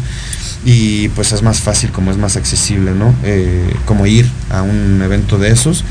Y 0.66 1.10
pues 1.10 1.32
es 1.32 1.44
más 1.44 1.60
fácil 1.60 1.92
como 1.92 2.12
es 2.12 2.18
más 2.18 2.36
accesible, 2.36 2.92
¿no? 2.92 3.14
Eh, 3.24 3.74
como 3.86 4.06
ir 4.08 4.28
a 4.50 4.64
un 4.64 5.02
evento 5.04 5.38
de 5.38 5.52
esos. 5.52 5.84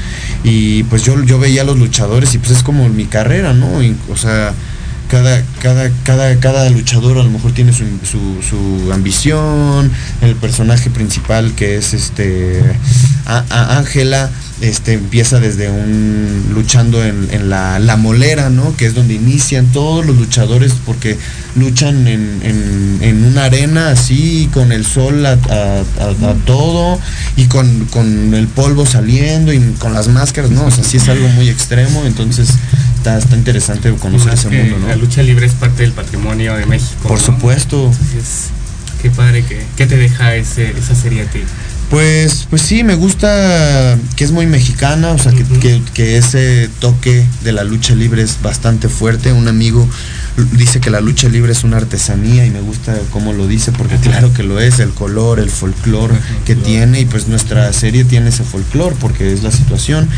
Y 0.45 0.82
pues 0.84 1.03
yo, 1.05 1.22
yo 1.22 1.39
veía 1.39 1.62
a 1.62 1.64
los 1.64 1.78
luchadores 1.78 2.34
y 2.34 2.39
pues 2.39 2.51
es 2.51 2.62
como 2.62 2.89
mi 2.89 3.07
carrera, 3.07 3.53
¿no? 3.55 3.82
Y, 3.82 3.97
o 4.11 4.16
sea, 4.16 4.53
cada, 5.09 5.43
cada, 5.63 5.91
cada, 6.05 6.37
cada 6.41 6.69
luchador 6.71 7.19
a 7.19 7.23
lo 7.23 7.31
mejor 7.31 7.53
tiene 7.53 7.73
su, 7.73 7.85
su, 8.05 8.43
su 8.43 8.93
ambición, 8.93 9.91
el 10.23 10.35
personaje 10.37 10.91
principal 10.91 11.53
que 11.55 11.77
es 11.77 11.95
este 11.95 12.63
A- 13.27 13.45
A- 13.51 13.79
Ángela, 13.79 14.31
este 14.63 14.95
empieza 14.95 15.39
desde 15.39 15.69
un 15.69 16.51
luchando 16.55 17.05
en, 17.05 17.29
en 17.31 17.51
la, 17.51 17.79
la 17.79 17.97
molera, 17.97 18.49
¿no? 18.49 18.75
Que 18.77 18.87
es 18.87 18.95
donde 18.95 19.15
inician 19.15 19.67
todos 19.67 20.07
los 20.07 20.17
luchadores 20.17 20.73
porque 20.87 21.19
luchan 21.57 22.07
en, 22.07 22.41
en- 22.43 22.99
en 23.03 23.25
una 23.25 23.45
arena 23.45 23.91
así, 23.91 24.49
con 24.55 24.73
el 24.73 24.87
sol 24.87 25.27
a, 25.27 25.33
a- 25.33 25.83
a- 26.01 26.31
a 26.31 26.35
todo 26.47 26.99
y 27.37 27.45
con, 27.47 27.85
con 27.87 28.33
el 28.35 28.47
polvo 28.49 28.87
saliendo 28.87 29.53
y 29.53 29.61
con 29.79 29.93
las 29.93 30.09
máscaras, 30.09 30.51
¿no? 30.51 30.65
O 30.67 30.71
sea, 30.71 30.83
sí 30.85 30.97
es 30.97 31.09
algo 31.09 31.29
muy 31.29 31.49
extremo, 31.51 32.05
entonces 32.07 32.49
está, 32.97 33.19
está 33.19 33.37
interesante 33.37 33.91
conocer 33.93 34.33
ese 34.35 34.49
que 34.49 34.63
mundo, 34.63 34.79
¿no? 34.79 34.89
La 34.89 34.97
lucha 34.97 35.23
libre 35.23 35.45
es 35.47 35.53
parte 35.53 35.83
del 35.83 35.93
patrimonio 35.93 36.55
de 36.57 36.65
México. 36.65 36.95
Por 37.09 37.19
¿no? 37.19 37.25
supuesto. 37.27 37.91
Entonces, 37.93 38.49
qué 39.03 39.11
padre 39.11 39.45
que, 39.45 39.63
¿qué 39.77 39.87
te 39.87 39.97
deja 39.99 40.35
ese, 40.35 40.71
esa 40.71 40.95
serie 40.95 41.23
a 41.23 41.27
ti. 41.27 41.41
Pues, 41.91 42.49
pues 42.51 42.62
sí, 42.62 42.82
me 42.82 42.97
gusta 42.97 43.97
que 44.16 44.24
es 44.24 44.32
muy 44.32 44.47
mexicana, 44.47 45.12
o 45.12 45.18
sea, 45.18 45.30
que, 45.30 45.43
Ujú. 45.45 45.61
que- 45.61 45.82
que 45.95 46.16
ese 46.18 46.68
toque 46.80 47.24
de 47.45 47.53
la 47.53 47.62
lucha 47.62 47.95
libre 47.95 48.22
es 48.22 48.39
bastante 48.43 48.89
fuerte. 48.89 49.32
Un 49.32 49.47
amigo 49.47 49.89
dice 50.53 50.80
que 50.80 50.91
la 50.91 51.01
lucha 51.01 51.28
libre 51.28 51.53
es 51.53 51.62
una 51.62 51.76
artesanía 51.76 52.45
y 52.45 52.51
me 52.51 52.61
gusta 52.61 52.97
cómo 53.12 53.32
lo 53.32 53.47
dice, 53.47 53.70
porque 53.70 53.97
claro 53.99 54.32
que 54.34 54.43
lo 54.43 54.59
es, 54.61 54.80
el 54.80 54.91
color, 54.91 55.39
el 55.39 55.49
folclore 55.49 56.14
que 56.45 56.57
tiene, 56.57 57.01
y 57.01 57.05
pues 57.05 57.28
nuestra 57.28 57.72
serie 57.72 58.05
tiene 58.05 58.30
ese 58.30 58.43
folclore, 58.43 58.97
porque 59.01 59.32
es 59.32 59.45
la 59.45 59.53
situación. 59.53 60.09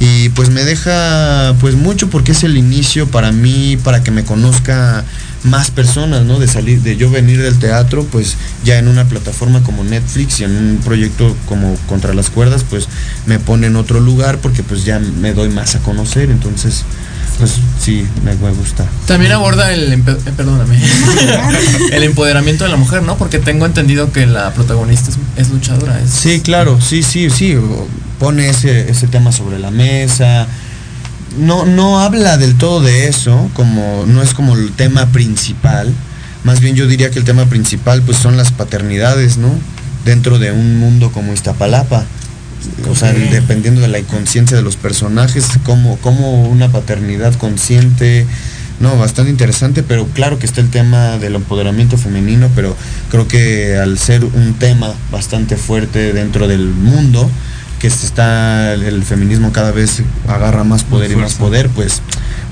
Y 0.00 0.30
pues 0.30 0.48
me 0.48 0.64
deja 0.64 1.54
pues 1.60 1.74
mucho 1.74 2.08
porque 2.08 2.32
es 2.32 2.44
el 2.44 2.56
inicio 2.56 3.06
para 3.10 3.30
mí, 3.30 3.76
para 3.84 4.02
que 4.02 4.10
me 4.10 4.24
conozca 4.24 5.04
más 5.42 5.70
personas, 5.70 6.24
¿no? 6.24 6.38
De 6.38 6.46
salir, 6.46 6.82
de 6.82 6.96
yo 6.96 7.10
venir 7.10 7.40
del 7.42 7.58
teatro, 7.58 8.04
pues 8.04 8.36
ya 8.64 8.78
en 8.78 8.88
una 8.88 9.06
plataforma 9.06 9.62
como 9.62 9.84
Netflix 9.84 10.40
y 10.40 10.44
en 10.44 10.50
un 10.50 10.80
proyecto 10.84 11.34
como 11.46 11.74
Contra 11.88 12.12
las 12.14 12.30
Cuerdas, 12.30 12.64
pues 12.68 12.88
me 13.26 13.38
pone 13.38 13.68
en 13.68 13.76
otro 13.76 14.00
lugar 14.00 14.38
porque 14.38 14.62
pues 14.62 14.84
ya 14.84 14.98
me 14.98 15.32
doy 15.32 15.48
más 15.48 15.74
a 15.74 15.78
conocer, 15.80 16.30
entonces 16.30 16.84
pues 17.38 17.52
sí, 17.82 18.06
me, 18.22 18.34
gusta. 18.34 18.84
También 19.06 19.32
aborda 19.32 19.72
el, 19.72 19.90
empe- 19.92 20.18
eh, 20.26 20.32
perdóname, 20.36 20.78
el 21.92 22.02
empoderamiento 22.02 22.64
de 22.64 22.70
la 22.70 22.76
mujer, 22.76 23.02
¿no? 23.02 23.16
Porque 23.16 23.38
tengo 23.38 23.64
entendido 23.64 24.12
que 24.12 24.26
la 24.26 24.52
protagonista 24.52 25.10
es, 25.10 25.16
es 25.36 25.48
luchadora. 25.50 25.98
Es, 26.00 26.10
Sí, 26.10 26.40
claro, 26.40 26.78
sí, 26.82 27.02
sí, 27.02 27.30
sí. 27.30 27.56
Pone 28.18 28.50
ese, 28.50 28.90
ese 28.90 29.06
tema 29.06 29.32
sobre 29.32 29.58
la 29.58 29.70
mesa. 29.70 30.46
No, 31.38 31.64
no 31.64 32.00
habla 32.00 32.36
del 32.36 32.56
todo 32.56 32.80
de 32.80 33.08
eso, 33.08 33.50
como 33.54 34.04
no 34.06 34.22
es 34.22 34.34
como 34.34 34.56
el 34.56 34.72
tema 34.72 35.06
principal. 35.06 35.92
Más 36.44 36.60
bien 36.60 36.74
yo 36.74 36.86
diría 36.86 37.10
que 37.10 37.18
el 37.18 37.24
tema 37.24 37.46
principal 37.46 38.02
pues 38.02 38.18
son 38.18 38.36
las 38.36 38.50
paternidades, 38.52 39.36
¿no? 39.36 39.50
Dentro 40.04 40.38
de 40.38 40.52
un 40.52 40.78
mundo 40.78 41.12
como 41.12 41.32
Iztapalapa. 41.32 42.04
O 42.90 42.94
sea, 42.94 43.12
dependiendo 43.12 43.80
de 43.80 43.88
la 43.88 43.98
inconsciencia 43.98 44.56
de 44.56 44.62
los 44.62 44.76
personajes, 44.76 45.46
como, 45.64 45.96
como 45.98 46.42
una 46.42 46.70
paternidad 46.70 47.34
consciente, 47.34 48.26
no, 48.80 48.96
bastante 48.96 49.30
interesante, 49.30 49.82
pero 49.82 50.06
claro 50.06 50.38
que 50.38 50.46
está 50.46 50.60
el 50.60 50.70
tema 50.70 51.18
del 51.18 51.34
empoderamiento 51.34 51.98
femenino, 51.98 52.50
pero 52.54 52.74
creo 53.10 53.28
que 53.28 53.76
al 53.76 53.98
ser 53.98 54.24
un 54.24 54.54
tema 54.54 54.94
bastante 55.12 55.56
fuerte 55.56 56.12
dentro 56.14 56.48
del 56.48 56.66
mundo, 56.66 57.30
que 57.80 57.90
se 57.90 58.06
está 58.06 58.74
el, 58.74 59.02
feminismo 59.02 59.52
cada 59.52 59.72
vez 59.72 60.02
agarra 60.28 60.64
más 60.64 60.84
poder 60.84 61.10
y 61.10 61.16
más 61.16 61.34
poder, 61.34 61.70
pues, 61.70 62.02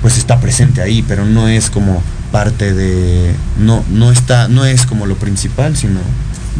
pues 0.01 0.17
está 0.17 0.41
presente 0.41 0.81
ahí, 0.81 1.03
pero 1.03 1.23
no 1.23 1.47
es 1.47 1.69
como 1.69 2.01
parte 2.31 2.73
de, 2.73 3.33
no, 3.59 3.85
no 3.89 4.11
está, 4.11 4.47
no 4.47 4.65
es 4.65 4.87
como 4.87 5.05
lo 5.05 5.15
principal, 5.15 5.77
sino 5.77 5.99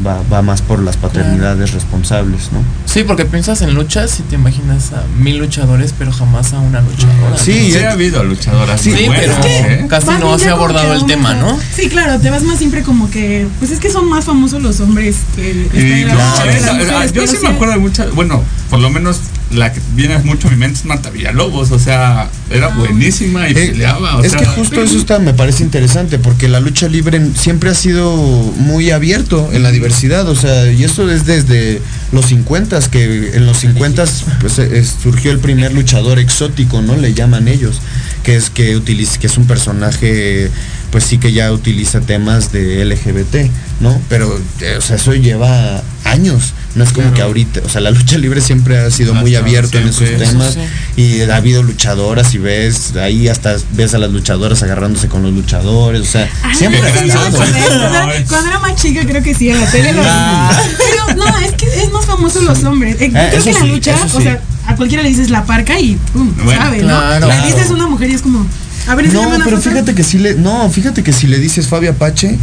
va, 0.05 0.21
va 0.31 0.41
más 0.41 0.61
por 0.61 0.79
las 0.79 0.97
paternidades 0.97 1.73
responsables, 1.73 2.51
¿no? 2.51 2.63
Sí, 2.85 3.03
porque 3.03 3.25
piensas 3.25 3.61
en 3.61 3.73
luchas 3.73 4.19
y 4.19 4.23
te 4.23 4.35
imaginas 4.35 4.93
a 4.93 5.03
mil 5.17 5.37
luchadores, 5.37 5.93
pero 5.97 6.11
jamás 6.11 6.53
a 6.53 6.59
una 6.59 6.81
luchadora. 6.81 7.37
Sí, 7.37 7.71
Sí, 7.71 7.77
eh, 7.77 7.85
ha 7.87 7.91
habido 7.91 8.23
luchadoras 8.23 8.81
Sí, 8.81 8.91
muy 8.91 9.09
pero 9.15 9.33
¿eh? 9.43 9.85
casi 9.89 10.07
no 10.19 10.37
se 10.39 10.49
ha 10.49 10.53
abordado 10.53 10.93
el 10.93 11.05
tema, 11.05 11.33
¿no? 11.33 11.59
Sí, 11.75 11.89
claro, 11.89 12.19
te 12.19 12.29
vas 12.29 12.43
más 12.43 12.57
siempre 12.57 12.83
como 12.83 13.09
que, 13.09 13.47
pues 13.59 13.71
es 13.71 13.79
que 13.79 13.89
son 13.89 14.07
más 14.07 14.25
famosos 14.25 14.61
los 14.61 14.79
hombres 14.79 15.17
que 15.35 15.67
la 16.05 17.05
yo 17.13 17.27
sí 17.27 17.37
me 17.41 17.49
acuerdo 17.49 17.73
de 17.73 17.79
muchas, 17.79 18.13
bueno, 18.15 18.43
por 18.69 18.79
lo 18.79 18.89
menos 18.89 19.19
la 19.51 19.73
que 19.73 19.81
viene 19.95 20.17
mucho 20.19 20.47
a 20.47 20.51
mi 20.51 20.57
mente 20.57 20.77
es 20.79 20.85
Marta 20.85 21.09
Villalobos, 21.09 21.71
o 21.71 21.79
sea, 21.79 22.29
era 22.51 22.67
buenísima 22.67 23.49
y 23.49 23.51
Eh, 23.53 23.67
peleaba, 23.71 24.17
o 24.17 24.23
es 24.23 24.31
sea, 24.31 24.39
que 24.41 24.45
justo 24.45 24.81
eso 24.83 24.97
está, 24.97 25.17
me 25.19 25.33
parece 25.33 25.63
interesante, 25.63 26.19
porque 26.19 26.47
la 26.47 26.59
lucha 26.59 26.87
libre 26.87 27.19
siempre 27.35 27.71
ha 27.71 27.73
sido 27.73 28.15
muy 28.15 28.91
abierto 28.91 29.49
en 29.51 29.63
la 29.63 29.71
diversidad, 29.71 30.27
o 30.29 30.35
sea, 30.35 30.71
y 30.71 30.83
eso 30.83 31.09
es 31.09 31.25
desde 31.25 31.81
los 32.11 32.25
50 32.27 32.79
que 32.91 33.31
en 33.35 33.45
los 33.47 33.57
50 33.57 34.03
pues, 34.39 34.59
eh, 34.59 34.69
es- 34.79 34.95
surgió 35.01 35.31
el 35.31 35.39
primer 35.39 35.73
luchador 35.73 36.19
exótico, 36.19 36.81
¿no? 36.81 36.95
Le 36.95 37.13
llaman 37.13 37.47
ellos, 37.47 37.79
que 38.23 38.35
es 38.35 38.49
que 38.51 38.75
utiliza, 38.75 39.17
que 39.19 39.27
es 39.27 39.37
un 39.37 39.45
personaje, 39.47 40.51
pues 40.91 41.03
sí 41.03 41.17
que 41.17 41.31
ya 41.33 41.51
utiliza 41.51 42.01
temas 42.01 42.51
de 42.51 42.81
LGBT, 42.85 43.49
¿no? 43.79 43.99
Pero, 44.09 44.39
eh, 44.61 44.75
o 44.77 44.81
sea, 44.81 44.95
eso 44.97 45.13
lleva 45.15 45.81
años, 46.03 46.53
no 46.75 46.83
es 46.83 46.89
como 46.91 47.01
Claro. 47.07 47.15
que 47.15 47.21
ahorita, 47.23 47.61
o 47.65 47.69
sea, 47.69 47.81
la 47.81 47.91
lucha 47.91 48.17
libre 48.17 48.41
siempre 48.41 48.77
ha 48.77 48.91
sido 48.91 49.13
muy 49.15 49.35
abierto 49.35 49.77
en 49.79 49.87
esos 49.87 50.03
eso 50.03 50.17
temas. 50.31 50.53
sí. 50.95 51.01
Y 51.01 51.21
ha 51.21 51.35
habido 51.35 51.63
luchadoras 51.63 52.33
y 52.35 52.37
ves, 52.37 52.95
ahí 52.95 53.27
hasta 53.27 53.55
ves 53.73 53.93
a 53.93 53.97
las 53.97 54.11
luchadoras 54.11 54.61
agarrándose 54.63 55.07
con 55.07 55.23
los 55.23 55.33
luchadores, 55.33 56.01
o 56.01 56.05
sea, 56.05 56.29
Ah, 56.43 56.53
siempre 56.53 56.79
ha 56.81 56.93
cuando, 56.93 58.47
era, 58.47 58.59
más 58.59 58.75
chica 58.75 59.01
creo 59.05 59.23
que 59.23 59.33
sí, 59.33 59.49
en 59.49 59.59
la 59.59 59.69
tele 59.71 59.93
lo 59.93 60.01
Ah. 60.05 60.51
Pero 60.77 61.15
no, 61.17 61.37
es 61.39 61.53
que 61.53 61.65
es 61.83 61.91
más 61.91 62.05
famoso 62.05 62.41
los 62.41 62.63
hombres. 62.63 62.97
Eh, 62.99 63.09
creo 63.11 63.27
eso 63.29 63.43
que 63.45 63.53
la 63.53 63.59
sí, 63.61 63.67
lucha, 63.67 63.95
o 64.13 64.21
sea, 64.21 64.41
a 64.67 64.75
cualquiera 64.75 65.03
le 65.03 65.09
dices 65.09 65.29
la 65.29 65.43
parca 65.45 65.79
y 65.79 65.95
pum, 66.13 66.31
Bueno, 66.43 66.61
sabe, 66.61 66.79
claro. 66.79 67.19
¿no? 67.19 67.27
Le 67.27 67.33
Claro. 67.33 67.47
dices 67.55 67.71
una 67.71 67.87
mujer 67.87 68.09
y 68.11 68.13
es 68.13 68.21
como, 68.21 68.45
a 68.87 68.95
ver, 68.95 69.11
No, 69.11 69.27
pero 69.43 69.59
fíjate 69.59 69.95
que 69.95 70.03
si 70.03 70.17
le, 70.19 70.35
no, 70.35 70.69
fíjate 70.69 71.03
que 71.03 71.13
si 71.13 71.27
le 71.27 71.37
dices 71.39 71.67
Fabio 71.67 71.91
Apache, 71.91 72.37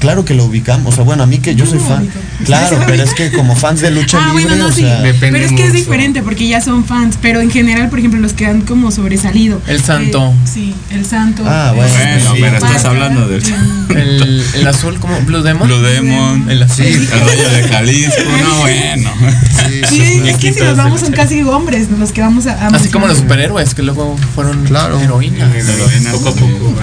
claro 0.00 0.24
que 0.24 0.34
lo 0.34 0.44
ubicamos. 0.44 0.92
O 0.92 0.96
sea, 0.96 1.04
bueno, 1.04 1.22
a 1.22 1.26
mí 1.26 1.38
que 1.38 1.54
yo 1.54 1.66
soy 1.66 1.78
fan. 1.78 2.08
Claro, 2.44 2.78
pero 2.86 3.02
es 3.02 3.14
que 3.14 3.32
como 3.32 3.56
fans 3.56 3.80
de 3.80 3.90
lucha 3.90 4.18
Ah, 4.20 4.28
libre, 4.34 4.44
bueno, 4.46 4.64
no, 4.64 4.68
o 4.68 4.72
sí. 4.72 4.82
sea, 4.82 5.00
Depende 5.00 5.32
pero 5.38 5.44
es 5.46 5.52
que 5.52 5.66
es 5.66 5.72
diferente 5.72 6.22
porque 6.22 6.46
ya 6.48 6.60
son 6.60 6.84
fans. 6.84 7.18
Pero 7.20 7.40
en 7.40 7.50
general, 7.50 7.88
por 7.88 7.98
ejemplo, 7.98 8.20
los 8.20 8.32
que 8.32 8.46
han 8.46 8.60
como 8.62 8.90
sobresalido. 8.90 9.60
El 9.66 9.80
Santo. 9.82 10.32
Eh, 10.44 10.48
sí, 10.52 10.74
el 10.90 11.04
santo. 11.04 11.42
Ah, 11.46 11.72
bueno, 11.74 11.92
Bueno, 11.92 12.32
sí. 12.34 12.38
pero 12.40 12.56
estás 12.56 12.84
hablando 12.84 13.28
del 13.28 13.42
El, 13.90 14.44
el 14.54 14.66
azul, 14.66 14.98
como 14.98 15.18
Blue 15.22 15.42
Demon. 15.42 15.66
Blue 15.68 15.80
Demon, 15.80 16.50
El 16.50 16.62
azul. 16.62 16.84
el 16.86 17.08
rayo 17.08 17.48
de 17.50 17.62
Jalisco, 17.68 18.22
no, 18.42 18.60
bueno. 18.60 19.10
sí, 19.66 19.80
Sí, 19.88 20.22
es 20.26 20.36
que 20.36 20.52
si 20.52 20.60
nos 20.60 20.76
vamos 20.76 21.00
son 21.00 21.12
casi 21.12 21.42
hombres 21.42 21.88
los 21.98 22.12
que 22.12 22.20
vamos 22.20 22.46
a. 22.46 22.52
a 22.52 22.68
Así 22.68 22.88
como 22.90 23.06
los 23.06 23.18
superhéroes 23.18 23.74
que 23.74 23.82
luego 23.82 24.16
fueron 24.34 24.64
Claro. 24.64 25.00
heroínas. 25.00 25.54
Heroína, 25.54 26.12
Poco 26.12 26.28
a 26.30 26.32
poco. 26.34 26.74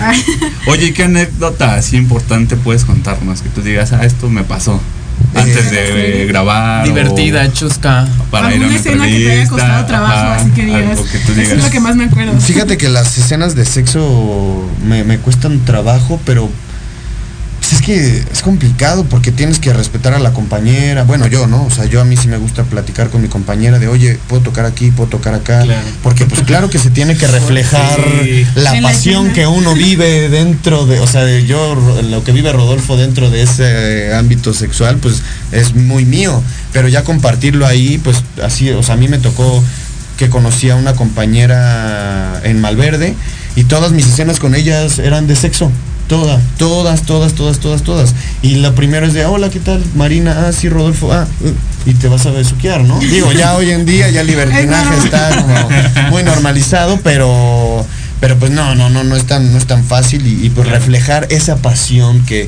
Oye, 0.68 0.94
¿qué 0.94 1.04
anécdota 1.04 1.76
así 1.76 1.98
importante 1.98 2.56
puedes 2.56 2.86
contarnos? 3.04 3.42
Que 3.42 3.50
tú 3.50 3.62
digas, 3.62 3.92
ah, 3.94 4.06
esto 4.06 4.30
me 4.30 4.44
pasó 4.44 4.80
antes 5.36 5.72
de 5.72 6.24
eh, 6.24 6.26
grabar. 6.28 6.84
o 6.84 6.88
Divertida, 6.88 7.52
chusca. 7.52 8.08
Para 8.32 8.54
ir 8.56 8.64
a 8.64 8.68
una 8.68 8.76
escena 8.76 9.06
que 9.06 9.20
te 9.20 9.32
haya 9.32 9.50
costado 9.50 9.86
trabajo, 9.86 10.14
ajá, 10.14 10.36
así 10.36 10.52
que 10.52 10.66
digas. 10.66 11.00
que 11.00 11.18
tú 11.20 11.32
Eso 11.34 11.42
es 11.42 11.50
digas. 11.50 11.64
lo 11.66 11.70
que 11.70 11.80
más 11.80 11.96
me 11.96 12.06
acuerdo. 12.06 12.40
Fíjate 12.40 12.78
que 12.78 12.90
las 12.90 13.18
escenas 13.18 13.56
de 13.56 13.66
sexo 13.66 14.70
me, 14.86 15.04
me 15.04 15.18
cuestan 15.18 15.60
trabajo, 15.66 16.20
pero 16.26 16.50
es 17.74 17.82
que 17.82 18.24
es 18.32 18.42
complicado 18.42 19.04
porque 19.06 19.32
tienes 19.32 19.60
que 19.60 19.74
respetar 19.74 20.14
a 20.14 20.20
la 20.20 20.32
compañera. 20.32 21.04
Bueno, 21.04 21.28
yo, 21.28 21.48
¿no? 21.48 21.66
O 21.66 21.72
sea, 21.72 21.86
yo 21.86 22.00
a 22.02 22.06
mí 22.06 22.16
sí 22.16 22.28
me 22.28 22.38
gusta 22.38 22.64
platicar 22.64 23.10
con 23.10 23.22
mi 23.22 23.28
compañera 23.28 23.80
de, 23.80 23.88
oye, 23.88 24.20
puedo 24.28 24.42
tocar 24.44 24.66
aquí, 24.66 24.92
puedo 24.92 25.10
tocar 25.10 25.34
acá. 25.34 25.62
Claro. 25.64 25.82
Porque 26.02 26.26
pues 26.26 26.42
claro 26.42 26.70
que 26.70 26.80
se 26.80 26.90
tiene 26.90 27.16
que 27.18 27.28
reflejar 27.28 28.00
Sí. 28.24 28.46
la 28.56 28.76
En 28.78 28.84
pasión 28.84 29.34
que 29.34 29.48
uno 29.48 29.74
vive 29.74 30.30
dentro 30.30 30.86
de, 30.86 31.00
o 31.00 31.08
sea, 31.08 31.24
de 31.26 31.46
yo, 31.46 31.76
lo 32.04 32.24
que 32.24 32.32
vive 32.32 32.52
Rodolfo 32.52 32.96
dentro 32.98 33.30
de 33.30 33.44
ese 33.44 34.14
ámbito 34.14 34.54
sexual, 34.54 34.98
pues 34.98 35.22
es 35.52 35.76
muy 35.76 36.06
mío. 36.06 36.42
Pero 36.72 36.88
ya 36.88 37.04
compartirlo 37.04 37.66
ahí, 37.66 37.98
pues 37.98 38.24
así, 38.44 38.70
o 38.72 38.84
sea, 38.84 38.96
a 38.96 38.98
mí 38.98 39.08
me 39.08 39.18
tocó 39.18 39.64
que 40.18 40.30
conocí 40.30 40.70
a 40.70 40.76
una 40.76 40.94
compañera 40.94 42.40
en 42.44 42.62
Malverde 42.62 43.16
y 43.56 43.64
todas 43.64 43.92
mis 43.92 44.08
escenas 44.08 44.40
con 44.40 44.56
ellas 44.56 45.00
eran 45.00 45.28
de 45.28 45.36
sexo. 45.36 45.72
Todas, 46.14 46.44
todas, 46.60 47.02
todas, 47.02 47.34
todas, 47.34 47.58
todas, 47.58 47.82
todas. 47.82 48.14
Y 48.44 48.58
la 48.58 48.74
primera 48.76 49.08
es 49.08 49.14
de, 49.14 49.26
hola, 49.26 49.50
¿qué 49.50 49.60
tal? 49.60 49.84
Marina, 49.96 50.46
ah, 50.46 50.52
sí, 50.52 50.70
Rodolfo, 50.70 51.12
ah, 51.12 51.26
uh", 51.42 51.90
y 51.90 51.96
te 51.96 52.08
vas 52.08 52.28
a 52.28 52.30
besuquear, 52.30 52.82
¿no? 52.82 53.00
Digo, 53.00 53.32
ya 53.32 53.56
hoy 53.56 53.72
en 53.72 53.84
día 53.84 54.12
ya 54.12 54.22
el 54.22 54.28
libertinaje 54.28 54.96
está 55.04 55.36
como 55.42 56.12
muy 56.12 56.22
normalizado, 56.22 57.00
pero, 57.04 57.84
pero 58.20 58.38
pues 58.38 58.52
no, 58.52 58.76
no, 58.76 58.92
no, 58.92 59.04
no 59.04 59.16
es 59.16 59.26
tan, 59.26 59.52
no 59.52 59.58
es 59.58 59.66
tan 59.66 59.84
fácil 59.84 60.28
y, 60.28 60.46
y, 60.46 60.52
pues 60.52 60.68
reflejar 60.68 61.26
esa 61.32 61.56
pasión 61.56 62.24
que 62.28 62.48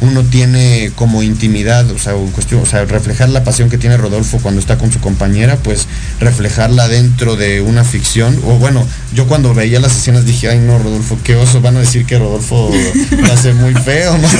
uno 0.00 0.22
tiene 0.22 0.92
como 0.94 1.22
intimidad, 1.22 1.90
o 1.90 1.98
sea, 1.98 2.14
o 2.14 2.24
cuestión, 2.26 2.62
o 2.62 2.66
sea, 2.66 2.84
reflejar 2.84 3.28
la 3.28 3.44
pasión 3.44 3.68
que 3.68 3.78
tiene 3.78 3.96
Rodolfo 3.96 4.38
cuando 4.38 4.60
está 4.60 4.78
con 4.78 4.90
su 4.90 5.00
compañera, 5.00 5.56
pues 5.56 5.86
reflejarla 6.20 6.88
dentro 6.88 7.36
de 7.36 7.60
una 7.60 7.84
ficción. 7.84 8.40
O 8.46 8.54
bueno, 8.58 8.86
yo 9.14 9.26
cuando 9.26 9.52
veía 9.52 9.78
las 9.78 9.96
escenas 9.96 10.24
dije, 10.24 10.48
ay 10.48 10.58
no, 10.58 10.78
Rodolfo, 10.78 11.18
qué 11.22 11.36
oso, 11.36 11.60
van 11.60 11.76
a 11.76 11.80
decir 11.80 12.06
que 12.06 12.18
Rodolfo 12.18 12.70
lo 13.18 13.32
hace 13.32 13.52
muy 13.52 13.74
feo, 13.74 14.16
no 14.16 14.28
sé. 14.28 14.38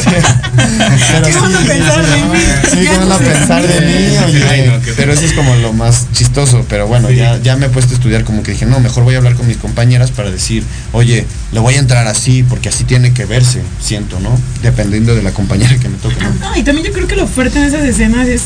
Pero 1.12 1.26
¿Qué 1.26 1.38
van 1.38 1.54
a 1.54 1.60
sí, 1.60 1.66
pensar 1.68 2.06
de 2.06 2.16
mí? 2.16 2.40
Sí, 2.70 2.78
¿qué 2.88 2.96
van 2.96 3.12
a 3.12 3.18
pensar 3.18 3.66
de 3.66 3.80
mí? 3.80 4.16
Oye, 4.26 4.44
Ay, 4.48 4.66
no, 4.66 4.80
qué 4.82 4.92
pero 4.96 5.12
eso 5.12 5.24
es 5.26 5.32
como 5.32 5.54
lo 5.56 5.72
más 5.72 6.06
chistoso. 6.12 6.64
Pero 6.68 6.86
bueno, 6.86 7.10
ya, 7.10 7.38
ya 7.42 7.56
me 7.56 7.66
he 7.66 7.68
puesto 7.68 7.92
a 7.92 7.96
estudiar 7.96 8.24
como 8.24 8.42
que 8.42 8.52
dije, 8.52 8.66
no, 8.66 8.80
mejor 8.80 9.04
voy 9.04 9.14
a 9.14 9.18
hablar 9.18 9.34
con 9.34 9.46
mis 9.46 9.58
compañeras 9.58 10.10
para 10.10 10.30
decir, 10.30 10.64
oye, 10.92 11.26
le 11.52 11.60
voy 11.60 11.74
a 11.74 11.78
entrar 11.78 12.06
así, 12.06 12.42
porque 12.42 12.70
así 12.70 12.84
tiene 12.84 13.12
que 13.12 13.26
verse, 13.26 13.62
siento, 13.80 14.20
¿no? 14.20 14.38
Dependiendo 14.62 15.14
de 15.14 15.22
la 15.22 15.32
compañera 15.32 15.49
que 15.58 15.88
me 15.88 15.98
toque, 15.98 16.16
¿no? 16.22 16.50
No, 16.50 16.56
y 16.56 16.62
también 16.62 16.86
yo 16.86 16.92
creo 16.92 17.06
que 17.06 17.16
lo 17.16 17.26
fuerte 17.26 17.58
en 17.58 17.64
esas 17.64 17.84
escenas 17.84 18.28
es, 18.28 18.42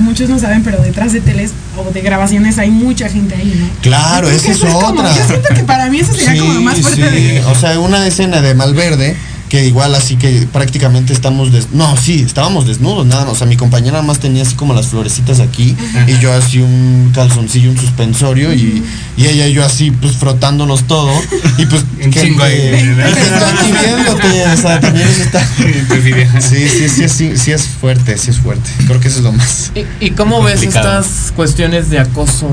muchos 0.00 0.28
no 0.28 0.38
saben, 0.38 0.62
pero 0.62 0.82
detrás 0.82 1.12
de 1.12 1.20
teles 1.20 1.52
o 1.76 1.90
de 1.90 2.00
grabaciones 2.00 2.58
hay 2.58 2.70
mucha 2.70 3.08
gente 3.08 3.34
ahí, 3.34 3.54
¿no? 3.58 3.68
Claro, 3.82 4.28
esa 4.28 4.50
es 4.50 4.56
eso 4.56 4.66
como- 4.68 5.00
otra. 5.00 5.14
yo 5.16 5.26
siento 5.26 5.48
que 5.54 5.64
para 5.64 5.88
mí 5.90 6.00
eso 6.00 6.12
sería 6.12 6.40
como 6.40 6.54
lo 6.54 6.60
más 6.62 6.80
fuerte 6.80 7.08
sí. 7.10 7.22
de... 7.22 7.44
O 7.44 7.54
sea, 7.54 7.78
una 7.78 8.06
escena 8.06 8.40
de 8.40 8.54
Malverde 8.54 9.16
que 9.50 9.66
igual 9.66 9.94
así 9.94 10.16
que 10.16 10.46
prácticamente 10.52 11.12
estamos 11.12 11.52
des 11.52 11.72
no 11.72 11.94
sí 11.96 12.22
estábamos 12.24 12.66
desnudos 12.66 13.04
nada 13.04 13.24
más 13.24 13.34
o 13.34 13.36
sea 13.36 13.46
mi 13.46 13.56
compañera 13.56 13.92
nada 13.94 14.04
más 14.04 14.18
tenía 14.20 14.42
así 14.44 14.54
como 14.54 14.72
las 14.74 14.86
florecitas 14.86 15.40
aquí 15.40 15.76
y 16.06 16.18
yo 16.20 16.32
así 16.32 16.60
un 16.60 17.10
calzoncillo 17.14 17.70
un 17.70 17.76
suspensorio 17.76 18.54
y, 18.54 18.82
y 19.16 19.26
ella 19.26 19.48
y 19.48 19.52
yo 19.52 19.64
así 19.64 19.90
pues 19.90 20.16
frotándonos 20.16 20.84
todo 20.84 21.10
y 21.58 21.66
pues 21.66 21.84
Un 22.04 22.10
que- 22.10 22.20
chingo 22.22 22.42
ahí, 22.44 22.56
está 22.62 23.48
aquí 23.50 23.72
viéndote 23.72 24.46
o 24.46 24.56
sea 24.56 24.80
también 24.80 25.06
eso 25.08 25.22
está 25.22 25.44
sí 26.40 26.68
sí 26.68 26.88
sí 26.88 27.08
sí 27.08 27.36
sí 27.36 27.50
es 27.52 27.62
fuerte 27.66 28.16
sí 28.16 28.30
es 28.30 28.38
fuerte 28.38 28.70
creo 28.86 29.00
que 29.00 29.08
eso 29.08 29.18
es 29.18 29.24
lo 29.24 29.32
más 29.32 29.72
¿Y, 29.74 30.06
y 30.06 30.10
cómo 30.12 30.42
ves 30.42 30.62
estas 30.62 31.32
cuestiones 31.34 31.90
de 31.90 31.98
acoso 31.98 32.48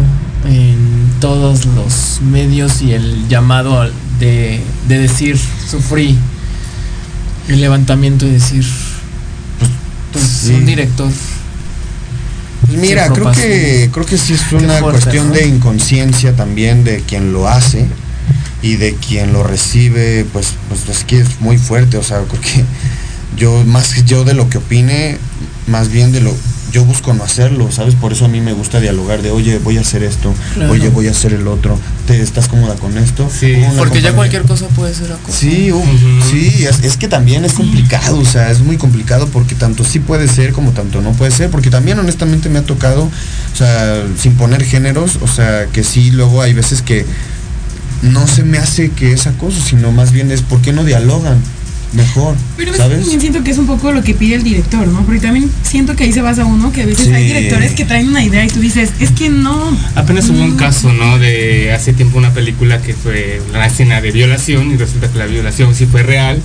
en 0.49 1.11
todos 1.21 1.65
los 1.65 2.21
medios 2.21 2.81
y 2.81 2.93
el 2.93 3.27
llamado 3.29 3.87
de, 4.19 4.61
de 4.87 4.97
decir 4.99 5.37
sufrí 5.69 6.17
el 7.47 7.61
levantamiento 7.61 8.25
y 8.25 8.31
decir 8.31 8.65
pues 10.11 10.25
sí. 10.25 10.53
un 10.53 10.65
director 10.65 11.09
Pues 12.65 12.79
mira, 12.79 13.09
creo 13.09 13.31
que 13.31 13.89
creo 13.91 14.05
que 14.05 14.17
sí 14.17 14.33
es 14.33 14.51
una 14.51 14.79
fuerte, 14.79 15.01
cuestión 15.01 15.29
¿no? 15.29 15.33
de 15.33 15.47
inconsciencia 15.47 16.35
también 16.35 16.83
de 16.83 17.01
quien 17.01 17.33
lo 17.33 17.47
hace 17.47 17.85
y 18.61 18.75
de 18.75 18.95
quien 18.95 19.33
lo 19.33 19.43
recibe, 19.43 20.25
pues 20.33 20.55
pues 20.67 20.87
es 20.89 21.03
que 21.03 21.19
es 21.19 21.39
muy 21.41 21.57
fuerte, 21.57 21.97
o 21.97 22.03
sea, 22.03 22.21
creo 22.23 22.41
que 22.41 22.65
yo 23.37 23.63
más 23.65 23.93
que 23.93 24.03
yo 24.03 24.23
de 24.23 24.33
lo 24.33 24.49
que 24.49 24.57
opine, 24.57 25.17
más 25.67 25.89
bien 25.89 26.11
de 26.11 26.21
lo 26.21 26.33
yo 26.78 26.86
busco 26.86 27.11
no 27.11 27.23
hacerlo, 27.23 27.71
¿sabes? 27.71 27.95
Por 27.95 28.13
eso 28.13 28.25
a 28.25 28.28
mí 28.28 28.39
me 28.39 28.53
gusta 28.53 28.80
dialogar 28.80 29.23
de, 29.23 29.32
"Oye, 29.32 29.57
voy 29.57 29.80
a 29.80 29.82
hacer 29.82 30.03
esto, 30.03 30.32
Claro. 30.53 30.71
oye, 30.71 30.89
voy 30.89 31.07
a 31.07 31.11
hacer 31.11 31.34
el 31.34 31.47
otro. 31.47 31.75
¿Te 32.05 32.21
estás 32.21 32.47
cómoda 32.47 32.75
con 32.75 32.95
esto?" 32.99 33.28
Sí, 33.36 33.55
porque 33.80 33.99
ya 33.99 34.13
cualquier 34.13 34.43
cosa 34.43 34.67
puede 34.67 34.93
ser 34.93 35.11
acoso 35.11 35.36
Sí, 35.36 35.71
uh, 35.71 35.84
sí, 36.30 36.65
es, 36.69 36.84
es 36.84 36.95
que 36.97 37.07
también 37.07 37.45
es 37.45 37.53
complicado, 37.53 38.19
o 38.19 38.25
sea, 38.25 38.51
es 38.51 38.59
muy 38.59 38.78
complicado 38.78 39.28
porque 39.30 39.55
tanto 39.55 39.84
sí 39.84 39.97
puede 39.97 40.28
ser 40.28 40.53
como 40.53 40.69
tanto 40.69 41.01
no 41.01 41.13
puede 41.13 41.32
ser, 41.32 41.49
porque 41.49 41.71
también 41.71 41.97
honestamente 41.97 42.47
me 42.47 42.59
ha 42.59 42.63
tocado, 42.63 43.05
o 43.05 43.55
sea, 43.55 44.03
sin 44.15 44.36
poner 44.36 44.63
géneros, 44.63 45.17
o 45.23 45.28
sea, 45.28 45.65
que 45.73 45.84
sí, 45.84 46.11
luego 46.11 46.43
hay 46.43 46.53
veces 46.53 46.84
que 46.84 47.07
no 48.03 48.28
se 48.28 48.43
me 48.43 48.59
hace 48.59 48.91
que 48.91 49.13
es 49.13 49.25
acoso, 49.25 49.59
sino 49.67 49.91
más 49.91 50.11
bien 50.11 50.30
es 50.30 50.43
por 50.43 50.61
qué 50.61 50.73
no 50.73 50.84
dialogan 50.84 51.38
mejor, 51.93 52.35
Pero 52.57 52.73
¿sabes? 52.75 52.99
también 52.99 53.19
siento 53.21 53.43
que 53.43 53.51
es 53.51 53.57
un 53.57 53.65
poco 53.67 53.91
lo 53.91 54.03
que 54.03 54.13
pide 54.13 54.35
el 54.35 54.43
director, 54.43 54.88
¿no? 54.88 55.03
Porque 55.05 55.19
también 55.21 55.49
siento 55.63 55.95
que 55.95 56.03
ahí 56.03 56.11
se 56.11 56.21
basa 56.21 56.45
uno, 56.45 56.71
que 56.71 56.81
a 56.83 56.85
veces 56.85 57.05
Sí. 57.07 57.13
hay 57.13 57.25
directores 57.25 57.71
que 57.73 57.85
traen 57.85 58.09
una 58.09 58.23
idea 58.23 58.43
y 58.45 58.49
tú 58.49 58.59
dices, 58.59 58.89
es 58.99 59.11
que 59.11 59.29
no... 59.29 59.75
Apenas 59.95 60.29
hubo 60.29 60.41
un 60.43 60.57
caso, 60.57 60.91
¿no? 60.93 61.17
De 61.17 61.71
hace 61.73 61.93
tiempo 61.93 62.17
una 62.17 62.33
película 62.33 62.81
que 62.81 62.93
fue 62.93 63.41
la 63.53 63.65
escena 63.67 64.01
de 64.01 64.11
violación 64.11 64.71
y 64.71 64.75
resulta 64.77 65.09
que 65.09 65.17
la 65.17 65.25
violación 65.25 65.73
sí 65.75 65.85
fue 65.85 66.03
real 66.03 66.41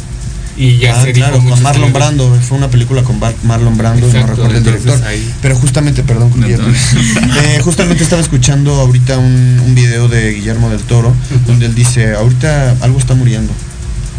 y 0.57 0.77
ya 0.77 0.95
Ah, 1.01 1.03
se 1.05 1.13
claro, 1.13 1.39
dijo 1.39 1.49
con 1.49 1.63
Marlon 1.63 1.93
Brando, 1.95 2.39
fue 2.47 2.59
una 2.59 2.69
película 2.69 3.03
con 3.03 3.19
Bar- 3.19 3.35
Marlon 3.43 3.77
Brando, 3.77 4.07
no 4.07 4.27
recuerdo 4.27 4.57
el 4.59 4.63
director. 4.63 5.03
ahí- 5.05 5.33
Pero 5.41 5.57
justamente, 5.57 6.03
perdón, 6.03 6.31
no. 6.37 6.47
Eh, 6.47 7.61
justamente 7.63 8.05
estaba 8.05 8.21
escuchando 8.23 8.73
ahorita 8.75 9.17
un, 9.19 9.61
un 9.67 9.75
video 9.75 10.09
de 10.09 10.35
Guillermo 10.35 10.69
del 10.71 10.81
Toro, 10.83 11.15
donde 11.47 11.67
él 11.67 11.75
dice, 11.75 12.13
ahorita 12.15 12.77
algo 12.83 12.99
está 12.99 13.15
muriendo, 13.15 13.51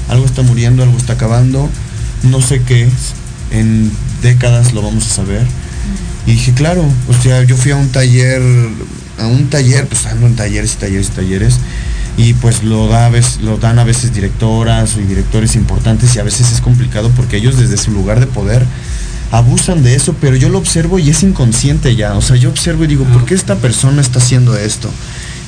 algo 0.10 0.26
está 0.26 0.42
muriendo, 0.42 0.84
algo 0.84 0.98
está 0.98 1.14
acabando, 1.14 1.70
no 2.24 2.42
sé 2.42 2.62
qué 2.62 2.84
es, 2.84 3.14
en 3.52 3.92
décadas 4.22 4.74
lo 4.74 4.82
vamos 4.82 5.06
a 5.06 5.14
saber. 5.16 5.46
Y 6.26 6.32
dije, 6.32 6.54
claro, 6.54 6.86
o 7.10 7.14
sea, 7.14 7.44
yo 7.44 7.58
fui 7.58 7.72
a 7.72 7.76
un 7.76 7.90
taller, 7.90 8.42
a 9.20 9.28
un 9.28 9.50
taller, 9.50 9.88
pues 9.88 10.06
ando 10.06 10.28
en 10.28 10.36
talleres 10.36 10.74
y 10.74 10.78
talleres 10.78 11.08
y 11.08 11.12
talleres, 11.12 11.60
y 12.18 12.34
pues 12.34 12.64
lo, 12.64 12.88
da 12.88 13.08
a 13.08 13.10
veces, 13.10 13.42
lo 13.42 13.58
dan 13.58 13.80
a 13.80 13.84
veces 13.84 14.14
directoras 14.14 14.96
y 14.98 15.02
directores 15.02 15.56
importantes 15.56 16.16
y 16.16 16.20
a 16.20 16.24
veces 16.24 16.52
es 16.52 16.62
complicado 16.62 17.10
porque 17.16 17.38
ellos 17.38 17.58
desde 17.58 17.76
su 17.78 17.92
lugar 17.92 18.20
de 18.20 18.28
poder 18.28 18.64
abusan 19.32 19.82
de 19.82 19.96
eso, 19.96 20.16
pero 20.22 20.36
yo 20.36 20.50
lo 20.50 20.60
observo 20.60 21.00
y 21.00 21.10
es 21.10 21.24
inconsciente 21.24 21.96
ya, 21.96 22.14
o 22.14 22.22
sea, 22.22 22.36
yo 22.36 22.50
observo 22.50 22.84
y 22.84 22.88
digo, 22.88 23.04
¿por 23.06 23.26
qué 23.26 23.34
esta 23.34 23.56
persona 23.56 24.00
está 24.00 24.20
haciendo 24.20 24.56
esto? 24.56 24.92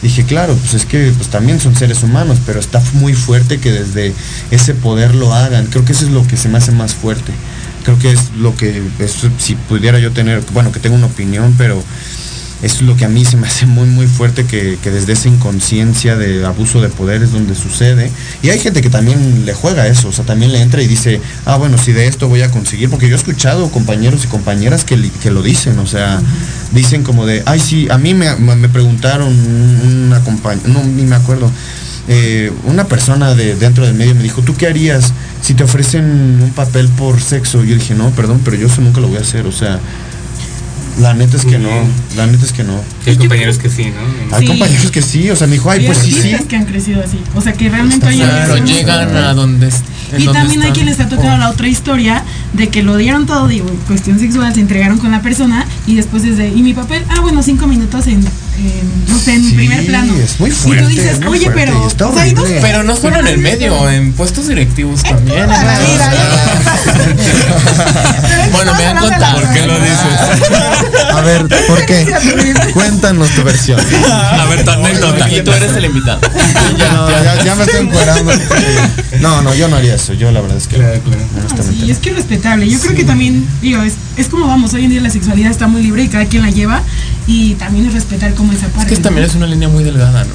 Dije, 0.02 0.24
claro, 0.24 0.56
pues 0.56 0.74
es 0.74 0.86
que 0.86 1.12
pues 1.18 1.30
también 1.30 1.60
son 1.60 1.76
seres 1.76 2.04
humanos, 2.04 2.38
pero 2.46 2.60
está 2.60 2.82
muy 2.93 3.14
fuerte 3.14 3.60
que 3.60 3.72
desde 3.72 4.14
ese 4.52 4.74
poder 4.74 5.16
lo 5.16 5.34
hagan. 5.34 5.66
Creo 5.68 5.84
que 5.86 5.93
eso 5.93 6.06
es 6.06 6.12
lo 6.12 6.26
que 6.28 6.38
se 6.38 6.50
me 6.50 6.58
hace 6.58 6.72
más 6.72 6.93
fuerte. 6.93 7.32
Creo 7.84 7.98
que 8.00 8.12
es 8.12 8.32
lo 8.38 8.56
que, 8.56 8.82
si 9.38 9.56
pudiera 9.56 10.00
yo 10.00 10.12
tener, 10.12 10.43
bueno, 10.54 10.72
que 10.72 10.80
tengo 10.80 10.96
una 10.96 11.08
opinión, 11.08 11.54
pero 11.58 11.84
es 12.66 12.82
lo 12.82 12.97
que 12.97 13.05
a 13.05 13.09
mí 13.09 13.24
se 13.24 13.38
me 13.38 13.47
hace 13.47 13.66
muy, 13.66 13.88
muy 13.88 14.07
fuerte, 14.07 14.45
que, 14.45 14.78
que 14.82 14.89
desde 14.91 15.13
esa 15.13 15.28
inconsciencia 15.30 16.16
de 16.18 16.45
abuso 16.45 16.82
de 16.82 16.89
poder 16.89 17.22
es 17.24 17.32
donde 17.32 17.53
sucede. 17.55 18.11
Y 18.41 18.49
hay 18.49 18.59
gente 18.59 18.82
que 18.82 18.89
también 18.89 19.45
le 19.45 19.53
juega 19.53 19.88
eso, 19.88 20.09
o 20.09 20.11
sea, 20.11 20.26
también 20.26 20.51
le 20.51 20.61
entra 20.61 20.82
y 20.82 20.88
dice, 20.88 21.22
ah, 21.45 21.57
bueno, 21.57 21.78
si 21.78 21.91
de 21.93 22.07
esto 22.07 22.28
voy 22.28 22.41
a 22.41 22.51
conseguir, 22.51 22.89
porque 22.89 23.07
yo 23.07 23.16
he 23.16 23.18
escuchado 23.18 23.70
compañeros 23.70 24.26
y 24.26 24.28
compañeras 24.28 24.84
que, 24.84 25.09
que 25.22 25.32
lo 25.32 25.41
dicen, 25.43 25.78
o 25.80 25.88
sea, 25.88 26.20
dicen 26.72 27.03
como 27.03 27.26
de, 27.26 27.43
ay, 27.45 27.59
sí, 27.59 27.88
a 27.89 27.97
mí 27.97 28.13
me, 28.13 28.36
me 28.36 28.68
preguntaron 28.70 29.28
un- 29.30 30.03
una 30.07 30.20
compañera, 30.22 30.68
no, 30.68 30.84
ni 30.84 31.03
me 31.03 31.16
acuerdo, 31.16 31.51
eh, 32.07 32.51
una 32.66 32.86
persona 32.86 33.34
de 33.36 33.55
dentro 33.55 33.86
del 33.86 33.95
medio 33.95 34.13
me 34.16 34.24
dijo, 34.24 34.41
¿tú 34.41 34.55
qué 34.55 34.68
harías 34.68 35.13
si 35.41 35.53
te 35.53 35.63
ofrecen 35.63 36.05
un 36.41 36.51
papel 36.55 36.88
por 36.89 37.22
sexo? 37.22 37.63
Y 37.63 37.70
yo 37.70 37.76
dije, 37.76 37.95
no, 37.95 38.09
perdón, 38.11 38.41
pero 38.43 38.57
yo 38.57 38.68
eso 38.68 38.82
nunca 38.82 39.01
lo 39.01 39.07
voy 39.07 39.18
a 39.18 39.22
hacer, 39.22 39.45
o 39.47 39.51
sea, 39.51 39.80
la 41.00 41.14
neta 41.14 41.36
es 41.38 41.46
que 41.46 41.58
no, 41.60 41.70
la 42.16 42.26
neta 42.28 42.46
es 42.46 42.54
que 42.54 42.64
no. 42.64 42.80
Sí, 43.04 43.10
hay 43.12 43.18
compañeros 43.18 43.58
que 43.58 43.70
sí, 43.70 43.86
¿no? 43.86 44.36
Hay 44.36 44.41
Sí. 44.43 44.48
compañeros 44.48 44.91
que 44.91 45.02
sí, 45.02 45.30
o 45.30 45.36
sea, 45.36 45.48
me 45.48 45.54
dijo, 45.54 45.70
ay, 45.70 45.80
hay 45.82 45.86
pues 45.88 45.98
sí, 46.00 46.12
sí. 46.12 46.36
que 46.48 46.56
han 46.56 46.66
crecido 46.66 47.02
así. 47.04 47.20
O 47.36 47.41
sea, 47.41 47.54
que 47.54 47.70
realmente 47.70 48.06
hay 48.08 48.18
claro 48.18 48.58
llegan 48.66 49.16
a 49.16 49.34
donde 49.34 49.68
Y 50.18 50.24
donde 50.24 50.34
también 50.34 50.62
hay 50.62 50.68
están. 50.70 50.74
quien 50.74 50.86
les 50.86 51.00
ha 51.00 51.10
tocado 51.10 51.36
Oh. 51.36 51.38
la 51.38 51.50
otra 51.50 51.68
historia 51.68 52.24
de 52.54 52.70
que 52.70 52.84
lo 52.84 52.96
dieron 52.98 53.26
todo, 53.26 53.48
digo, 53.48 53.68
cuestión 53.88 54.20
sexual, 54.20 54.54
se 54.54 54.62
entregaron 54.62 54.98
con 55.00 55.12
la 55.12 55.22
persona 55.22 55.66
y 55.88 55.96
después 55.96 56.24
desde, 56.24 56.50
¿y 56.50 56.62
mi 56.62 56.74
papel? 56.74 57.04
Ah, 57.10 57.20
bueno, 57.22 57.41
cinco 57.43 57.68
minutos 57.68 58.08
en, 58.08 58.24
eh, 58.58 58.84
no 59.08 59.20
sé, 59.20 59.34
en 59.34 59.43
Sí, 59.43 59.53
primer 59.53 59.86
plano. 59.86 60.14
es 60.16 60.39
muy 60.39 60.49
y 60.49 60.53
fuerte, 60.53 60.84
tú 60.84 60.89
dices, 60.89 61.20
muy 61.20 61.28
oye, 61.38 61.45
fuerte, 61.45 61.66
pero. 61.66 61.84
y 61.84 61.88
está 61.88 62.08
o 62.08 62.14
sea, 62.14 62.24
ahí 62.24 62.34
no. 62.34 62.43
Pero 62.62 62.84
no 62.84 62.95
solo 62.95 63.20
en 63.20 63.28
el 63.28 63.38
medio, 63.38 63.89
en 63.89 64.14
puestos 64.14 64.47
directivos 64.47 65.03
también. 65.03 65.45
toda 65.45 65.64
la 65.64 65.80
vida, 65.80 66.14
Bueno, 68.51 68.74
me 68.76 68.86
han 68.86 68.97
contado. 68.97 69.41
¿Por 69.41 69.53
qué 69.53 69.68
lo 69.68 69.80
dices? 69.80 71.12
A 71.14 71.22
ver, 71.22 71.47
¿por 71.68 71.86
qué? 71.86 72.06
Cuéntanos 72.74 73.30
tu 73.32 73.43
versión. 73.43 73.80
A 74.10 74.45
ver, 74.45 74.64
tu 74.64 74.72
anécdota. 74.72 75.30
Y 75.30 75.41
tú 75.43 75.51
eres 75.51 75.76
el 75.76 75.86
invitado. 75.86 76.20
No, 76.78 77.10
ya, 77.10 77.43
ya 77.43 77.56
me 77.56 77.64
estoy 77.64 77.82
encuerando. 77.86 78.32
No, 79.20 79.41
no, 79.41 79.53
yo 79.56 79.68
no 79.68 79.78
haría 79.78 79.95
eso. 79.95 80.14
Yo 80.14 80.32
la 80.32 80.41
verdad 80.41 80.58
es 80.58 80.68
que 80.68 80.76
Claro, 80.76 80.99
claro. 81.01 81.22
honestamente 81.39 81.86
Sí, 81.86 81.91
es 81.91 81.97
que 81.99 82.10
es 82.10 82.16
respetable. 82.16 82.70
Yo 82.70 82.80
creo 82.80 82.95
que 82.95 83.03
también, 83.03 83.47
digo, 83.62 83.82
es, 83.82 83.93
es 84.18 84.28
como 84.28 84.47
vamos, 84.47 84.74
hoy 84.74 84.86
en 84.86 84.91
día 84.91 85.01
la 85.01 85.10
sexualidad 85.10 85.51
está 85.51 85.68
muy 85.68 85.82
libre 85.84 86.03
y 86.03 86.08
cada 86.08 86.26
quien 86.26 86.43
la 86.43 86.51
lleva. 86.51 86.82
Y 87.28 87.55
también 87.55 87.88
es 87.88 87.93
respetar 87.93 88.34
como 88.36 88.51
esa 88.53 88.67
parte. 88.67 88.93
Es 88.93 88.99
que 88.99 89.03
también 89.03 89.23
¿no? 89.26 89.30
es 89.32 89.36
una 89.36 89.47
línea 89.47 89.67
muy 89.69 89.84
delgada, 89.84 90.23
¿no? 90.23 90.34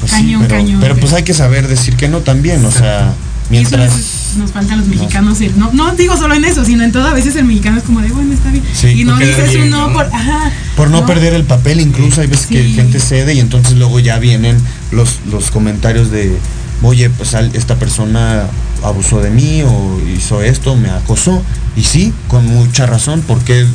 pues 0.00 0.12
sí, 0.12 0.18
cañón, 0.18 0.42
pero, 0.48 0.54
cañón. 0.56 0.80
pero 0.80 0.96
pues 0.96 1.12
hay 1.12 1.22
que 1.22 1.34
saber 1.34 1.68
decir 1.68 1.96
que 1.96 2.08
no 2.08 2.20
también, 2.20 2.64
o 2.64 2.70
sea, 2.70 3.00
eso 3.08 3.14
mientras 3.50 3.94
es- 3.94 4.36
nos 4.36 4.52
falta 4.52 4.74
a 4.74 4.76
los 4.76 4.86
mexicanos. 4.86 5.40
el- 5.40 5.58
no, 5.58 5.70
no 5.72 5.94
digo 5.94 6.16
solo 6.16 6.34
en 6.34 6.44
eso, 6.44 6.64
sino 6.64 6.84
en 6.84 6.92
todo. 6.92 7.06
A 7.08 7.14
veces 7.14 7.34
el 7.36 7.44
mexicano 7.44 7.78
es 7.78 7.84
como 7.84 8.00
de, 8.02 8.08
bueno, 8.08 8.32
está 8.34 8.50
bien. 8.50 8.62
Sí, 8.74 8.88
y 8.88 9.04
no 9.04 9.12
porque 9.12 9.26
dices 9.28 9.50
bien, 9.50 9.62
un 9.64 9.70
no 9.70 9.86
¿no? 9.88 9.92
por. 9.94 10.06
Ajá. 10.06 10.50
por 10.76 10.90
no, 10.90 11.06
perder 11.06 11.32
el 11.32 11.44
papel, 11.44 11.80
incluso 11.80 12.20
hay 12.20 12.26
veces 12.26 12.46
que 12.46 12.62
Sí. 12.62 12.74
gente 12.74 13.00
cede 13.00 13.32
y 13.34 13.40
entonces 13.40 13.76
luego 13.76 13.98
ya 14.00 14.18
vienen 14.18 14.58
los, 14.92 15.20
los 15.30 15.50
comentarios 15.50 16.10
de, 16.10 16.36
oye, 16.82 17.08
pues 17.10 17.32
esta 17.54 17.76
persona 17.76 18.44
abusó 18.82 19.20
de 19.22 19.30
mí 19.30 19.62
o 19.62 20.00
hizo 20.14 20.42
esto, 20.42 20.76
me 20.76 20.90
acosó. 20.90 21.42
Y 21.76 21.84
sí, 21.84 22.12
con 22.28 22.46
mucha 22.46 22.84
razón, 22.86 23.22
¿por 23.22 23.42
qué, 23.42 23.66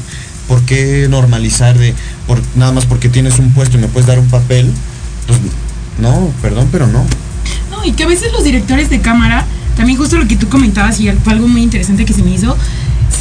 por 0.48 0.62
qué 0.64 1.08
normalizar 1.10 1.78
de, 1.78 1.94
por, 2.28 2.42
nada 2.56 2.72
más 2.72 2.86
porque 2.86 3.10
tienes 3.10 3.39
un 3.39 3.52
puesto 3.52 3.78
y 3.78 3.82
me 3.82 3.88
puedes 3.88 4.08
dar 4.08 4.20
un 4.20 4.28
papel? 4.28 4.72
Pues 5.28 5.39
no, 6.00 6.32
perdón, 6.42 6.70
pero 6.72 6.88
no. 6.88 7.06
No, 7.70 7.86
y 7.86 7.94
que 7.94 8.04
a 8.04 8.08
veces 8.08 8.32
los 8.34 8.44
directores 8.44 8.89
de 8.89 9.02
cámara, 9.02 9.46
también 9.76 9.98
justo 9.98 10.18
lo 10.18 10.28
que 10.28 10.36
tú 10.36 10.50
comentabas 10.50 11.00
y 11.00 11.10
algo 11.10 11.48
muy 11.48 11.64
interesante 11.64 12.06
que 12.06 12.14
se 12.14 12.24
me 12.24 12.32
hizo, 12.32 12.58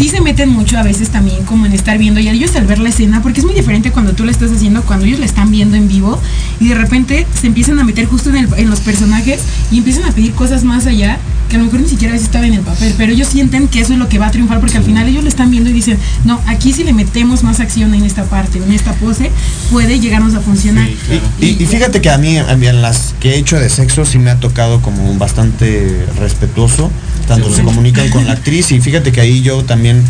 sí 0.00 0.08
se 0.08 0.22
meten 0.22 0.48
mucho 0.48 0.78
a 0.78 0.82
veces 0.82 1.10
también 1.10 1.44
como 1.44 1.66
en 1.66 1.74
estar 1.74 1.98
viendo 1.98 2.20
y 2.20 2.28
ellos 2.30 2.56
al 2.56 2.64
ver 2.66 2.78
la 2.78 2.88
escena, 2.88 3.20
porque 3.22 3.40
es 3.40 3.44
muy 3.44 3.54
diferente 3.54 3.90
cuando 3.90 4.14
tú 4.14 4.24
la 4.24 4.30
estás 4.30 4.50
haciendo, 4.50 4.80
cuando 4.82 5.04
ellos 5.04 5.18
la 5.18 5.26
están 5.26 5.50
viendo 5.50 5.76
en 5.76 5.88
vivo 5.88 6.18
y 6.58 6.68
de 6.68 6.74
repente 6.74 7.26
se 7.38 7.48
empiezan 7.48 7.78
a 7.80 7.84
meter 7.84 8.06
justo 8.06 8.30
en, 8.30 8.36
el- 8.38 8.48
en 8.56 8.70
los 8.70 8.80
personajes 8.80 9.40
y 9.70 9.76
empiezan 9.76 10.04
a 10.04 10.12
pedir 10.12 10.32
cosas 10.32 10.64
más 10.64 10.86
allá 10.86 11.18
que 11.50 11.56
a 11.56 11.58
lo 11.58 11.66
mejor 11.66 11.80
ni 11.80 11.88
siquiera 11.88 12.12
a 12.12 12.14
veces 12.14 12.28
estaba 12.28 12.46
en 12.46 12.54
el 12.54 12.60
papel, 12.60 12.94
pero 12.96 13.12
ellos 13.12 13.28
sienten 13.28 13.68
que 13.68 13.80
eso 13.80 13.92
es 13.92 13.98
lo 13.98 14.08
que 14.08 14.18
va 14.18 14.28
a 14.28 14.30
triunfar 14.30 14.58
porque 14.60 14.78
al 14.78 14.84
final 14.84 15.06
ellos 15.06 15.22
lo 15.22 15.28
están 15.28 15.50
viendo 15.50 15.68
y 15.68 15.74
dicen, 15.74 15.98
no, 16.24 16.40
aquí 16.46 16.72
si 16.72 16.82
le 16.82 16.94
metemos 16.94 17.42
más 17.42 17.60
acción 17.60 17.92
en 17.92 18.04
esta 18.04 18.22
parte, 18.24 18.58
en 18.58 18.72
esta 18.72 18.92
pose, 18.94 19.30
puede 19.70 20.00
llegarnos 20.00 20.34
a 20.34 20.40
funcionar. 20.40 20.86
Sí, 20.86 20.96
claro. 21.06 21.22
Y, 21.40 21.46
y 21.62 21.66
fíjate 21.66 22.00
que 22.00 22.08
a 22.08 22.16
mí, 22.16 22.38
a 22.38 22.56
mí 22.56 22.66
en 22.68 22.80
las 22.80 23.14
que 23.20 23.32
he 23.34 23.36
hecho 23.38 23.58
de 23.58 23.68
sexo 23.68 24.06
sí 24.06 24.18
me 24.18 24.30
ha 24.30 24.36
tocado 24.40 24.80
como 24.80 25.12
bastante 25.18 26.06
respetuoso, 26.18 26.90
tanto 27.30 27.54
se 27.54 27.62
comunican 27.62 28.10
con 28.10 28.26
la 28.26 28.32
actriz 28.32 28.72
y 28.72 28.80
fíjate 28.80 29.12
que 29.12 29.20
ahí 29.20 29.40
yo 29.40 29.62
también, 29.64 30.02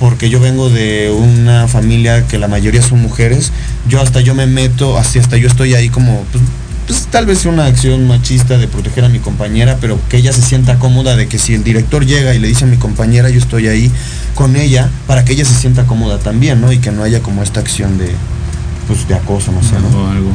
porque 0.00 0.28
yo 0.28 0.40
vengo 0.40 0.70
de 0.70 1.08
una 1.16 1.68
familia 1.68 2.26
que 2.26 2.36
la 2.36 2.48
mayoría 2.48 2.82
son 2.82 3.00
mujeres, 3.00 3.52
yo 3.88 4.00
hasta 4.00 4.20
yo 4.20 4.34
me 4.34 4.46
meto, 4.46 4.98
así 4.98 5.20
hasta 5.20 5.36
yo 5.36 5.46
estoy 5.46 5.74
ahí 5.74 5.88
como, 5.88 6.24
pues, 6.32 6.42
pues, 6.88 7.06
tal 7.06 7.26
vez 7.26 7.46
una 7.46 7.66
acción 7.66 8.08
machista 8.08 8.58
de 8.58 8.66
proteger 8.66 9.04
a 9.04 9.08
mi 9.08 9.20
compañera, 9.20 9.78
pero 9.80 10.00
que 10.08 10.16
ella 10.16 10.32
se 10.32 10.42
sienta 10.42 10.80
cómoda 10.80 11.14
de 11.14 11.28
que 11.28 11.38
si 11.38 11.54
el 11.54 11.62
director 11.62 12.04
llega 12.04 12.34
y 12.34 12.40
le 12.40 12.48
dice 12.48 12.64
a 12.64 12.66
mi 12.66 12.76
compañera, 12.76 13.30
yo 13.30 13.38
estoy 13.38 13.68
ahí 13.68 13.92
con 14.34 14.56
ella, 14.56 14.90
para 15.06 15.24
que 15.24 15.34
ella 15.34 15.44
se 15.44 15.54
sienta 15.54 15.86
cómoda 15.86 16.18
también, 16.18 16.60
¿no? 16.60 16.72
Y 16.72 16.78
que 16.78 16.90
no 16.90 17.04
haya 17.04 17.20
como 17.20 17.44
esta 17.44 17.60
acción 17.60 17.98
de, 17.98 18.10
pues, 18.88 19.06
de 19.06 19.14
acoso, 19.14 19.52
no 19.52 19.62
sé, 19.62 19.76
¿no? 19.78 19.96
O 19.96 20.10
algo. 20.10 20.30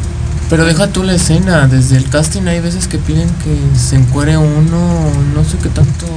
Pero 0.49 0.65
deja 0.65 0.87
tú 0.87 1.03
la 1.03 1.13
escena, 1.13 1.67
desde 1.67 1.97
el 1.97 2.05
casting 2.09 2.47
hay 2.47 2.59
veces 2.59 2.87
que 2.87 2.97
piden 2.97 3.27
que 3.43 3.55
se 3.79 3.95
encuere 3.97 4.35
uno, 4.37 5.11
no 5.35 5.43
sé 5.43 5.57
qué 5.61 5.69
tanto, 5.69 6.07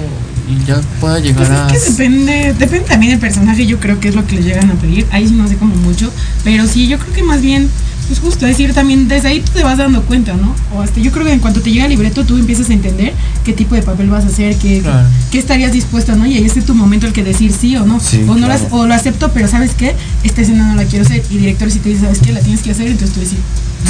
y 0.49 0.65
ya 0.67 0.81
pueda 1.01 1.19
llegar 1.19 1.47
Pues 1.47 1.51
a... 1.51 1.67
es 1.69 1.73
que 1.85 1.91
depende, 1.91 2.55
depende 2.59 2.89
también 2.89 3.11
del 3.13 3.21
personaje, 3.21 3.67
yo 3.67 3.79
creo 3.79 4.01
que 4.01 4.09
es 4.09 4.15
lo 4.15 4.27
que 4.27 4.37
le 4.37 4.43
llegan 4.43 4.71
a 4.71 4.75
pedir. 4.75 5.07
Ahí 5.11 5.29
sí 5.29 5.35
no 5.35 5.47
sé 5.49 5.57
como 5.57 5.75
mucho, 5.77 6.11
pero 6.45 6.67
sí, 6.67 6.89
yo 6.89 6.99
creo 6.99 7.13
que 7.13 7.23
más 7.23 7.43
bien, 7.43 7.69
pues 8.09 8.21
justo 8.21 8.47
decir 8.47 8.73
también, 8.73 9.07
desde 9.07 9.29
ahí 9.29 9.41
te 9.53 9.63
vas 9.63 9.77
dando 9.77 10.01
cuenta, 10.03 10.33
¿no? 10.33 10.55
O 10.75 10.81
hasta 10.81 10.99
yo 10.99 11.13
creo 11.13 11.27
que 11.27 11.33
en 11.33 11.39
cuanto 11.41 11.61
te 11.61 11.71
llega 11.71 11.85
el 11.85 11.91
libreto 11.91 12.25
tú 12.25 12.37
empiezas 12.39 12.71
a 12.71 12.73
entender 12.73 13.13
qué 13.45 13.53
tipo 13.53 13.75
de 13.75 13.83
papel 13.83 14.09
vas 14.09 14.25
a 14.25 14.29
hacer, 14.29 14.57
qué, 14.57 14.81
Claro. 14.81 15.07
qué 15.31 15.39
estarías 15.39 15.73
dispuesto, 15.73 16.17
¿no? 16.17 16.25
Y 16.27 16.37
ahí 16.39 16.45
es 16.47 16.65
tu 16.65 16.75
momento 16.75 17.07
el 17.07 17.13
que 17.13 17.23
decir 17.23 17.53
sí 17.53 17.77
o 17.77 17.85
no. 17.85 18.01
Sí, 18.01 18.23
o 18.27 18.35
no 18.35 18.47
claro. 18.47 18.49
las- 18.49 18.73
o 18.73 18.87
lo 18.87 18.95
acepto, 18.95 19.31
pero 19.33 19.47
¿sabes 19.47 19.73
qué? 19.77 19.95
Esta 20.25 20.41
escena 20.41 20.69
no 20.69 20.75
la 20.75 20.85
quiero 20.85 21.05
hacer. 21.05 21.23
Y 21.31 21.37
director 21.37 21.71
si 21.71 21.81
te 21.81 21.91
dice, 21.91 22.01
¿sabes 22.03 22.19
qué? 22.21 22.33
La 22.33 22.41
tienes 22.41 22.63
que 22.63 22.71
hacer, 22.71 22.87
entonces 22.89 23.15
tú 23.15 23.21
decís, 23.21 23.39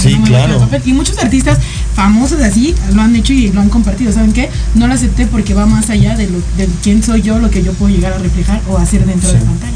Sí, 0.01 0.17
no 0.19 0.25
claro. 0.25 0.59
papel. 0.59 0.83
Y 0.87 0.93
muchos 0.93 1.19
artistas 1.19 1.59
famosos 1.95 2.41
así 2.41 2.75
lo 2.95 3.03
han 3.03 3.15
hecho 3.17 3.33
y 3.33 3.49
lo 3.53 3.61
han 3.61 3.69
compartido. 3.69 4.13
¿Saben 4.13 4.33
qué? 4.33 4.49
No 4.75 4.87
lo 4.87 4.95
acepté 4.95 5.27
porque 5.27 5.55
va 5.55 5.67
más 5.67 5.91
allá 5.91 6.17
de, 6.17 6.29
lo, 6.29 6.39
de 6.57 6.69
quién 6.83 7.03
soy 7.03 7.23
yo, 7.23 7.39
lo 7.39 7.51
que 7.51 7.63
yo 7.63 7.73
puedo 7.75 7.95
llegar 7.95 8.13
a 8.13 8.19
reflejar 8.19 8.61
o 8.69 8.79
hacer 8.79 9.05
dentro 9.07 9.29
de 9.29 9.39
la 9.39 9.45
pantalla. 9.45 9.73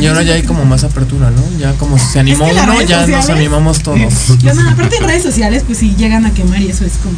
Y 0.00 0.06
ahora 0.06 0.22
ya 0.22 0.34
hay 0.34 0.42
como 0.42 0.64
más 0.66 0.84
apertura, 0.84 1.30
¿no? 1.30 1.42
Ya 1.58 1.72
como 1.74 1.98
se 1.98 2.20
animó 2.20 2.44
Es 2.46 2.52
que 2.52 2.60
uno, 2.60 2.82
ya 2.82 3.06
nos 3.06 3.30
animamos 3.30 3.82
todos. 3.82 4.12
Ya 4.42 4.52
no, 4.52 4.68
aparte 4.68 4.96
en 4.96 5.04
redes 5.04 5.22
sociales, 5.22 5.62
pues 5.66 5.78
sí 5.78 5.94
llegan 5.96 6.26
a 6.26 6.34
quemar 6.34 6.60
y 6.60 6.68
eso 6.68 6.84
es 6.84 6.92
como. 7.02 7.16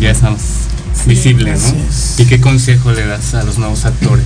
Ya 0.00 0.10
estamos 0.10 0.40
Sí, 1.04 1.10
visibles, 1.10 1.62
¿no? 1.62 1.68
es. 1.88 2.18
¿Y 2.18 2.24
qué 2.24 2.40
consejo 2.40 2.90
le 2.90 3.06
das 3.06 3.34
a 3.34 3.44
los 3.44 3.58
nuevos 3.58 3.84
actores 3.84 4.24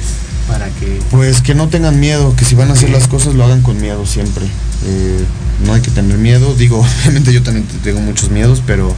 para 0.48 0.66
que 0.70 0.98
Pues 1.11 1.42
que 1.42 1.54
no 1.54 1.68
tengan 1.68 2.00
miedo, 2.00 2.34
que 2.36 2.44
si 2.44 2.54
van 2.54 2.70
a 2.70 2.72
hacer 2.72 2.88
las 2.90 3.06
cosas 3.06 3.34
lo 3.34 3.44
hagan 3.44 3.61
con 3.61 3.78
miedo 3.80 4.06
siempre. 4.06 4.46
Eh, 4.86 5.24
no 5.64 5.74
hay 5.74 5.80
que 5.80 5.90
tener 5.90 6.18
miedo, 6.18 6.54
digo, 6.54 6.80
obviamente 7.02 7.32
yo 7.32 7.42
también 7.42 7.66
tengo 7.82 8.00
muchos 8.00 8.30
miedos, 8.30 8.62
pero 8.66 8.94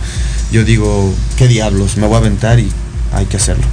yo 0.50 0.64
digo, 0.64 1.12
¿qué 1.36 1.48
diablos? 1.48 1.96
Me 1.96 2.06
voy 2.06 2.16
a 2.16 2.18
aventar 2.18 2.58
y 2.58 2.70
hay 3.12 3.26
que 3.26 3.36
hacerlo. 3.36 3.64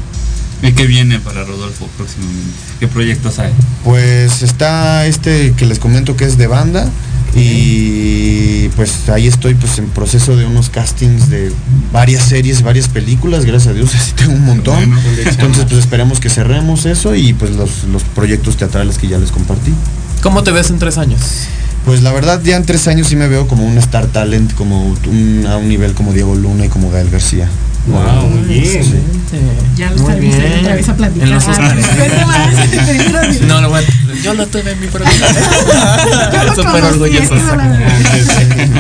¿Y 0.62 0.74
qué 0.74 0.88
viene 0.88 1.20
para 1.20 1.44
Rodolfo 1.46 1.88
próximamente? 1.96 2.52
¿Qué 2.80 2.88
proyectos 2.88 3.40
hay? 3.40 3.52
Pues 3.84 4.42
está 4.42 5.06
este 5.06 5.54
que 5.56 5.66
les 5.66 5.80
comento 5.80 6.18
que 6.18 6.26
es 6.26 6.38
de 6.38 6.48
banda 6.48 6.90
y 7.36 8.68
pues 8.70 9.08
ahí 9.10 9.28
estoy 9.28 9.54
pues 9.54 9.78
en 9.78 9.88
proceso 9.88 10.36
de 10.36 10.46
unos 10.46 10.70
castings 10.70 11.30
de 11.30 11.52
varias 11.94 12.24
series, 12.24 12.62
varias 12.62 12.90
películas, 12.90 13.46
gracias 13.46 13.68
a 13.68 13.74
Dios 13.74 13.96
así 13.96 14.12
tengo 14.14 14.34
un 14.34 14.46
montón. 14.46 14.76
Bueno, 14.76 15.00
Entonces 15.26 15.66
pues 15.66 15.80
esperemos 15.80 16.20
que 16.20 16.30
cerremos 16.30 16.86
eso 16.86 17.16
y 17.16 17.34
pues 17.34 17.52
los, 17.52 17.86
los 17.86 18.04
proyectos 18.04 18.58
teatrales 18.58 18.98
que 18.98 19.08
ya 19.08 19.18
les 19.18 19.32
compartí. 19.32 19.72
¿Cómo 20.22 20.44
te 20.44 20.52
ves 20.52 20.70
en 20.70 20.80
tres 20.80 20.98
años? 20.98 21.22
Pues 21.86 22.02
la 22.04 22.12
verdad 22.12 22.40
ya 22.44 22.56
en 22.58 22.66
tres 22.66 22.88
años 22.88 23.08
sí 23.08 23.16
me 23.16 23.28
veo 23.28 23.48
como 23.48 23.66
un 23.66 23.78
star 23.78 24.06
talent, 24.08 24.54
como 24.54 24.86
un- 24.86 25.46
a 25.48 25.58
un 25.58 25.68
nivel 25.70 25.94
como 25.94 26.14
Diego 26.14 26.36
Luna 26.36 26.66
y 26.66 26.70
como 26.70 26.92
Gael 26.92 27.10
García. 27.10 27.50
Wow, 27.88 28.30
muy 28.30 28.48
bien. 28.48 28.64
Excelente. 28.66 29.06
Ya 29.76 29.90
lo 29.92 29.98
sabemos 29.98 30.36
bien. 30.38 30.60
otra 30.60 30.76
vez 30.76 30.90
a 30.90 30.96
platicar. 30.96 31.28
En 31.28 31.34
los 31.34 31.44
Ah. 31.48 31.76
No, 33.48 33.62
lo 33.62 33.70
voy 33.70 33.80
a- 33.84 34.09
Yo 34.24 34.34
lo 34.34 34.48
tuve 34.48 34.72
en 34.72 34.80
mi 34.80 34.88
programa. 34.88 35.16
Súper 36.56 36.84
orgulloso. 36.84 37.36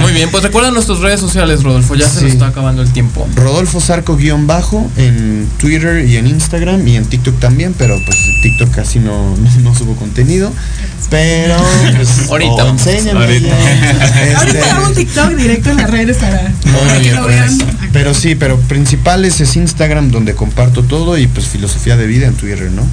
Muy 0.02 0.12
bien, 0.12 0.30
pues 0.32 0.44
recuerda 0.44 0.72
nuestras 0.72 1.00
redes 1.00 1.20
sociales, 1.20 1.64
Rodolfo. 1.64 1.96
Ya 1.96 2.08
se 2.10 2.24
nos 2.24 2.34
está 2.34 2.48
acabando 2.48 2.82
el 2.82 2.92
tiempo. 2.92 3.28
Rodolfo 3.36 3.80
Zarco 3.80 4.16
guion 4.18 4.48
bajo 4.48 4.90
en 4.98 5.48
Twitter 5.58 6.06
y 6.06 6.18
en 6.18 6.28
Instagram 6.28 6.88
y 6.88 6.96
en 6.96 7.06
TikTok 7.06 7.40
también, 7.40 7.74
pero 7.78 7.96
pues 8.06 8.18
en 8.18 8.42
TikTok 8.42 8.76
casi 8.76 9.00
no, 9.00 9.36
no, 9.64 9.76
subo 9.76 9.96
contenido. 9.96 10.52
Pero 11.10 11.58
pues, 11.96 12.30
Ahorita. 12.30 12.66
o 12.66 12.70
enséñame. 12.70 13.20
Ahorita. 13.20 13.56
Este, 14.20 14.36
Ahorita 14.36 14.76
hago 14.76 14.88
un 14.88 14.96
TikTok 14.96 15.30
directo 15.36 15.70
en 15.72 15.78
las 15.78 15.90
redes 15.90 16.18
para, 16.18 16.40
para 16.42 17.02
que 17.02 17.12
lo 17.14 17.24
pues. 17.24 17.36
vean. 17.36 17.58
pero 17.94 18.14
sí, 18.14 18.36
pero 18.36 18.60
principales 18.60 19.40
es 19.42 19.56
Instagram 19.56 20.12
donde 20.12 20.36
comparto 20.36 20.84
todo 20.84 21.18
y 21.18 21.28
pues 21.28 21.48
filosofía 21.48 21.98
de 21.98 22.06
vida 22.08 22.28
en 22.28 22.36
Twitter, 22.36 22.70
¿no? 22.72 22.84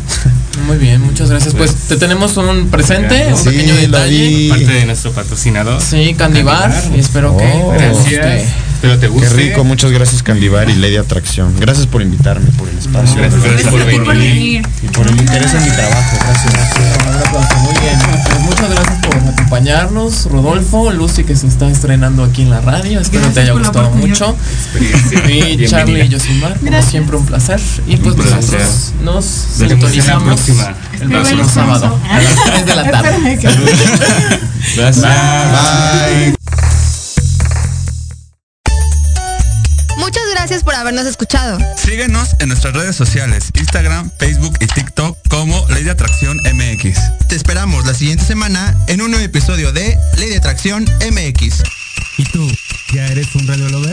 Muy 0.65 0.79
bien, 0.79 1.03
muchas 1.03 1.29
gracias. 1.31 1.55
Pues 1.55 1.75
te 1.75 1.97
tenemos 1.97 2.37
un 2.37 2.69
presente, 2.71 3.27
un 3.29 3.37
Sí, 3.37 3.51
pequeño 3.51 3.75
lo 3.75 3.81
detalle. 3.81 4.29
vi. 4.29 4.49
parte 4.49 4.65
de 4.67 4.87
nuestro 4.87 5.13
patrocinador? 5.13 5.81
Sí, 5.83 6.15
Candibar. 6.17 6.73
Y 6.95 7.01
espero 7.01 7.37
que 7.37 7.45
Oh. 7.45 7.75
te 7.77 8.47
guste. 8.77 8.87
Gracias. 8.89 8.99
Pero 8.99 8.99
te 8.99 9.07
Qué 9.07 9.13
guste. 9.13 9.35
rico, 9.37 9.65
muchas 9.65 9.91
gracias 9.91 10.23
Candibar 10.23 10.69
y 10.71 10.75
Lady 10.77 10.97
Atracción. 10.97 11.55
Gracias 11.59 11.87
por 11.87 12.03
invitarme, 12.03 12.51
por 12.53 12.69
el 12.69 12.79
espacio. 12.79 13.17
Gracias, 13.17 13.43
gracias 13.43 13.69
por 13.71 13.81
Gracias 13.81 13.99
por 14.05 14.15
venir. 14.17 14.63
venir. 14.63 14.69
Y 14.83 14.89
por 14.89 15.07
el 15.09 15.17
interés 15.17 15.55
en 15.55 15.65
mi 15.65 15.71
trabajo. 15.71 16.17
Gracias. 16.25 16.55
Un 17.07 17.15
aplauso, 17.27 17.57
Muy 17.57 17.75
bien, 17.81 17.99
pues 18.25 18.41
muchas 18.41 18.71
gracias 18.71 19.07
por 19.07 19.17
acompañarnos, 19.17 20.27
Rodolfo, 20.31 20.91
Lucy 20.93 21.25
que 21.25 21.37
se 21.37 21.47
está 21.47 21.69
estrenando 21.69 22.25
aquí 22.25 22.43
en 22.43 22.51
la 22.51 22.61
radio, 22.61 23.01
espero 23.01 23.23
Gracias 23.23 23.35
te 23.35 23.41
haya 23.41 23.53
gustado 23.53 23.91
mucho. 23.91 24.37
Y. 25.29 25.67
Charlie 25.67 26.05
y 26.05 26.13
Josimar, 26.13 26.55
como 26.59 26.71
Gracias. 26.71 26.91
siempre 26.91 27.17
un 27.17 27.27
placer. 27.27 27.61
Y 27.87 27.97
pues 27.97 28.15
placer. 28.15 28.37
nosotros 28.37 28.93
nos 29.03 29.25
sintonizamos 29.25 30.49
el 30.49 30.55
Espero 30.95 31.11
próximo 31.11 31.49
sábado 31.49 31.99
a 32.09 32.21
las 32.21 32.45
3 32.45 32.67
de 32.67 32.75
la 32.77 32.91
tarde. 32.91 33.39
Gracias. 34.77 35.01
Bye. 35.03 36.46
gracias 40.47 40.63
por 40.63 40.77
habernos 40.77 41.07
escuchado. 41.07 41.59
Síguenos 41.77 42.37
en 42.39 42.51
nuestras 42.51 42.73
redes 42.73 42.95
sociales, 42.95 43.51
Instagram, 43.55 44.13
Facebook 44.17 44.57
y 44.61 44.69
TikTok 44.69 45.19
como 45.29 45.67
Ley 45.71 45.83
de 45.83 45.91
Atracción 45.91 46.37
MX. 46.37 47.01
Te 47.29 47.35
esperamos 47.35 47.85
la 47.85 47.95
siguiente 47.95 48.25
semana 48.25 48.77
en 48.87 49.03
un 49.03 49.11
nuevo 49.11 49.27
episodio 49.27 49.73
de 49.73 49.99
Ley 50.17 50.29
de 50.29 50.37
Atracción 50.37 50.85
MX. 50.85 51.65
¿Y 52.19 52.25
tú, 52.27 52.49
ya 52.95 53.09
eres 53.09 53.35
un 53.35 53.49
radiólogo? 53.49 53.89